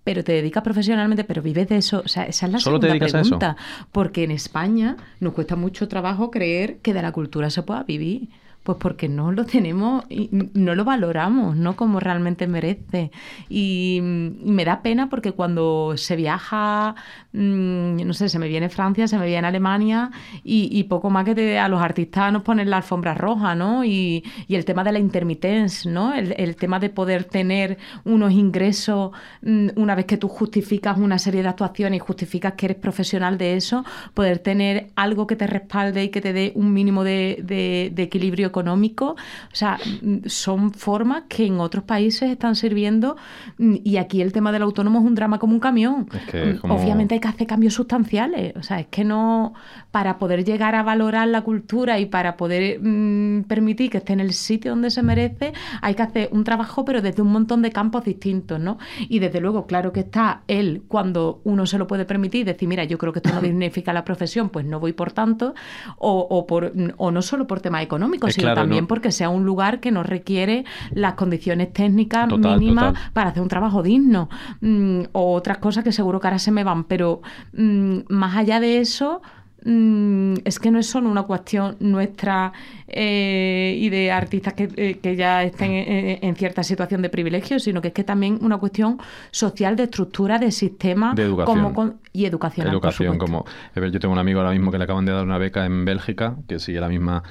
pero 0.03 0.23
te 0.23 0.33
dedicas 0.33 0.63
profesionalmente, 0.63 1.23
pero 1.23 1.43
vives 1.43 1.69
de 1.69 1.77
eso. 1.77 2.01
O 2.03 2.07
sea, 2.07 2.23
esa 2.23 2.47
es 2.47 2.51
la 2.51 2.59
¿Solo 2.59 2.79
te 2.79 2.87
segunda 2.87 3.05
dedicas 3.05 3.13
a 3.15 3.21
eso? 3.21 3.37
pregunta. 3.39 3.57
Porque 3.91 4.23
en 4.23 4.31
España 4.31 4.97
nos 5.19 5.33
cuesta 5.33 5.55
mucho 5.55 5.87
trabajo 5.87 6.31
creer 6.31 6.79
que 6.79 6.93
de 6.95 7.01
la 7.03 7.11
cultura 7.11 7.49
se 7.51 7.61
pueda 7.63 7.83
vivir. 7.83 8.29
Pues 8.65 8.79
porque 8.79 9.07
no 9.07 9.31
lo 9.31 9.45
tenemos 9.45 10.05
y 10.09 10.27
no 10.31 10.73
lo 10.73 10.83
valoramos, 10.85 11.55
¿no? 11.55 11.75
Como 11.75 11.99
realmente 11.99 12.47
merece. 12.47 13.11
Y, 13.47 13.99
me 14.01 14.65
da 14.65 14.81
pena 14.81 15.07
porque 15.07 15.33
cuando 15.33 15.93
se 15.97 16.15
viaja, 16.15 16.95
mm, 17.31 17.97
no 18.07 18.13
sé, 18.15 18.27
se 18.27 18.39
me 18.39 18.47
viene 18.47 18.69
Francia, 18.69 19.07
se 19.07 19.19
me 19.19 19.27
viene 19.27 19.47
Alemania 19.47 20.09
y, 20.43 20.67
y 20.71 20.85
poco 20.85 21.11
más 21.11 21.25
que 21.25 21.35
te- 21.35 21.59
a 21.59 21.67
los 21.69 21.79
artistas 21.81 22.33
nos 22.33 22.41
ponen 22.41 22.71
la 22.71 22.77
alfombra 22.77 23.13
roja, 23.13 23.53
¿no? 23.53 23.85
Y, 23.85 24.23
y 24.47 24.55
el 24.55 24.65
tema 24.65 24.83
de 24.83 24.93
la 24.93 24.99
intermitencia, 24.99 25.91
¿no? 25.91 26.13
El, 26.15 26.33
el 26.37 26.55
tema 26.55 26.79
de 26.79 26.89
poder 26.89 27.25
tener 27.25 27.77
unos 28.03 28.31
ingresos 28.33 29.11
mm, 29.43 29.69
una 29.75 29.95
vez 29.95 30.05
que 30.05 30.17
tú 30.17 30.27
justificas 30.27 30.97
una 30.97 31.19
serie 31.19 31.43
de 31.43 31.49
actuaciones 31.49 31.97
y 31.97 31.99
justificas 31.99 32.53
que 32.53 32.65
eres 32.67 32.77
profesional 32.77 33.37
de 33.37 33.55
eso, 33.57 33.83
poder 34.13 34.39
tener 34.39 34.87
algo 34.95 35.27
que 35.27 35.35
te 35.35 35.47
respalde 35.47 36.03
y 36.03 36.09
que 36.09 36.21
te 36.21 36.33
dé 36.33 36.51
un 36.55 36.73
mínimo 36.73 37.03
de, 37.03 37.39
de- 37.43 37.91
de 37.93 38.03
equilibrio 38.03 38.51
económico. 38.59 39.11
O 39.51 39.55
sea, 39.55 39.77
mm, 40.01 40.17
son 40.27 40.71
formas 40.71 41.23
que 41.27 41.45
en 41.45 41.59
otros 41.59 41.83
países 41.83 42.29
están 42.31 42.55
sirviendo 42.55 43.17
mm, 43.57 43.75
y 43.83 43.97
aquí 43.97 44.21
el 44.21 44.31
tema 44.31 44.51
del 44.51 44.61
autónomo 44.63 44.99
es 44.99 45.05
un 45.05 45.15
drama 45.15 45.39
como 45.39 45.53
un 45.53 45.59
camión. 45.59 46.07
Es 46.13 46.31
que 46.31 46.49
es 46.51 46.55
Mm, 46.55 46.59
como- 46.59 46.75
Obviamente 46.75 47.15
hay 47.15 47.19
que 47.19 47.27
hacer 47.27 47.47
cambios 47.47 47.73
sustanciales. 47.73 48.55
O 48.55 48.63
sea, 48.63 48.79
es 48.79 48.87
que 48.87 49.03
no, 49.03 49.53
para 49.91 50.17
poder 50.17 50.43
llegar 50.45 50.75
a 50.75 50.83
valorar 50.83 51.27
la 51.27 51.41
cultura 51.41 51.99
y 51.99 52.05
para 52.05 52.37
poder 52.37 52.79
mm, 52.81 53.43
permitir 53.47 53.89
que 53.89 53.97
esté 53.97 54.13
en 54.13 54.19
el 54.21 54.33
sitio 54.33 54.71
donde 54.71 54.89
se 54.89 55.01
merece, 55.03 55.53
hay 55.81 55.95
que 55.95 56.01
hacer 56.03 56.29
un 56.31 56.43
trabajo, 56.43 56.85
pero 56.85 57.01
desde 57.01 57.21
un 57.21 57.31
montón 57.31 57.61
de 57.61 57.71
campos 57.71 58.03
distintos, 58.05 58.59
¿no? 58.59 58.77
Y 59.09 59.19
desde 59.19 59.41
luego, 59.41 59.65
claro 59.67 59.91
que 59.91 60.01
está 60.01 60.41
él 60.47 60.83
cuando 60.87 61.41
uno 61.43 61.65
se 61.65 61.77
lo 61.77 61.87
puede 61.87 62.05
permitir, 62.05 62.45
decir, 62.45 62.67
mira, 62.67 62.83
yo 62.85 62.97
creo 62.97 63.11
que 63.13 63.19
esto 63.19 63.33
no 63.33 63.41
dignifica 63.49 63.91
la 63.93 64.03
profesión, 64.05 64.49
pues 64.49 64.65
no 64.65 64.79
voy 64.79 64.93
por 64.93 65.11
tanto, 65.11 65.53
o, 65.97 66.27
o 66.29 66.45
por, 66.47 66.73
o 66.97 67.11
no 67.11 67.21
solo 67.21 67.47
por 67.47 67.59
temas 67.61 67.83
económicos, 67.83 68.29
Es 68.29 68.35
sino 68.45 68.53
claro, 68.53 68.61
también 68.61 68.83
no- 68.83 68.87
porque 68.87 69.11
sea 69.11 69.29
un 69.29 69.45
lugar 69.45 69.79
que 69.79 69.91
no 69.91 70.03
requiere 70.03 70.65
las 70.93 71.13
condiciones 71.13 71.73
técnicas 71.73 72.27
Total, 72.29 72.59
mínimas 72.59 72.93
total. 72.93 73.11
para 73.13 73.29
hacer 73.29 73.41
un 73.41 73.49
trabajo 73.49 73.83
digno 73.83 74.29
mm, 74.61 75.01
o 75.11 75.33
otras 75.33 75.57
cosas 75.57 75.83
que 75.83 75.91
seguro 75.91 76.19
que 76.19 76.27
ahora 76.27 76.39
se 76.39 76.51
me 76.51 76.63
van, 76.63 76.83
pero 76.85 77.21
mm, 77.53 77.97
más 78.09 78.35
allá 78.37 78.59
de 78.59 78.79
eso 78.79 79.21
mm, 79.65 80.33
es 80.45 80.59
que 80.59 80.69
no 80.71 80.79
es 80.79 80.87
solo 80.87 81.09
una 81.09 81.23
cuestión 81.23 81.75
nuestra 81.79 82.53
eh, 82.87 83.75
y 83.79 83.89
de 83.89 84.11
artistas 84.11 84.53
que, 84.53 84.69
eh, 84.75 84.99
que 85.01 85.15
ya 85.15 85.43
estén 85.43 85.71
en, 85.71 86.19
en 86.23 86.35
cierta 86.35 86.63
situación 86.63 87.01
de 87.01 87.09
privilegio, 87.09 87.59
sino 87.59 87.81
que 87.81 87.87
es 87.89 87.93
que 87.93 88.03
también 88.03 88.37
una 88.41 88.57
cuestión 88.57 88.99
social 89.31 89.75
de 89.75 89.83
estructura, 89.83 90.37
de 90.39 90.51
sistema 90.51 91.13
De 91.15 91.23
educación. 91.23 91.57
como 91.57 91.73
con- 91.73 91.95
y 92.13 92.25
educacional. 92.25 92.71
educación 92.73 93.13
supuesto. 93.15 93.45
como... 93.75 93.89
Yo 93.91 93.99
tengo 93.99 94.13
un 94.13 94.19
amigo 94.19 94.39
ahora 94.39 94.51
mismo 94.51 94.71
que 94.71 94.77
le 94.77 94.83
acaban 94.83 95.05
de 95.05 95.11
dar 95.11 95.23
una 95.25 95.37
beca 95.37 95.65
en 95.65 95.83
Bélgica, 95.85 96.35
que 96.47 96.59
sigue 96.59 96.79
la 96.79 96.87
misma... 96.89 97.23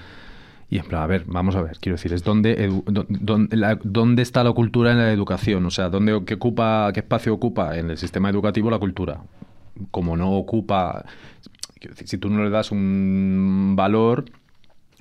Y 0.70 0.78
en 0.78 0.84
plan, 0.86 1.02
a 1.02 1.06
ver, 1.06 1.24
vamos 1.26 1.54
a 1.56 1.62
ver, 1.62 1.76
quiero 1.80 1.96
decir, 1.96 2.12
es 2.12 2.24
dónde, 2.24 2.68
edu- 2.68 2.84
dó- 2.86 3.06
dónde, 3.08 3.56
la- 3.56 3.78
dónde 3.82 4.22
está 4.22 4.42
la 4.42 4.52
cultura 4.52 4.92
en 4.92 4.98
la 4.98 5.12
educación, 5.12 5.64
o 5.66 5.70
sea, 5.70 5.88
dónde, 5.88 6.22
qué, 6.26 6.34
ocupa, 6.34 6.90
qué 6.92 7.00
espacio 7.00 7.32
ocupa 7.34 7.76
en 7.78 7.90
el 7.90 7.98
sistema 7.98 8.30
educativo 8.30 8.70
la 8.70 8.78
cultura. 8.78 9.20
Como 9.90 10.16
no 10.16 10.32
ocupa, 10.32 11.04
quiero 11.78 11.94
decir, 11.94 12.08
si 12.08 12.18
tú 12.18 12.30
no 12.30 12.42
le 12.42 12.50
das 12.50 12.72
un 12.72 13.74
valor, 13.76 14.24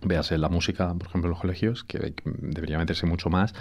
véase 0.04 0.38
la 0.38 0.49
música, 0.49 0.93
por 0.93 1.08
ejemplo, 1.08 1.28
en 1.28 1.32
los 1.32 1.39
colegios, 1.39 1.84
que 1.86 2.13
debería 2.26 2.78
meterse 2.78 3.06
mucho 3.06 3.30
más, 3.30 3.56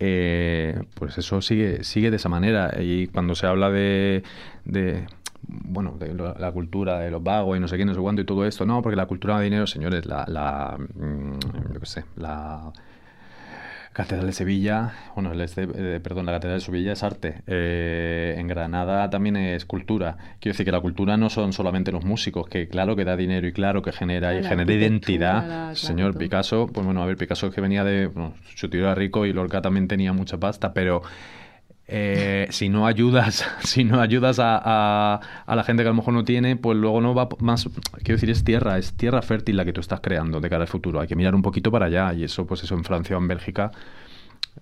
eh, 0.00 0.78
pues 0.94 1.16
eso 1.16 1.40
sigue, 1.40 1.82
sigue 1.82 2.10
de 2.10 2.16
esa 2.16 2.28
manera. 2.28 2.74
Y 2.80 3.06
cuando 3.06 3.34
se 3.34 3.46
habla 3.46 3.70
de, 3.70 4.22
bueno, 5.48 5.96
de 5.98 6.14
la 6.14 6.52
cultura 6.52 6.98
de 7.00 7.10
los 7.10 7.22
vagos 7.22 7.56
y 7.56 7.60
no 7.60 7.68
sé 7.68 7.76
qué, 7.78 7.84
no 7.84 7.94
sé 7.94 8.00
cuánto 8.00 8.22
y 8.22 8.24
todo 8.26 8.44
esto, 8.46 8.66
no, 8.66 8.82
porque 8.82 8.96
la 8.96 9.06
cultura 9.06 9.34
da 9.34 9.40
dinero, 9.40 9.66
señores, 9.66 10.04
la, 10.06 10.24
la 10.28 10.76
mm, 10.78 11.38
yo 11.74 11.80
qué 11.80 11.86
sé, 11.86 12.04
la 12.16 12.70
Catedral 13.92 14.26
de 14.26 14.32
Sevilla, 14.32 14.92
bueno, 15.16 15.32
el 15.32 15.40
este- 15.40 15.66
eh, 15.74 15.98
perdón, 16.00 16.26
la 16.26 16.32
Catedral 16.32 16.58
de 16.60 16.64
Sevilla 16.64 16.92
es 16.92 17.02
arte. 17.02 17.42
Eh, 17.48 18.36
en 18.38 18.46
Granada 18.46 19.10
también 19.10 19.36
es 19.36 19.64
cultura. 19.64 20.16
Quiero 20.38 20.52
decir 20.54 20.64
que 20.64 20.70
la 20.70 20.80
cultura 20.80 21.16
no 21.16 21.30
son 21.30 21.52
solamente 21.52 21.90
los 21.90 22.04
músicos, 22.04 22.46
que 22.48 22.68
claro 22.68 22.94
que 22.94 23.04
da 23.04 23.16
dinero 23.16 23.48
y 23.48 23.52
claro 23.52 23.82
que 23.82 23.90
genera 23.90 24.34
y 24.38 24.42
genera 24.44 24.72
identidad. 24.72 25.48
la- 25.48 25.74
Señor. 25.74 26.16
Picasso, 26.16 26.68
pues 26.72 26.84
bueno, 26.86 27.02
a 27.02 27.06
ver, 27.06 27.16
Picasso 27.16 27.48
es 27.48 27.54
que 27.54 27.60
venía 27.60 27.82
de, 27.82 28.06
bueno, 28.06 28.34
su 28.54 28.68
tío 28.68 28.80
era 28.82 28.94
rico 28.94 29.26
y 29.26 29.32
Lorca 29.32 29.62
también 29.62 29.88
tenía 29.88 30.12
mucha 30.12 30.38
pasta, 30.38 30.72
pero 30.72 31.02
eh, 31.88 32.46
si 32.50 32.68
no 32.68 32.86
ayudas, 32.86 33.44
si 33.64 33.84
no 33.84 34.00
ayudas 34.00 34.38
a, 34.38 34.60
a- 34.62 35.20
a 35.46 35.56
la 35.56 35.64
gente 35.64 35.82
que 35.82 35.88
a 35.88 35.92
lo 35.92 35.96
mejor 35.96 36.14
no 36.14 36.24
tiene, 36.24 36.56
pues 36.56 36.76
luego 36.76 37.00
no 37.00 37.14
va 37.14 37.28
más. 37.40 37.68
Quiero 38.02 38.14
decir, 38.16 38.30
es 38.30 38.44
tierra, 38.44 38.78
es 38.78 38.92
tierra 38.94 39.22
fértil 39.22 39.56
la 39.56 39.64
que 39.64 39.72
tú 39.72 39.80
estás 39.80 40.00
creando 40.00 40.40
de 40.40 40.50
cara 40.50 40.62
al 40.62 40.68
futuro. 40.68 41.00
Hay 41.00 41.08
que 41.08 41.16
mirar 41.16 41.34
un 41.34 41.42
poquito 41.42 41.70
para 41.70 41.86
allá. 41.86 42.12
Y 42.14 42.24
eso, 42.24 42.46
pues 42.46 42.62
eso 42.62 42.74
en 42.74 42.84
Francia 42.84 43.16
o 43.16 43.20
en 43.20 43.28
Bélgica. 43.28 43.70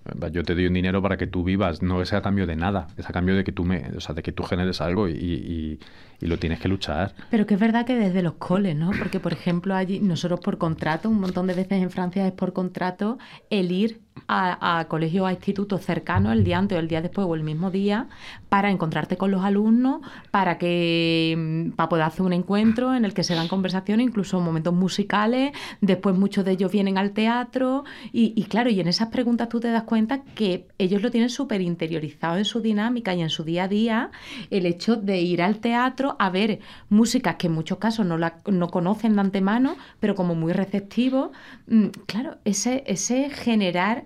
eh, 0.05 0.31
Yo 0.31 0.43
te 0.43 0.55
doy 0.55 0.67
un 0.67 0.73
dinero 0.73 1.01
para 1.01 1.17
que 1.17 1.27
tú 1.27 1.43
vivas, 1.43 1.81
no 1.81 2.01
es 2.01 2.13
a 2.13 2.21
cambio 2.21 2.47
de 2.47 2.55
nada, 2.55 2.87
es 2.97 3.09
a 3.09 3.13
cambio 3.13 3.35
de 3.35 3.43
que 3.43 3.51
tú 3.51 3.63
me, 3.65 3.85
o 3.95 3.99
sea, 4.01 4.15
de 4.15 4.23
que 4.23 4.31
tú 4.31 4.43
generes 4.43 4.81
algo 4.81 5.07
y, 5.09 5.13
y- 5.13 5.79
y 6.19 6.25
lo 6.25 6.39
tienes 6.39 6.59
que 6.59 6.67
luchar. 6.67 7.13
Pero 7.29 7.45
que 7.45 7.53
es 7.53 7.59
verdad 7.59 7.85
que 7.85 7.95
desde 7.95 8.21
los 8.21 8.33
coles, 8.33 8.75
¿no? 8.75 8.91
Porque, 8.97 9.19
por 9.19 9.33
ejemplo, 9.33 9.75
allí 9.75 9.99
nosotros 9.99 10.39
por 10.39 10.57
contrato, 10.57 11.09
un 11.09 11.19
montón 11.19 11.47
de 11.47 11.53
veces 11.53 11.81
en 11.81 11.91
Francia 11.91 12.25
es 12.25 12.33
por 12.33 12.53
contrato 12.53 13.17
el 13.49 13.71
ir 13.71 14.01
a, 14.27 14.79
a 14.79 14.87
colegios 14.87 15.23
o 15.23 15.27
a 15.27 15.31
institutos 15.31 15.85
cercanos 15.85 16.33
el 16.33 16.43
día 16.43 16.57
antes 16.57 16.75
o 16.75 16.79
el 16.79 16.87
día 16.87 17.01
después 17.01 17.27
o 17.27 17.35
el 17.35 17.43
mismo 17.43 17.69
día 17.69 18.07
para 18.49 18.71
encontrarte 18.71 19.17
con 19.17 19.29
los 19.29 19.43
alumnos, 19.43 20.01
para 20.31 20.57
que 20.57 21.35
mm, 21.37 21.71
para 21.71 21.89
poder 21.89 22.05
hacer 22.05 22.25
un 22.25 22.33
encuentro 22.33 22.95
en 22.95 23.05
el 23.05 23.13
que 23.13 23.23
se 23.23 23.35
dan 23.35 23.47
conversaciones, 23.47 24.07
incluso 24.07 24.39
momentos 24.39 24.73
musicales. 24.73 25.51
Después 25.81 26.15
muchos 26.15 26.45
de 26.45 26.53
ellos 26.53 26.71
vienen 26.71 26.97
al 26.97 27.11
teatro 27.11 27.83
y, 28.11 28.33
y 28.35 28.45
claro, 28.45 28.69
y 28.69 28.79
en 28.79 28.87
esas 28.87 29.09
preguntas 29.09 29.49
tú 29.49 29.59
te 29.59 29.69
das 29.69 29.83
cuenta 29.83 30.23
que 30.23 30.67
ellos 30.77 31.01
lo 31.01 31.11
tienen 31.11 31.29
súper 31.29 31.61
interiorizado 31.61 32.37
en 32.37 32.45
su 32.45 32.61
dinámica 32.61 33.13
y 33.13 33.21
en 33.21 33.29
su 33.29 33.43
día 33.43 33.65
a 33.65 33.67
día 33.67 34.11
el 34.49 34.65
hecho 34.65 34.95
de 34.95 35.21
ir 35.21 35.41
al 35.41 35.57
teatro 35.59 36.06
a 36.19 36.29
ver 36.29 36.59
músicas 36.89 37.35
que 37.35 37.47
en 37.47 37.53
muchos 37.53 37.77
casos 37.79 38.05
no, 38.05 38.17
la, 38.17 38.37
no 38.45 38.69
conocen 38.69 39.15
de 39.15 39.21
antemano, 39.21 39.75
pero 39.99 40.15
como 40.15 40.35
muy 40.35 40.53
receptivos. 40.53 41.31
Mm, 41.67 41.87
Claro, 42.05 42.37
ese, 42.45 42.83
ese 42.87 43.29
generar 43.29 44.05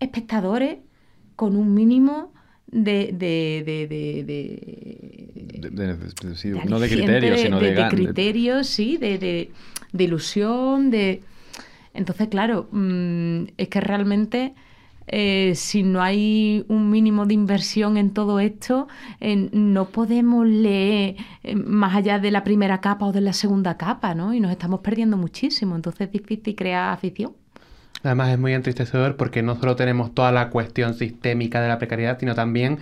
espectadores 0.00 0.78
con 1.36 1.56
un 1.56 1.74
mínimo 1.74 2.32
de, 2.66 3.10
de- 3.12 3.62
de- 3.64 3.86
de- 3.86 4.24
sí, 6.36 6.48
no 6.50 6.78
de 6.80 6.88
criterios, 6.88 7.40
sino 7.40 7.60
de, 7.60 7.66
de, 7.74 7.74
criterios, 7.90 8.66
sí, 8.66 8.96
de, 8.96 9.18
de- 9.18 9.50
de 9.92 10.04
ilusión, 10.04 10.90
de... 10.90 11.22
Entonces, 11.94 12.28
claro, 12.28 12.68
mm, 12.70 13.44
es 13.56 13.68
que 13.68 13.80
realmente 13.80 14.54
eh, 15.10 15.52
si 15.54 15.82
no 15.82 16.02
hay 16.02 16.64
un 16.68 16.90
mínimo 16.90 17.26
de 17.26 17.34
inversión 17.34 17.96
en 17.96 18.12
todo 18.12 18.40
esto, 18.40 18.88
eh, 19.20 19.48
no 19.52 19.86
podemos 19.86 20.46
leer 20.46 21.16
eh, 21.42 21.54
más 21.54 21.96
allá 21.96 22.18
de 22.18 22.30
la 22.30 22.44
primera 22.44 22.80
capa 22.80 23.06
o 23.06 23.12
de 23.12 23.20
la 23.20 23.32
segunda 23.32 23.76
capa, 23.76 24.14
¿no? 24.14 24.34
Y 24.34 24.40
nos 24.40 24.50
estamos 24.50 24.80
perdiendo 24.80 25.16
muchísimo. 25.16 25.76
Entonces 25.76 26.08
es 26.08 26.12
difícil 26.12 26.54
crear 26.54 26.92
afición. 26.92 27.32
Además 28.02 28.30
es 28.30 28.38
muy 28.38 28.52
entristecedor 28.52 29.16
porque 29.16 29.42
no 29.42 29.56
solo 29.56 29.74
tenemos 29.74 30.14
toda 30.14 30.30
la 30.30 30.50
cuestión 30.50 30.94
sistémica 30.94 31.60
de 31.60 31.68
la 31.68 31.78
precariedad, 31.78 32.18
sino 32.18 32.34
también 32.34 32.78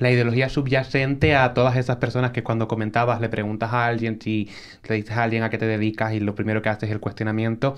la 0.00 0.10
ideología 0.10 0.48
subyacente 0.48 1.36
a 1.36 1.54
todas 1.54 1.76
esas 1.76 1.96
personas 1.96 2.32
que 2.32 2.42
cuando 2.42 2.68
comentabas 2.68 3.20
le 3.20 3.28
preguntas 3.28 3.72
a 3.72 3.86
alguien 3.86 4.18
si 4.20 4.48
le 4.88 4.96
dices 4.96 5.16
a 5.16 5.22
alguien 5.22 5.42
a 5.42 5.50
qué 5.50 5.58
te 5.58 5.66
dedicas 5.66 6.12
y 6.14 6.20
lo 6.20 6.34
primero 6.34 6.62
que 6.62 6.68
haces 6.70 6.84
es 6.84 6.90
el 6.90 7.00
cuestionamiento. 7.00 7.76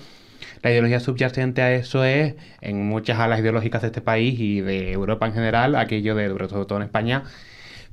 La 0.63 0.71
ideología 0.71 0.99
subyacente 0.99 1.61
a 1.61 1.73
eso 1.73 2.03
es, 2.05 2.35
en 2.61 2.87
muchas 2.87 3.19
alas 3.19 3.39
ideológicas 3.41 3.81
de 3.81 3.87
este 3.87 4.01
país 4.01 4.39
y 4.39 4.61
de 4.61 4.91
Europa 4.93 5.27
en 5.27 5.33
general, 5.33 5.75
aquello 5.75 6.15
de, 6.15 6.29
sobre 6.29 6.65
todo 6.65 6.77
en 6.77 6.83
España, 6.85 7.23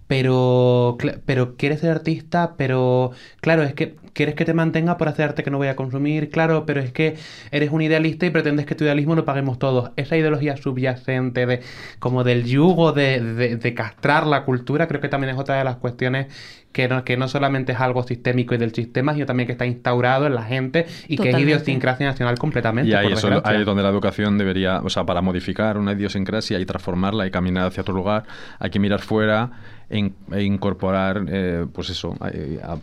pero, 0.07 0.97
pero 1.25 1.57
quieres 1.57 1.81
ser 1.81 1.91
artista, 1.93 2.57
pero 2.57 3.13
claro, 3.41 3.63
es 3.63 3.75
que 3.75 3.97
quieres 4.13 4.35
que 4.35 4.45
te 4.45 4.55
mantenga 4.55 4.97
por 4.99 5.09
hacer 5.09 5.27
arte 5.29 5.45
que 5.45 5.51
no 5.53 5.59
voy 5.59 5.69
a 5.69 5.77
consumir, 5.77 6.31
claro, 6.31 6.67
pero 6.67 6.81
es 6.81 6.93
que 6.93 7.17
eres 7.53 7.71
un 7.71 7.81
idealista 7.83 8.27
y 8.27 8.31
pretendes 8.31 8.67
que 8.67 8.75
tu 8.75 8.85
idealismo 8.85 9.15
lo 9.15 9.25
paguemos 9.25 9.59
todos. 9.61 9.93
Esa 9.97 10.17
ideología 10.17 10.57
subyacente 10.57 11.47
de 11.47 11.61
como 12.01 12.25
del 12.25 12.45
yugo 12.45 12.93
de 12.93 13.73
castrar 13.77 14.27
la 14.27 14.45
cultura, 14.45 14.89
creo 14.89 15.01
que 15.01 15.09
también 15.09 15.35
es 15.35 15.41
otra 15.41 15.59
de 15.59 15.65
las 15.65 15.77
cuestiones 15.77 16.27
que 16.73 16.87
no, 16.89 17.05
que 17.05 17.17
no 17.17 17.27
solamente 17.27 17.73
es 17.73 17.81
algo 17.81 18.03
sistémico 18.05 18.55
y 18.55 18.59
del 18.59 18.73
sistema, 18.73 19.13
sino 19.15 19.27
también 19.27 19.47
que 19.47 19.53
está 19.53 19.67
instaurado 19.67 20.27
en 20.27 20.35
la 20.35 20.43
gente 20.45 20.87
y 21.09 21.17
que 21.17 21.31
es 21.31 21.39
idiosincrasia 21.39 22.07
nacional 22.07 22.39
completamente. 22.39 22.91
Y 22.91 22.95
ahí, 22.95 23.09
por 23.09 23.13
eso- 23.19 23.27
desgracia. 23.29 23.51
ahí 23.53 23.61
es 23.61 23.67
donde 23.67 23.83
la 23.83 23.89
educación 23.89 24.39
debería, 24.39 24.81
o 24.81 24.89
sea, 24.89 25.05
para 25.05 25.21
modificar 25.21 25.79
una 25.79 25.93
idiosincrasia 25.93 26.59
y 26.61 26.67
transformarla 26.67 27.27
y 27.27 27.31
caminar 27.33 27.67
hacia 27.67 27.81
otro 27.83 27.95
lugar, 27.95 28.23
hay 28.59 28.71
que 28.71 28.79
mirar 28.79 29.01
fuera 29.01 29.51
e, 29.89 29.99
in- 29.99 30.15
e 30.33 30.43
incorporar, 30.45 31.25
eh, 31.29 31.67
pues 31.73 31.91
eso, 31.91 32.15
eh, 32.33 32.61
a- 32.63 32.77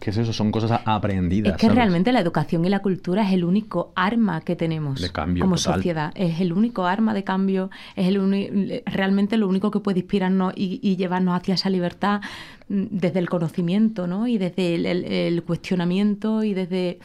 ¿qué 0.00 0.10
es 0.10 0.16
eso? 0.16 0.32
Son 0.32 0.50
cosas 0.50 0.80
aprendidas. 0.84 1.52
Es 1.52 1.56
que 1.58 1.66
¿sabes? 1.66 1.76
realmente 1.76 2.12
la 2.12 2.20
educación 2.20 2.64
y 2.64 2.68
la 2.68 2.80
cultura 2.80 3.26
es 3.26 3.32
el 3.32 3.44
único 3.44 3.92
arma 3.96 4.40
que 4.42 4.56
tenemos 4.56 5.00
De 5.00 5.10
cambio 5.10 5.42
como 5.44 5.56
total. 5.56 5.74
sociedad. 5.74 6.12
Es 6.14 6.40
el 6.40 6.52
único 6.52 6.86
arma 6.86 7.14
de 7.14 7.24
cambio, 7.24 7.70
es 7.96 8.06
el 8.08 8.82
realmente 8.86 9.36
lo 9.36 9.48
único 9.48 9.70
que 9.70 9.80
puede 9.80 10.00
inspirarnos 10.00 10.52
y, 10.56 10.80
y 10.82 10.96
llevarnos 10.96 11.34
hacia 11.36 11.54
esa 11.54 11.70
libertad 11.70 12.20
mm, 12.68 12.84
desde 12.90 13.18
el 13.18 13.28
conocimiento, 13.28 14.06
¿no? 14.06 14.26
Y 14.26 14.38
desde 14.38 14.74
el, 14.74 14.86
el- 14.86 15.04
el 15.04 15.42
cuestionamiento 15.42 16.42
y 16.44 16.54
desde... 16.54 16.98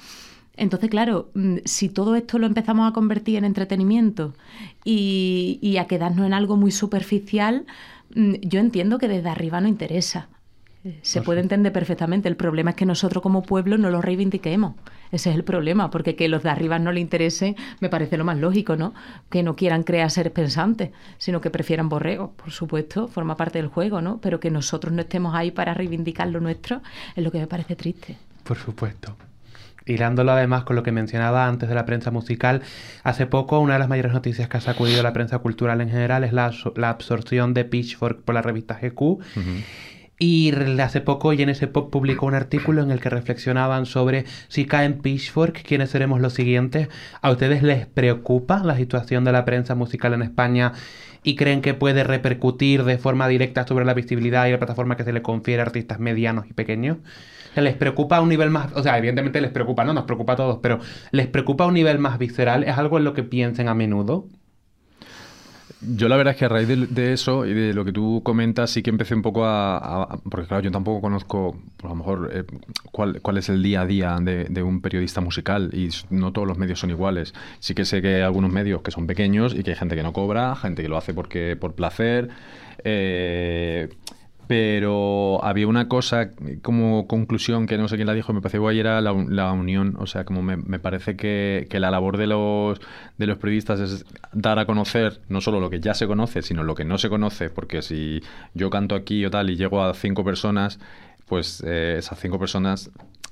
Entonces, 0.56 0.90
claro, 0.92 1.32
mm, 1.34 1.58
si 1.66 1.90
todo 1.90 2.16
esto 2.16 2.38
lo 2.38 2.46
empezamos 2.46 2.88
a 2.88 2.94
convertir 2.94 3.38
en 3.38 3.46
entretenimiento 3.46 4.36
y, 4.86 5.58
y 5.62 5.78
a 5.78 5.86
quedarnos 5.88 6.26
en 6.28 6.34
algo 6.34 6.58
muy 6.58 6.72
superficial, 6.72 7.66
mm, 8.16 8.34
yo 8.42 8.60
entiendo 8.60 9.00
que 9.00 9.08
desde 9.08 9.30
arriba 9.30 9.62
no 9.62 9.68
interesa. 9.68 10.28
Se 11.02 11.22
puede 11.22 11.40
entender 11.40 11.72
perfectamente. 11.72 12.28
El 12.28 12.36
problema 12.36 12.72
es 12.72 12.76
que 12.76 12.86
nosotros 12.86 13.24
como 13.24 13.44
pueblo 13.44 13.78
no 13.78 13.90
lo 13.90 14.02
reivindiquemos. 14.02 14.76
Ese 15.12 15.30
es 15.30 15.36
el 15.36 15.44
problema, 15.44 15.90
porque 15.90 16.16
que 16.16 16.28
los 16.28 16.44
de 16.44 16.50
arriba 16.50 16.80
no 16.80 16.92
le 16.92 17.00
interese 17.00 17.56
me 17.80 17.90
parece 17.90 18.18
lo 18.18 18.26
más 18.26 18.38
lógico, 18.38 18.76
¿no? 18.76 18.94
Que 19.30 19.44
no 19.44 19.56
quieran 19.56 19.84
crear 19.84 20.12
seres 20.12 20.34
pensantes, 20.34 20.92
sino 21.18 21.40
que 21.40 21.50
prefieran 21.50 21.88
borregos, 21.88 22.32
por 22.32 22.52
supuesto, 22.52 23.08
forma 23.08 23.38
parte 23.38 23.60
del 23.60 23.68
juego, 23.68 24.02
¿no? 24.02 24.20
Pero 24.20 24.40
que 24.40 24.52
nosotros 24.52 24.94
no 24.94 25.02
estemos 25.02 25.36
ahí 25.36 25.52
para 25.52 25.74
reivindicar 25.74 26.28
lo 26.28 26.42
nuestro 26.42 26.82
es 27.16 27.24
lo 27.24 27.32
que 27.32 27.40
me 27.40 27.48
parece 27.48 27.76
triste. 27.76 28.18
Por 28.44 28.58
supuesto. 28.58 29.16
Hilándolo 29.86 30.32
además 30.32 30.64
con 30.64 30.76
lo 30.78 30.84
que 30.84 30.92
mencionaba 30.92 31.48
antes 31.48 31.68
de 31.68 31.76
la 31.76 31.86
prensa 31.86 32.10
musical, 32.10 32.62
hace 33.04 33.26
poco 33.26 33.60
una 33.60 33.74
de 33.74 33.80
las 33.80 33.90
mayores 33.90 34.14
noticias 34.14 34.48
que 34.48 34.58
ha 34.58 34.62
sacudido 34.62 35.04
la 35.04 35.12
prensa 35.12 35.40
cultural 35.40 35.82
en 35.82 35.90
general 35.90 36.24
es 36.24 36.32
la, 36.32 36.52
la 36.76 36.90
absorción 36.90 37.54
de 37.54 37.66
Pitchfork 37.66 38.22
por 38.22 38.34
la 38.34 38.42
revista 38.42 38.80
GQ. 38.82 39.20
Y 40.26 40.54
hace 40.80 41.02
poco 41.02 41.34
JNS 41.34 41.68
Pop 41.68 41.92
publicó 41.92 42.26
un 42.26 42.34
artículo 42.34 42.82
en 42.82 42.92
el 42.92 43.02
que 43.02 43.10
reflexionaban 43.10 43.86
sobre 43.86 44.24
si 44.48 44.64
caen 44.64 45.02
Pitchfork, 45.02 45.64
quiénes 45.64 45.90
seremos 45.90 46.22
los 46.22 46.32
siguientes. 46.32 46.88
¿A 47.22 47.30
ustedes 47.30 47.62
les 47.62 47.88
preocupa 47.88 48.64
la 48.64 48.78
situación 48.78 49.26
de 49.26 49.34
la 49.34 49.44
prensa 49.44 49.76
musical 49.76 50.14
en 50.14 50.22
España 50.22 50.72
y 51.24 51.36
creen 51.36 51.62
que 51.62 51.74
puede 51.74 52.06
repercutir 52.06 52.86
de 52.86 52.98
forma 52.98 53.28
directa 53.28 53.68
sobre 53.68 53.84
la 53.84 53.94
visibilidad 53.94 54.48
y 54.48 54.52
la 54.52 54.60
plataforma 54.60 54.96
que 54.96 55.04
se 55.04 55.12
le 55.12 55.22
confiere 55.22 55.62
a 55.62 55.66
artistas 55.66 56.00
medianos 56.00 56.46
y 56.50 56.54
pequeños? 56.54 57.00
¿Les 57.58 57.76
preocupa 57.76 58.16
a 58.16 58.22
un 58.22 58.30
nivel 58.30 58.50
más, 58.50 58.72
o 58.76 58.82
sea, 58.82 58.98
evidentemente 58.98 59.42
les 59.42 59.52
preocupa, 59.52 59.84
no 59.84 59.92
nos 59.92 60.06
preocupa 60.06 60.34
a 60.34 60.38
todos, 60.38 60.60
pero 60.64 60.80
¿les 61.12 61.28
preocupa 61.28 61.66
a 61.66 61.68
un 61.68 61.74
nivel 61.74 62.00
más 62.00 62.18
visceral? 62.18 62.64
¿Es 62.64 62.78
algo 62.78 62.98
en 62.98 63.04
lo 63.04 63.14
que 63.14 63.24
piensen 63.24 63.68
a 63.68 63.74
menudo? 63.74 64.30
Yo 65.86 66.08
la 66.08 66.16
verdad 66.16 66.34
es 66.34 66.40
que 66.40 66.46
a 66.46 66.50
raíz 66.50 66.68
de, 66.68 66.88
de 66.88 67.14
eso 67.14 67.46
y 67.46 67.54
de 67.54 67.74
lo 67.74 67.84
que 67.84 67.92
tú 67.92 68.22
comentas 68.24 68.70
sí 68.72 68.82
que 68.82 68.90
empecé 68.90 69.16
un 69.16 69.22
poco 69.22 69.46
a... 69.46 70.20
porque 70.30 70.48
claro, 70.48 70.64
yo 70.64 70.72
tampoco 70.72 71.02
conozco, 71.02 71.58
pues, 71.78 71.86
a 71.86 71.94
lo 71.94 71.96
mejor, 71.96 72.30
eh, 72.34 72.44
cuál, 72.92 73.22
cuál 73.22 73.38
es 73.38 73.50
el 73.50 73.62
día 73.62 73.82
a 73.82 73.86
día 73.86 74.18
de, 74.22 74.46
de 74.46 74.64
un 74.64 74.82
periodista 74.82 75.20
musical 75.22 75.70
y 75.74 75.90
no 76.10 76.32
todos 76.32 76.48
los 76.48 76.58
medios 76.58 76.80
son 76.80 76.90
iguales. 76.90 77.34
Sí 77.60 77.74
que 77.76 77.86
sé 77.86 78.02
que 78.02 78.16
hay 78.16 78.22
algunos 78.22 78.52
medios 78.52 78.82
que 78.82 78.92
son 78.92 79.08
pequeños 79.08 79.54
y 79.54 79.64
que 79.64 79.72
hay 79.72 79.78
gente 79.78 79.96
que 79.96 80.04
no 80.04 80.14
cobra, 80.14 80.56
gente 80.56 80.82
que 80.82 80.90
lo 80.90 80.98
hace 80.98 81.14
porque 81.14 81.56
por 81.60 81.74
placer. 81.76 82.30
eh, 82.84 83.90
pero 84.48 85.44
había 85.44 85.68
una 85.68 85.88
cosa 85.88 86.32
como 86.62 87.08
conclusión 87.08 87.66
que 87.66 87.78
no 87.78 87.88
sé 87.88 87.96
quién 87.96 88.08
la 88.08 88.14
dijo, 88.14 88.34
me 88.34 88.42
pareció 88.42 88.62
guay, 88.62 88.80
era 88.80 89.00
la, 89.02 89.14
la 89.30 89.52
unión. 89.54 89.96
O 90.00 90.06
sea, 90.08 90.26
como 90.26 90.42
me, 90.42 90.58
me 90.58 90.80
parece 90.80 91.16
que, 91.16 91.68
que 91.70 91.80
la 91.80 91.92
labor 91.92 92.18
de 92.18 92.28
los, 92.28 92.80
de 93.18 93.28
los 93.28 93.38
periodistas 93.38 93.80
es 93.80 94.06
dar 94.34 94.60
a 94.60 94.66
conocer 94.66 95.22
no 95.30 95.40
solo 95.42 95.60
lo 95.60 95.70
que 95.70 95.80
ya 95.80 95.94
se 95.94 96.08
conoce, 96.08 96.42
sino 96.42 96.64
lo 96.64 96.76
que 96.76 96.86
no 96.86 96.98
se 96.98 97.10
conoce. 97.10 97.50
Porque 97.50 97.82
si 97.82 98.22
yo 98.54 98.70
canto 98.70 98.96
aquí 98.96 99.26
o 99.26 99.32
tal 99.32 99.50
y 99.50 99.56
llego 99.56 99.82
a 99.84 99.94
cinco 99.94 100.24
personas, 100.26 100.80
pues 101.28 101.64
eh, 101.66 101.96
esas 102.00 102.20
cinco 102.20 102.38
personas 102.38 102.92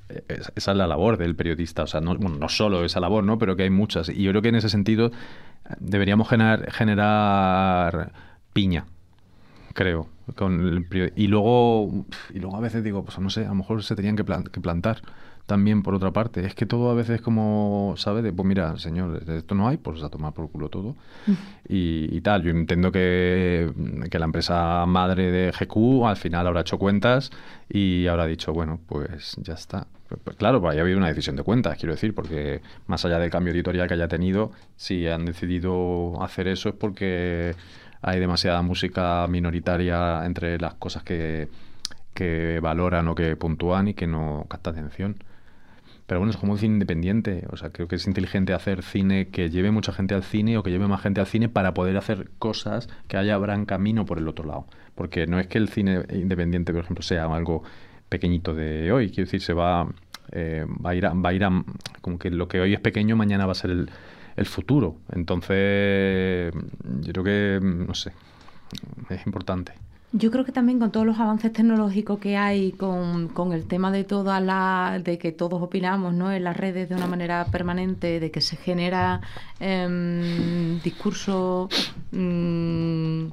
eh, 0.10 0.24
es- 0.30 0.52
esa 0.56 0.72
es 0.72 0.78
la 0.78 0.88
labor 0.88 1.18
del 1.18 1.36
periodista, 1.36 1.84
o 1.84 1.88
sea, 1.88 2.02
no, 2.02 2.16
bueno, 2.16 2.38
no 2.38 2.50
solo 2.50 2.86
esa 2.86 3.00
labor, 3.00 3.24
¿no? 3.24 3.38
Pero 3.38 3.56
que 3.56 3.64
hay 3.64 3.70
muchas. 3.70 4.10
Y 4.10 4.24
yo 4.24 4.32
creo 4.32 4.42
que 4.42 4.50
en 4.50 4.56
ese 4.56 4.70
sentido 4.70 5.08
eh, 5.08 5.74
deberíamos 5.80 6.30
generar, 6.30 6.72
generar 6.72 8.12
piña, 8.54 8.86
creo. 9.74 10.08
Con 10.36 10.62
el 10.62 11.12
y 11.16 11.28
luego 11.28 12.06
y 12.34 12.40
luego 12.40 12.56
a 12.58 12.62
veces 12.62 12.84
digo, 12.84 13.04
pues 13.04 13.18
no 13.20 13.30
sé, 13.30 13.46
a 13.46 13.50
lo 13.50 13.56
mejor 13.56 13.84
se 13.84 13.96
tenían 13.96 14.16
que, 14.16 14.24
plan- 14.24 14.44
que 14.46 14.62
plantar 14.62 15.02
también 15.46 15.84
por 15.84 15.94
otra 15.96 16.12
parte. 16.12 16.46
Es 16.46 16.56
que 16.56 16.66
todo 16.66 16.90
a 16.92 16.94
veces 16.94 17.20
como, 17.22 17.94
¿sabes? 17.98 18.24
De, 18.24 18.32
pues 18.32 18.48
mira, 18.48 18.78
señor, 18.78 19.22
esto 19.30 19.56
no 19.56 19.68
hay, 19.68 19.78
pues 19.78 20.02
a 20.04 20.10
tomar 20.10 20.34
por 20.34 20.50
culo 20.50 20.70
todo. 20.70 20.96
Y, 21.68 22.08
y 22.16 22.22
tal, 22.22 22.44
yo 22.44 22.52
entiendo 22.52 22.92
que, 22.92 23.72
que 24.10 24.20
la 24.20 24.26
empresa 24.26 24.86
madre 24.86 25.32
de 25.32 25.52
GQ 25.52 26.06
al 26.08 26.18
final 26.18 26.48
habrá 26.48 26.62
hecho 26.62 26.78
cuentas 26.78 27.32
y 27.70 28.08
habrá 28.08 28.26
dicho, 28.26 28.54
bueno, 28.54 28.80
pues 28.88 29.36
ya 29.42 29.54
está. 29.54 29.88
Pues, 30.24 30.36
claro, 30.36 30.60
pues 30.60 30.74
haya 30.74 30.82
habido 30.82 30.98
una 30.98 31.08
decisión 31.08 31.38
de 31.38 31.44
cuentas, 31.44 31.78
quiero 31.78 31.94
decir, 31.94 32.14
porque 32.14 32.62
más 32.88 33.06
allá 33.06 33.18
del 33.20 33.30
cambio 33.30 33.54
editorial 33.54 33.88
que 33.88 33.94
haya 33.94 34.10
tenido, 34.10 34.52
si 34.76 35.08
han 35.08 35.26
decidido 35.26 36.22
hacer 36.22 36.48
eso 36.50 36.70
es 36.70 36.76
porque 36.76 37.56
hay 38.02 38.20
demasiada 38.20 38.62
música 38.62 39.26
minoritaria 39.28 40.26
entre 40.26 40.58
las 40.60 40.74
cosas 40.76 41.04
que, 41.04 41.48
que 42.14 42.60
valoran 42.62 43.08
o 43.08 43.16
que 43.16 43.36
puntúan 43.36 43.88
y 43.90 43.94
que 43.94 44.08
no 44.08 44.46
capta 44.50 44.72
atención. 44.72 45.24
Pero 46.08 46.20
bueno, 46.20 46.32
es 46.32 46.38
como 46.38 46.52
un 46.54 46.58
cine 46.58 46.74
independiente. 46.74 47.46
O 47.52 47.58
sea, 47.58 47.70
creo 47.70 47.88
que 47.88 47.96
es 47.96 48.06
inteligente 48.06 48.54
hacer 48.54 48.84
cine 48.84 49.30
que 49.30 49.50
lleve 49.50 49.72
mucha 49.72 49.94
gente 49.94 50.14
al 50.14 50.24
cine 50.24 50.58
o 50.58 50.64
que 50.64 50.70
lleve 50.70 50.88
más 50.88 51.02
gente 51.02 51.22
al 51.22 51.28
cine 51.28 51.48
para 51.48 51.74
poder 51.74 51.96
hacer 51.96 52.30
cosas 52.38 52.90
que 53.08 53.16
haya 53.18 53.36
abran 53.36 53.66
camino 53.66 54.06
por 54.06 54.18
el 54.18 54.28
otro 54.28 54.46
lado. 54.46 54.66
Porque 54.96 55.26
no 55.26 55.40
es 55.40 55.48
que 55.48 55.58
el 55.58 55.70
cine 55.70 56.04
independiente, 56.12 56.74
por 56.74 56.84
ejemplo, 56.84 57.02
sea 57.02 57.26
algo 57.34 57.64
pequeñito 58.10 58.54
de 58.54 58.92
hoy. 58.92 59.08
Quiero 59.10 59.24
decir, 59.28 59.42
se 59.42 59.54
va, 59.54 59.88
eh, 60.34 60.66
va 60.86 60.90
a 60.90 60.96
ir 60.96 61.06
a, 61.06 61.14
va 61.14 61.30
a 61.30 61.34
ir 61.34 61.46
a- 61.46 61.64
como 62.02 62.20
que 62.20 62.30
lo 62.30 62.50
que 62.50 62.60
hoy 62.60 62.74
es 62.74 62.82
pequeño, 62.82 63.16
mañana 63.16 63.46
va 63.46 63.54
a 63.54 63.56
ser 63.56 63.72
el, 63.72 63.90
el 64.36 64.46
futuro. 64.46 64.98
Entonces, 65.12 66.54
yo 67.02 67.14
creo 67.14 67.24
que, 67.24 67.60
no 67.62 67.94
sé, 67.94 68.12
es 69.10 69.26
importante. 69.26 69.74
Yo 70.14 70.30
creo 70.30 70.44
que 70.44 70.52
también 70.52 70.78
con 70.78 70.92
todos 70.92 71.06
los 71.06 71.20
avances 71.20 71.54
tecnológicos 71.54 72.20
que 72.20 72.36
hay, 72.36 72.74
con, 72.74 73.30
con 73.30 73.54
el 73.54 73.66
tema 73.66 73.92
de 73.92 74.04
toda 74.04 74.42
la, 74.42 75.00
de 75.02 75.18
que 75.18 75.32
todos 75.32 75.62
opinamos 75.62 76.14
¿no? 76.14 76.34
en 76.34 76.44
las 76.44 76.58
redes 76.58 76.90
de 76.90 76.96
una 76.96 77.08
manera 77.08 77.46
permanente, 77.46 78.20
de 78.20 78.30
que 78.30 78.42
se 78.42 78.58
genera 78.58 79.22
em, 79.62 80.82
discurso, 80.82 81.70
mm, 82.12 83.28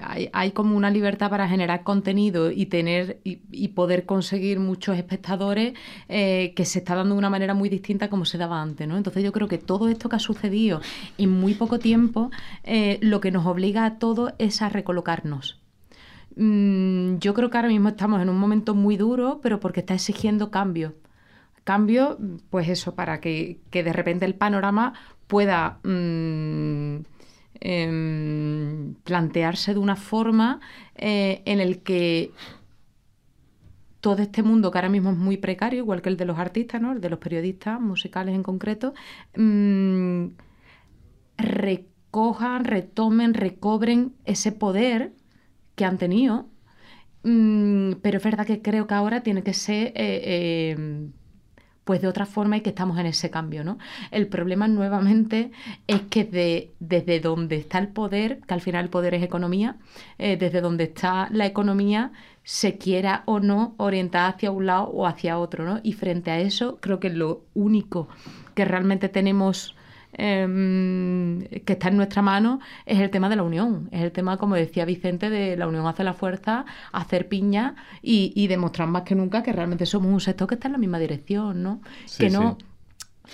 hay, 0.00 0.50
como 0.52 0.76
una 0.76 0.90
libertad 0.90 1.30
para 1.30 1.48
generar 1.48 1.82
contenido 1.82 2.50
y 2.50 2.66
tener 2.66 3.20
y, 3.24 3.68
poder 3.68 4.06
conseguir 4.06 4.58
muchos 4.60 4.96
espectadores 4.96 5.74
eh, 6.08 6.52
que 6.56 6.64
se 6.64 6.80
está 6.80 6.94
dando 6.94 7.14
de 7.14 7.18
una 7.18 7.30
manera 7.30 7.54
muy 7.54 7.68
distinta 7.68 8.08
como 8.08 8.24
se 8.24 8.38
daba 8.38 8.60
antes, 8.60 8.88
¿no? 8.88 8.96
Entonces 8.96 9.22
yo 9.22 9.32
creo 9.32 9.48
que 9.48 9.58
todo 9.58 9.88
esto 9.88 10.08
que 10.08 10.16
ha 10.16 10.20
sucedido 10.20 10.80
en 11.16 11.30
muy 11.30 11.54
poco 11.54 11.78
tiempo, 11.78 12.30
eh, 12.64 12.98
lo 13.02 13.20
que 13.20 13.30
nos 13.30 13.46
obliga 13.46 13.84
a 13.84 13.98
todos 13.98 14.32
es 14.38 14.62
a 14.62 14.68
recolocarnos. 14.68 15.60
mm, 16.36 17.18
yo 17.18 17.34
creo 17.34 17.50
que 17.50 17.58
ahora 17.58 17.68
mismo 17.68 17.88
estamos 17.90 18.22
en 18.22 18.28
un 18.28 18.38
momento 18.38 18.74
muy 18.74 18.96
duro, 18.96 19.40
pero 19.42 19.60
porque 19.60 19.80
está 19.80 19.94
exigiendo 19.94 20.50
cambio. 20.50 20.94
Cambio, 21.64 22.18
pues 22.50 22.68
eso, 22.68 22.94
para 22.94 23.20
que, 23.20 23.60
que 23.70 23.82
de 23.82 23.92
repente 23.92 24.24
el 24.24 24.34
panorama 24.34 24.94
pueda 25.26 25.78
mm, 25.84 27.00
em, 27.60 28.94
plantearse 29.04 29.74
de 29.74 29.80
una 29.80 29.96
forma 29.96 30.60
eh, 30.94 31.42
en 31.44 31.60
el 31.60 31.82
que 31.82 32.32
todo 34.00 34.22
este 34.22 34.42
mundo 34.42 34.70
que 34.70 34.78
ahora 34.78 34.88
mismo 34.88 35.10
es 35.10 35.16
muy 35.16 35.36
precario, 35.36 35.80
igual 35.80 36.02
que 36.02 36.08
el 36.08 36.16
de 36.16 36.24
los 36.24 36.38
artistas, 36.38 36.80
¿no? 36.80 36.92
el 36.92 37.00
de 37.00 37.10
los 37.10 37.18
periodistas 37.18 37.80
musicales 37.80 38.34
en 38.34 38.42
concreto, 38.42 38.94
mm, 39.36 40.26
recojan, 41.36 42.64
retomen, 42.64 43.34
recobren 43.34 44.14
ese 44.24 44.52
poder 44.52 45.12
que 45.76 45.84
han 45.84 45.98
tenido. 45.98 46.48
Mm, 47.24 47.94
pero 48.02 48.18
es 48.18 48.24
verdad 48.24 48.46
que 48.46 48.62
creo 48.62 48.86
que 48.86 48.94
ahora 48.94 49.22
tiene 49.22 49.42
que 49.42 49.54
ser 49.54 49.92
eh, 49.96 50.72
em, 50.76 51.12
pues 51.88 52.02
de 52.02 52.06
otra 52.06 52.26
forma 52.26 52.58
y 52.58 52.60
que 52.60 52.68
estamos 52.68 52.98
en 52.98 53.06
ese 53.06 53.30
cambio, 53.30 53.64
¿no? 53.64 53.78
El 54.10 54.26
problema 54.26 54.68
nuevamente 54.68 55.52
es 55.86 56.02
que 56.02 56.22
desde 56.80 57.20
donde 57.20 57.56
está 57.56 57.78
el 57.78 57.88
poder, 57.88 58.40
que 58.46 58.52
al 58.52 58.60
final 58.60 58.84
el 58.84 58.90
poder 58.90 59.14
es 59.14 59.22
economía, 59.22 59.76
eh, 60.18 60.36
desde 60.36 60.60
donde 60.60 60.84
está 60.84 61.28
la 61.30 61.46
economía 61.46 62.12
se 62.44 62.76
quiera 62.76 63.22
o 63.24 63.40
no 63.40 63.74
orientar 63.78 64.34
hacia 64.34 64.50
un 64.50 64.66
lado 64.66 64.90
o 64.90 65.06
hacia 65.06 65.38
otro, 65.38 65.64
¿no? 65.64 65.80
Y 65.82 65.94
frente 65.94 66.30
a 66.30 66.38
eso 66.40 66.76
creo 66.82 67.00
que 67.00 67.08
lo 67.08 67.40
único 67.54 68.06
que 68.54 68.66
realmente 68.66 69.08
tenemos 69.08 69.74
Em, 70.14 71.42
que 71.66 71.74
está 71.74 71.88
en 71.88 71.96
nuestra 71.96 72.22
mano 72.22 72.60
es 72.86 72.98
el 72.98 73.10
tema 73.10 73.28
de 73.28 73.36
la 73.36 73.42
unión. 73.42 73.88
Es 73.92 74.02
el 74.02 74.12
tema, 74.12 74.38
como 74.38 74.54
decía 74.54 74.84
Vicente, 74.84 75.28
de 75.28 75.56
la 75.56 75.68
unión 75.68 75.86
hace 75.86 76.02
la 76.02 76.14
fuerza, 76.14 76.64
hacer 76.92 77.28
piña 77.28 77.76
y, 78.00 78.46
demostrar 78.48 78.88
más 78.88 79.02
que 79.02 79.14
nunca 79.14 79.42
que 79.42 79.52
realmente 79.52 79.84
somos 79.84 80.10
un 80.10 80.20
sector 80.20 80.48
que 80.48 80.54
está 80.54 80.68
en 80.68 80.72
la 80.72 80.78
misma 80.78 80.98
dirección, 80.98 81.62
¿no? 81.62 81.82
que 82.16 82.30
no. 82.30 82.56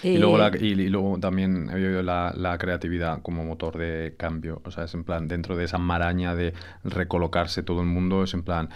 y, 0.02 0.18
luego 0.18 0.44
eh, 0.44 0.58
y, 0.60 0.88
luego 0.88 1.18
también 1.20 1.70
he 1.70 2.02
la, 2.02 2.34
la, 2.36 2.58
creatividad 2.58 3.22
como 3.22 3.44
motor 3.44 3.78
de 3.78 4.14
cambio. 4.16 4.60
O 4.64 4.72
sea, 4.72 4.84
es 4.84 4.94
en 4.94 5.04
plan, 5.04 5.28
dentro 5.28 5.56
de 5.56 5.64
esa 5.64 5.78
maraña 5.78 6.34
de 6.34 6.54
recolocarse 6.82 7.62
todo 7.62 7.82
el 7.82 7.86
mundo, 7.86 8.24
es 8.24 8.34
en 8.34 8.42
plan, 8.42 8.68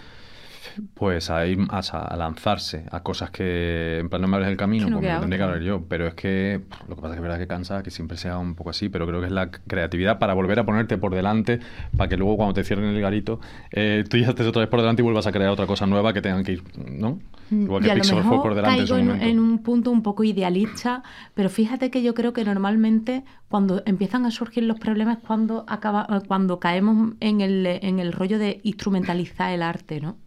pues 0.93 1.29
a 1.29 1.45
ir 1.45 1.59
a, 1.69 2.15
lanzarse 2.17 2.85
a 2.91 3.01
cosas 3.01 3.31
que 3.31 3.99
en 3.99 4.09
plan 4.09 4.21
no 4.21 4.27
me 4.27 4.35
hables 4.35 4.49
del 4.49 4.57
camino, 4.57 4.87
pues 4.87 5.01
me 5.01 5.13
lo 5.13 5.19
tendría 5.19 5.37
que 5.37 5.43
hablar 5.43 5.61
yo. 5.61 5.83
Pero 5.87 6.07
es 6.07 6.13
que 6.13 6.61
lo 6.87 6.95
que 6.95 7.01
pasa 7.01 7.07
es 7.07 7.11
que 7.11 7.15
es 7.17 7.21
verdad 7.21 7.39
que 7.39 7.47
cansa 7.47 7.83
que 7.83 7.91
siempre 7.91 8.17
sea 8.17 8.37
un 8.37 8.55
poco 8.55 8.69
así, 8.69 8.89
pero 8.89 9.07
creo 9.07 9.19
que 9.19 9.27
es 9.27 9.31
la 9.31 9.49
creatividad 9.49 10.19
para 10.19 10.33
volver 10.33 10.59
a 10.59 10.65
ponerte 10.65 10.97
por 10.97 11.13
delante, 11.13 11.59
para 11.95 12.09
que 12.09 12.17
luego 12.17 12.37
cuando 12.37 12.53
te 12.53 12.63
cierren 12.63 12.85
el 12.85 13.01
garito, 13.01 13.39
eh, 13.71 14.03
tú 14.09 14.17
ya 14.17 14.29
estés 14.29 14.47
otra 14.47 14.61
vez 14.61 14.69
por 14.69 14.81
delante 14.81 15.01
y 15.01 15.03
vuelvas 15.03 15.27
a 15.27 15.31
crear 15.31 15.49
otra 15.49 15.67
cosa 15.67 15.85
nueva 15.85 16.13
que 16.13 16.21
tengan 16.21 16.43
que 16.43 16.53
ir, 16.53 16.63
¿no? 16.77 17.19
Mm, 17.49 17.63
Igual 17.63 17.83
que 17.83 17.93
Pixel 17.93 18.23
fue 18.23 18.41
por 18.41 18.55
delante 18.55 18.79
caigo 18.79 18.97
en, 18.97 19.21
en, 19.21 19.39
un 19.39 19.59
punto 19.59 19.91
un 19.91 20.03
poco 20.03 20.23
idealista, 20.23 21.03
pero 21.33 21.49
fíjate 21.49 21.89
que 21.89 22.03
yo 22.03 22.13
creo 22.13 22.33
que 22.33 22.43
normalmente 22.43 23.23
cuando 23.47 23.81
empiezan 23.85 24.25
a 24.25 24.31
surgir 24.31 24.63
los 24.63 24.79
problemas 24.79 25.17
es 25.17 25.23
cuando, 25.23 25.65
acaba, 25.67 26.07
cuando 26.27 26.59
caemos 26.59 27.13
en 27.19 27.41
el, 27.41 27.65
en 27.65 27.99
el 27.99 28.13
rollo 28.13 28.37
de 28.37 28.59
instrumentalizar 28.63 29.51
el 29.51 29.63
arte, 29.63 29.99
¿no? 29.99 30.17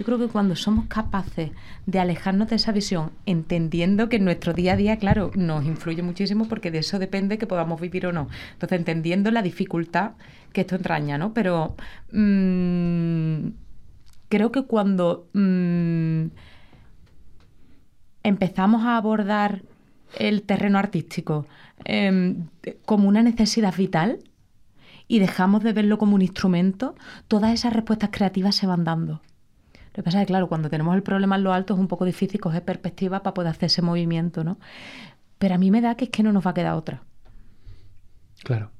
Yo 0.00 0.06
creo 0.06 0.18
que 0.18 0.28
cuando 0.28 0.56
somos 0.56 0.86
capaces 0.86 1.50
de 1.84 1.98
alejarnos 1.98 2.48
de 2.48 2.56
esa 2.56 2.72
visión, 2.72 3.10
entendiendo 3.26 4.08
que 4.08 4.16
en 4.16 4.24
nuestro 4.24 4.54
día 4.54 4.72
a 4.72 4.76
día, 4.76 4.96
claro, 4.96 5.30
nos 5.34 5.66
influye 5.66 6.02
muchísimo 6.02 6.48
porque 6.48 6.70
de 6.70 6.78
eso 6.78 6.98
depende 6.98 7.36
que 7.36 7.46
podamos 7.46 7.78
vivir 7.78 8.06
o 8.06 8.12
no. 8.12 8.28
Entonces, 8.54 8.78
entendiendo 8.78 9.30
la 9.30 9.42
dificultad 9.42 10.12
que 10.54 10.62
esto 10.62 10.76
entraña, 10.76 11.18
¿no? 11.18 11.34
Pero 11.34 11.76
mmm, 12.12 13.48
creo 14.30 14.50
que 14.50 14.62
cuando 14.62 15.28
mmm, 15.34 16.28
empezamos 18.22 18.84
a 18.84 18.96
abordar 18.96 19.60
el 20.18 20.40
terreno 20.44 20.78
artístico 20.78 21.44
eh, 21.84 22.36
como 22.86 23.06
una 23.06 23.22
necesidad 23.22 23.76
vital 23.76 24.20
y 25.08 25.18
dejamos 25.18 25.62
de 25.62 25.74
verlo 25.74 25.98
como 25.98 26.14
un 26.14 26.22
instrumento, 26.22 26.94
todas 27.28 27.52
esas 27.52 27.74
respuestas 27.74 28.08
creativas 28.10 28.54
se 28.54 28.66
van 28.66 28.84
dando. 28.84 29.20
Lo 29.92 29.96
que 29.96 30.02
pasa 30.02 30.20
es 30.20 30.26
que, 30.26 30.28
claro, 30.28 30.48
cuando 30.48 30.70
tenemos 30.70 30.94
el 30.94 31.02
problema 31.02 31.36
en 31.36 31.44
lo 31.44 31.52
alto 31.52 31.74
es 31.74 31.80
un 31.80 31.88
poco 31.88 32.04
difícil 32.04 32.40
coger 32.40 32.64
perspectiva 32.64 33.22
para 33.22 33.34
poder 33.34 33.50
hacer 33.50 33.66
ese 33.66 33.82
movimiento, 33.82 34.44
¿no? 34.44 34.58
Pero 35.38 35.54
a 35.54 35.58
mí 35.58 35.70
me 35.70 35.80
da 35.80 35.96
que 35.96 36.04
es 36.04 36.10
que 36.10 36.22
no 36.22 36.32
nos 36.32 36.46
va 36.46 36.52
a 36.52 36.54
quedar 36.54 36.74
otra. 36.74 37.02
Claro. 38.44 38.70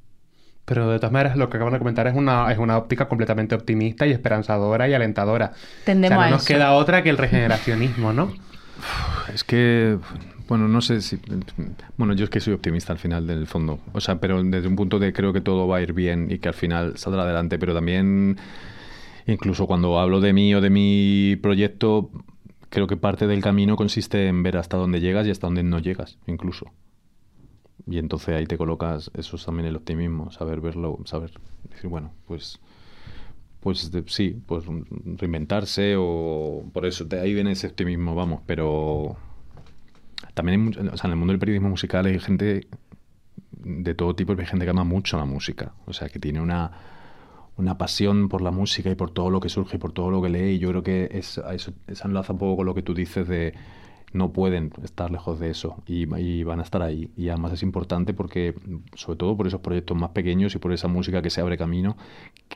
Pero 0.64 0.88
de 0.88 0.98
todas 0.98 1.10
maneras, 1.10 1.36
lo 1.36 1.50
que 1.50 1.56
acaban 1.56 1.72
de 1.72 1.80
comentar 1.80 2.06
es 2.06 2.14
una, 2.14 2.52
es 2.52 2.58
una 2.58 2.78
óptica 2.78 3.08
completamente 3.08 3.56
optimista 3.56 4.06
y 4.06 4.12
esperanzadora 4.12 4.88
y 4.88 4.94
alentadora. 4.94 5.52
Tendemos 5.84 6.16
o 6.16 6.20
sea, 6.20 6.30
no 6.30 6.36
nos 6.36 6.46
queda 6.46 6.72
otra 6.74 7.02
que 7.02 7.10
el 7.10 7.18
regeneracionismo, 7.18 8.12
¿no? 8.12 8.32
Es 9.34 9.42
que, 9.42 9.98
bueno, 10.46 10.68
no 10.68 10.80
sé 10.80 11.00
si... 11.00 11.18
Bueno, 11.96 12.14
yo 12.14 12.24
es 12.24 12.30
que 12.30 12.38
soy 12.38 12.54
optimista 12.54 12.92
al 12.92 13.00
final 13.00 13.26
del 13.26 13.48
fondo. 13.48 13.80
O 13.92 14.00
sea, 14.00 14.20
pero 14.20 14.42
desde 14.44 14.68
un 14.68 14.76
punto 14.76 15.00
de 15.00 15.12
creo 15.12 15.32
que 15.32 15.40
todo 15.40 15.66
va 15.66 15.78
a 15.78 15.80
ir 15.80 15.92
bien 15.92 16.28
y 16.30 16.38
que 16.38 16.48
al 16.48 16.54
final 16.54 16.96
saldrá 16.98 17.22
adelante, 17.22 17.58
pero 17.58 17.74
también 17.74 18.38
Incluso 19.30 19.66
cuando 19.66 19.98
hablo 20.00 20.20
de 20.20 20.32
mí 20.32 20.54
o 20.54 20.60
de 20.60 20.70
mi 20.70 21.36
proyecto, 21.36 22.10
creo 22.68 22.86
que 22.86 22.96
parte 22.96 23.26
del 23.26 23.42
camino 23.42 23.76
consiste 23.76 24.26
en 24.26 24.42
ver 24.42 24.56
hasta 24.56 24.76
dónde 24.76 25.00
llegas 25.00 25.26
y 25.26 25.30
hasta 25.30 25.46
dónde 25.46 25.62
no 25.62 25.78
llegas, 25.78 26.18
incluso. 26.26 26.66
Y 27.86 27.98
entonces 27.98 28.34
ahí 28.36 28.46
te 28.46 28.58
colocas, 28.58 29.10
eso 29.14 29.36
es 29.36 29.44
también 29.44 29.68
el 29.68 29.76
optimismo, 29.76 30.30
saber 30.32 30.60
verlo, 30.60 30.98
saber 31.04 31.32
decir, 31.68 31.88
bueno, 31.88 32.12
pues 32.26 32.60
pues 33.60 33.90
sí, 34.06 34.42
pues 34.46 34.64
reinventarse 34.66 35.94
o 35.98 36.64
por 36.72 36.86
eso, 36.86 37.04
de 37.04 37.20
ahí 37.20 37.34
viene 37.34 37.52
ese 37.52 37.66
optimismo, 37.66 38.14
vamos, 38.14 38.40
pero 38.46 39.16
también 40.32 40.68
o 40.68 40.96
sea, 40.96 41.08
en 41.08 41.10
el 41.10 41.16
mundo 41.16 41.32
del 41.32 41.40
periodismo 41.40 41.68
musical 41.68 42.06
hay 42.06 42.18
gente 42.18 42.66
de 43.52 43.94
todo 43.94 44.14
tipo, 44.16 44.32
hay 44.32 44.46
gente 44.46 44.64
que 44.64 44.70
ama 44.70 44.84
mucho 44.84 45.18
la 45.18 45.26
música, 45.26 45.74
o 45.86 45.92
sea, 45.92 46.08
que 46.08 46.18
tiene 46.18 46.40
una 46.40 46.70
una 47.56 47.78
pasión 47.78 48.28
por 48.28 48.40
la 48.42 48.50
música 48.50 48.90
y 48.90 48.94
por 48.94 49.10
todo 49.10 49.30
lo 49.30 49.40
que 49.40 49.48
surge 49.48 49.76
y 49.76 49.78
por 49.78 49.92
todo 49.92 50.10
lo 50.10 50.22
que 50.22 50.28
lee. 50.28 50.54
Y 50.54 50.58
yo 50.58 50.68
creo 50.70 50.82
que 50.82 51.08
es, 51.12 51.40
eso, 51.52 51.72
enlaza 52.04 52.32
un 52.32 52.38
poco 52.38 52.56
con 52.58 52.66
lo 52.66 52.74
que 52.74 52.82
tú 52.82 52.94
dices 52.94 53.28
de 53.28 53.54
no 54.12 54.32
pueden 54.32 54.72
estar 54.82 55.10
lejos 55.10 55.38
de 55.38 55.50
eso 55.50 55.82
y, 55.86 56.04
van 56.42 56.58
a 56.58 56.62
estar 56.62 56.82
ahí. 56.82 57.10
Y 57.16 57.28
además 57.28 57.52
es 57.52 57.62
importante 57.62 58.12
porque, 58.12 58.54
sobre 58.94 59.18
todo 59.18 59.36
por 59.36 59.46
esos 59.46 59.60
proyectos 59.60 59.96
más 59.96 60.10
pequeños 60.10 60.54
y 60.54 60.58
por 60.58 60.72
esa 60.72 60.88
música 60.88 61.22
que 61.22 61.30
se 61.30 61.40
abre 61.40 61.56
camino, 61.56 61.96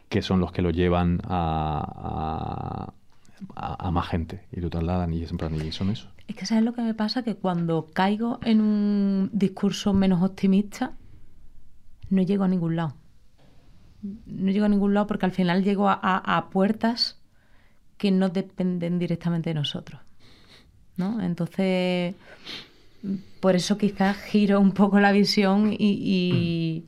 que 0.09 0.23
son 0.23 0.41
los 0.41 0.51
que 0.51 0.63
lo 0.63 0.71
llevan 0.71 1.21
a, 1.25 2.93
a, 3.55 3.91
más 3.93 4.09
gente 4.09 4.47
y 4.51 4.61
lo 4.61 4.71
trasladan 4.71 5.13
y, 5.13 5.23
y 5.23 5.73
son 5.73 5.91
eso. 5.91 6.09
Es 6.27 6.35
que 6.35 6.47
sabes 6.47 6.65
lo 6.65 6.73
que 6.73 6.83
me 6.83 6.95
pasa, 6.95 7.23
que 7.23 7.37
cuando 7.37 7.91
caigo 7.93 8.41
en 8.43 8.61
un 8.61 9.31
discurso 9.33 9.93
menos 9.93 10.23
optimista, 10.23 10.97
no 12.11 12.23
llego 12.23 12.45
a 12.45 12.49
ningún 12.49 12.77
lado 12.77 12.97
no 14.27 14.53
llego 14.53 14.67
a 14.67 14.69
ningún 14.69 14.95
lado 14.95 15.07
porque 15.07 15.27
al 15.27 15.33
final 15.33 15.65
llego 15.65 15.89
a, 15.89 16.49
puertas 16.53 17.19
que 17.97 18.11
no 18.11 18.29
dependen 18.29 18.99
directamente 18.99 19.51
de 19.51 19.55
nosotros. 19.55 20.01
¿no? 20.97 21.21
Entonces, 21.23 22.15
por 23.41 23.57
eso 23.57 23.79
quizás 23.79 24.17
giro 24.17 24.61
un 24.61 24.73
poco 24.73 25.01
la 25.01 25.13
visión 25.13 25.73
y, 25.73 25.77
y, 25.79 26.85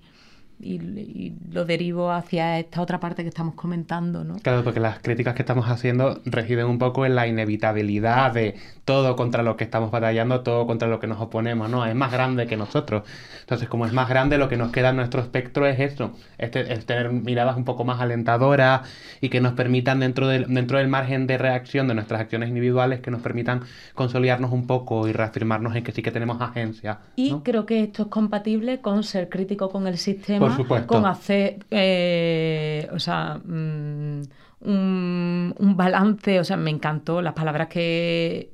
lo 0.59 1.67
derivo 1.67 2.11
hacia 2.11 2.59
esta 2.59 2.81
otra 2.81 2.99
parte 2.99 3.23
que 3.23 3.29
estamos 3.29 3.55
comentando, 3.55 4.25
¿no? 4.25 4.37
Claro, 4.37 4.65
porque 4.65 4.81
las 4.81 5.01
críticas 5.01 5.35
que 5.35 5.43
estamos 5.43 5.67
haciendo 5.69 6.23
residen 6.25 6.67
un 6.67 6.79
poco 6.79 7.05
en 7.05 7.15
la 7.15 7.27
inevitabilidad 7.27 8.33
de 8.33 8.55
todo 8.87 9.17
contra 9.17 9.43
lo 9.43 9.57
que 9.57 9.65
estamos 9.65 9.91
batallando, 9.91 10.41
todo 10.41 10.67
contra 10.67 10.89
lo 10.89 10.99
que 10.99 11.07
nos 11.07 11.21
oponemos, 11.21 11.69
¿no? 11.69 11.85
Es 11.85 11.95
más 11.95 12.11
grande 12.11 12.47
que 12.47 12.57
nosotros. 12.57 13.03
Entonces, 13.41 13.69
como 13.69 13.85
es 13.85 13.93
más 13.93 14.09
grande, 14.09 14.39
lo 14.39 14.49
que 14.49 14.57
nos 14.57 14.73
queda 14.73 14.91
en 14.91 14.97
nuestro 14.97 15.21
espectro 15.21 15.67
es 15.67 15.79
eso, 15.79 16.13
es, 16.39 16.51
tener 16.87 17.13
miradas 17.13 17.57
un 17.57 17.65
poco 17.65 17.85
más 17.85 18.01
alentadoras 18.01 18.89
y 19.21 19.29
que 19.29 19.41
nos 19.41 19.53
permitan 19.53 20.01
dentro 20.01 20.27
del, 20.27 20.47
dentro 20.47 20.79
del 20.79 20.89
margen 20.89 21.27
de 21.27 21.37
reacción 21.37 21.87
de 21.87 21.95
nuestras 21.95 22.21
acciones 22.23 22.49
individuales, 22.49 23.01
que 23.01 23.11
nos 23.11 23.21
permitan 23.21 23.63
consolidarnos 23.95 24.53
un 24.53 24.67
poco 24.67 25.07
y 25.07 25.13
reafirmarnos 25.13 25.77
en 25.77 25.85
que 25.85 25.93
sí 25.93 26.01
que 26.01 26.13
tenemos 26.13 26.41
agencia. 26.41 27.01
Y 27.15 27.35
creo 27.41 27.67
que 27.67 27.83
esto 27.83 28.05
es 28.05 28.09
compatible 28.09 28.81
con 28.81 29.03
ser 29.03 29.29
crítico 29.29 29.69
con 29.69 29.87
el 29.87 29.99
sistema 29.99 30.46
con 30.87 31.07
hacer, 31.07 31.65
eh, 31.71 32.89
o 32.93 32.99
sea, 32.99 33.41
mm, 33.45 34.23
un, 34.63 35.75
balance, 35.77 36.41
o 36.41 36.45
sea, 36.45 36.57
me 36.57 36.71
encantó 36.71 37.23
las 37.23 37.35
palabras 37.35 37.69
que 37.69 38.51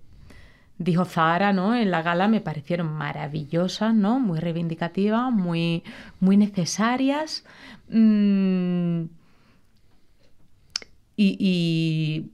dijo 0.78 1.04
Zahara, 1.04 1.52
¿no? 1.52 1.74
En 1.74 1.90
la 1.90 2.02
gala 2.02 2.28
me 2.28 2.40
parecieron 2.40 2.92
maravillosas, 2.92 3.94
¿no? 3.94 4.20
Muy 4.20 4.40
reivindicativas, 4.40 5.32
muy, 5.32 5.84
muy 6.20 6.36
necesarias. 6.36 7.44
Mm, 7.88 9.04
y 11.16 12.30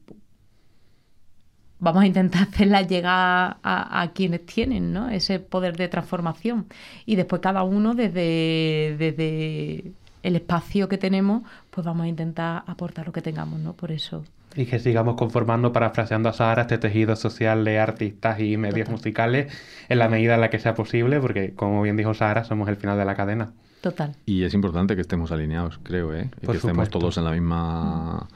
vamos 1.80 2.02
a 2.02 2.06
intentar 2.06 2.42
hacerla 2.48 2.82
llegar 2.82 3.56
a, 3.62 4.10
quienes 4.14 4.44
tienen 4.46 4.92
¿no? 4.92 5.10
ese 5.10 5.38
poder 5.40 5.76
de 5.76 5.88
transformación. 5.88 6.66
Y 7.06 7.16
después 7.16 7.40
cada 7.40 7.62
uno 7.62 7.94
desde, 7.94 8.96
desde 8.98 9.92
el 10.22 10.36
espacio 10.36 10.88
que 10.88 10.98
tenemos, 10.98 11.42
pues 11.70 11.86
vamos 11.86 12.04
a 12.04 12.08
intentar 12.08 12.64
aportar 12.66 13.06
lo 13.06 13.12
que 13.12 13.22
tengamos, 13.22 13.60
¿no? 13.60 13.72
Por 13.72 13.92
eso. 13.92 14.24
Y 14.56 14.66
que 14.66 14.78
sigamos 14.78 15.16
conformando, 15.16 15.72
parafraseando 15.72 16.28
a 16.28 16.32
Sara, 16.32 16.62
este 16.62 16.78
tejido 16.78 17.14
social 17.16 17.64
de 17.64 17.78
artistas 17.78 18.40
y 18.40 18.56
medios 18.56 18.86
Total. 18.86 18.92
musicales 18.92 19.52
en 19.88 19.98
la 19.98 20.08
medida 20.08 20.34
en 20.34 20.40
la 20.40 20.50
que 20.50 20.58
sea 20.58 20.74
posible, 20.74 21.20
porque 21.20 21.54
como 21.54 21.82
bien 21.82 21.96
dijo 21.96 22.14
Sara, 22.14 22.44
somos 22.44 22.68
el 22.68 22.76
final 22.76 22.98
de 22.98 23.04
la 23.04 23.14
cadena. 23.14 23.52
Total. 23.80 24.16
Y 24.26 24.42
es 24.42 24.54
importante 24.54 24.96
que 24.96 25.02
estemos 25.02 25.30
alineados, 25.30 25.78
creo, 25.82 26.14
¿eh? 26.14 26.30
Y 26.42 26.46
Por 26.46 26.54
que 26.54 26.58
estemos 26.58 26.90
todos 26.90 27.16
en 27.18 27.24
la 27.24 27.32
misma... 27.32 28.26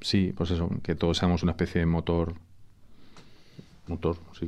Sí, 0.00 0.32
pues 0.36 0.52
eso, 0.52 0.70
que 0.82 0.94
todos 0.94 1.18
seamos 1.18 1.42
una 1.42 1.52
especie 1.52 1.80
de 1.80 1.86
motor. 1.86 2.34
Motor, 3.88 4.16
sí. 4.38 4.46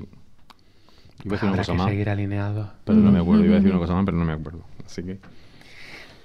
Iba 1.25 1.37
a 1.37 1.37
decir 1.37 1.49
una 1.49 1.59
cosa 1.59 1.73
que 1.73 1.79
más, 1.79 1.89
seguir 1.89 2.11
alineados. 2.11 2.69
pero 2.85 2.99
no 2.99 3.11
me 3.13 3.21
acuerdo. 3.21 3.45
Iba 3.45 3.55
a 3.55 3.59
decir 3.59 3.71
una 3.71 3.81
cosa 3.81 3.95
más, 3.95 4.05
pero 4.05 4.17
no 4.17 4.25
me 4.25 4.33
acuerdo. 4.33 4.61
Así 4.87 5.03
que... 5.03 5.19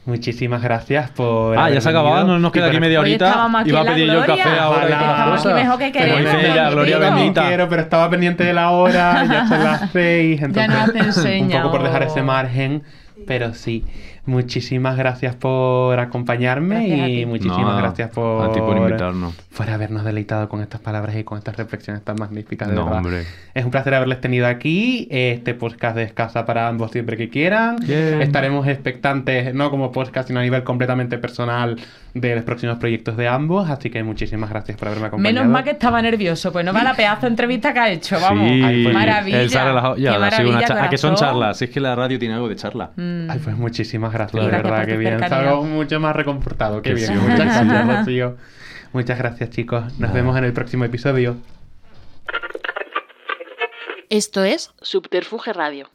Muchísimas 0.05 0.61
gracias 0.61 1.09
por. 1.09 1.57
Ah, 1.57 1.72
ya 1.72 1.82
se 1.82 1.89
ha 1.89 1.91
acabado, 1.91 2.18
venido 2.18 2.34
no 2.36 2.39
nos 2.39 2.51
queda 2.51 2.68
aquí 2.68 2.80
media 2.80 2.99
horita. 2.99 3.49
Iba 3.66 3.82
a 3.82 3.86
pedir 3.86 4.11
yo 4.11 4.24
café 4.24 4.49
ahora 4.59 5.32
cosas. 5.32 5.45
aquí 5.47 5.53
mejor 5.55 5.80
que 5.80 5.91
queremos, 5.91 6.20
dice 6.20 6.51
ella, 6.51 6.70
Gloria 6.70 6.99
bendita. 6.99 7.47
quiero, 7.47 7.68
pero 7.68 7.82
estaba 7.82 8.07
pendiente 8.11 8.43
de 8.43 8.53
la 8.53 8.70
hora, 8.70 9.26
ya 9.26 9.47
son 9.47 9.63
las 9.63 9.89
seis, 9.93 10.39
entonces 10.43 10.70
nos 10.70 10.78
hace 10.78 10.99
un 10.99 11.05
enseña, 11.05 11.63
poco 11.63 11.78
por 11.78 11.84
dejar 11.86 12.03
ese 12.03 12.22
margen, 12.22 12.84
pero 13.26 13.55
sí. 13.55 13.84
Muchísimas 14.28 14.97
gracias 14.97 15.36
por 15.36 15.99
acompañarme 15.99 16.88
Gracias 16.88 17.09
y 17.09 17.26
muchísimas 17.28 17.59
No, 17.59 17.78
gracias 17.78 18.09
por, 18.09 18.49
A 18.49 18.51
ti 18.51 18.59
por 18.59 18.76
invitarnos. 18.76 19.36
por 19.55 19.69
habernos 19.69 20.03
deleitado 20.03 20.49
con 20.49 20.61
estas 20.61 20.82
palabras 20.82 21.15
y 21.15 21.23
con 21.23 21.38
estas 21.38 21.55
reflexiones 21.57 22.01
tan 22.03 22.15
magníficas. 22.19 22.67
De 22.69 22.76
No, 22.76 22.86
verdad. 22.86 22.99
hombre. 22.99 23.23
Es 23.53 23.63
un 23.63 23.71
placer 23.71 23.93
haberles 23.93 24.21
tenido 24.21 24.47
aquí. 24.47 25.07
Este 25.11 25.53
podcast 25.53 25.97
es 25.97 26.11
casa 26.13 26.45
para 26.45 26.67
ambos 26.67 26.91
siempre 26.91 27.17
que 27.17 27.30
quieran. 27.30 27.78
Estaremos 27.88 28.67
expectantes, 28.67 29.53
no 29.53 29.69
como 29.69 29.91
podcast, 29.91 30.28
sino 30.28 30.39
a 30.39 30.43
nivel 30.43 30.63
completamente 30.63 31.17
personal 31.19 31.78
de 32.16 32.34
los 32.34 32.45
próximos 32.45 32.78
proyectos 32.78 33.18
de 33.18 33.28
ambos. 33.28 33.70
Así 33.70 33.89
que 33.89 34.01
muchísimas 34.01 34.49
gracias 34.49 34.78
por 34.78 34.88
haberme 34.88 35.07
acompañado. 35.07 35.34
Menos 35.43 35.51
mal 35.53 35.63
que 35.66 35.72
estaba 35.72 36.01
nervioso, 36.01 36.51
pues 36.51 36.63
no 36.66 36.74
va 36.74 36.82
la 36.82 36.93
pedazo 36.95 37.22
de 37.24 37.28
entrevista 37.28 37.74
que 37.74 37.80
ha 37.80 37.89
hecho, 37.91 38.18
vamos. 38.20 38.47
Sí, 38.49 38.61
Ay, 38.63 38.84
pues, 38.84 38.93
maravilla. 38.95 39.43
Ya, 39.43 39.49
Qué 39.49 39.57
ha 39.57 39.61
sido 39.61 40.09
una 40.09 40.20
maravilla, 40.20 40.61
cha- 40.66 40.84
¿A 40.86 40.89
que 40.89 40.97
son 40.97 41.16
charlas? 41.16 41.57
Si 41.57 41.66
es 41.66 41.72
que 41.72 41.80
la 41.82 41.93
radio 41.93 42.18
tiene 42.18 42.34
algo 42.36 42.47
de 42.49 42.55
charla. 42.55 42.91
Mm. 42.95 43.30
Ay, 43.30 43.39
pues 43.43 43.57
muchísimas 43.57 44.13
gracias, 44.13 44.41
de 44.43 44.49
Gracias 44.49 44.72
verdad, 44.72 44.86
que 44.88 44.97
bien. 44.97 45.20
Salgo 45.20 45.63
mucho 45.63 45.99
más 45.99 46.16
reconfortado. 46.16 46.82
Qué 46.82 46.89
Que 46.91 46.95
bien. 46.95 47.07
sí, 47.07 47.13
Muchas 47.20 47.68
gracias, 47.68 47.99
Rocío. 47.99 48.38
Muchas 48.93 49.18
gracias, 49.18 49.49
chicos. 49.49 49.99
Nos 49.99 50.13
vemos 50.13 50.38
en 50.38 50.45
el 50.45 50.53
próximo 50.53 50.86
episodio. 50.86 51.36
Esto 54.09 54.43
es 54.45 54.72
Subterfuge 54.82 55.51
Radio. 55.51 55.89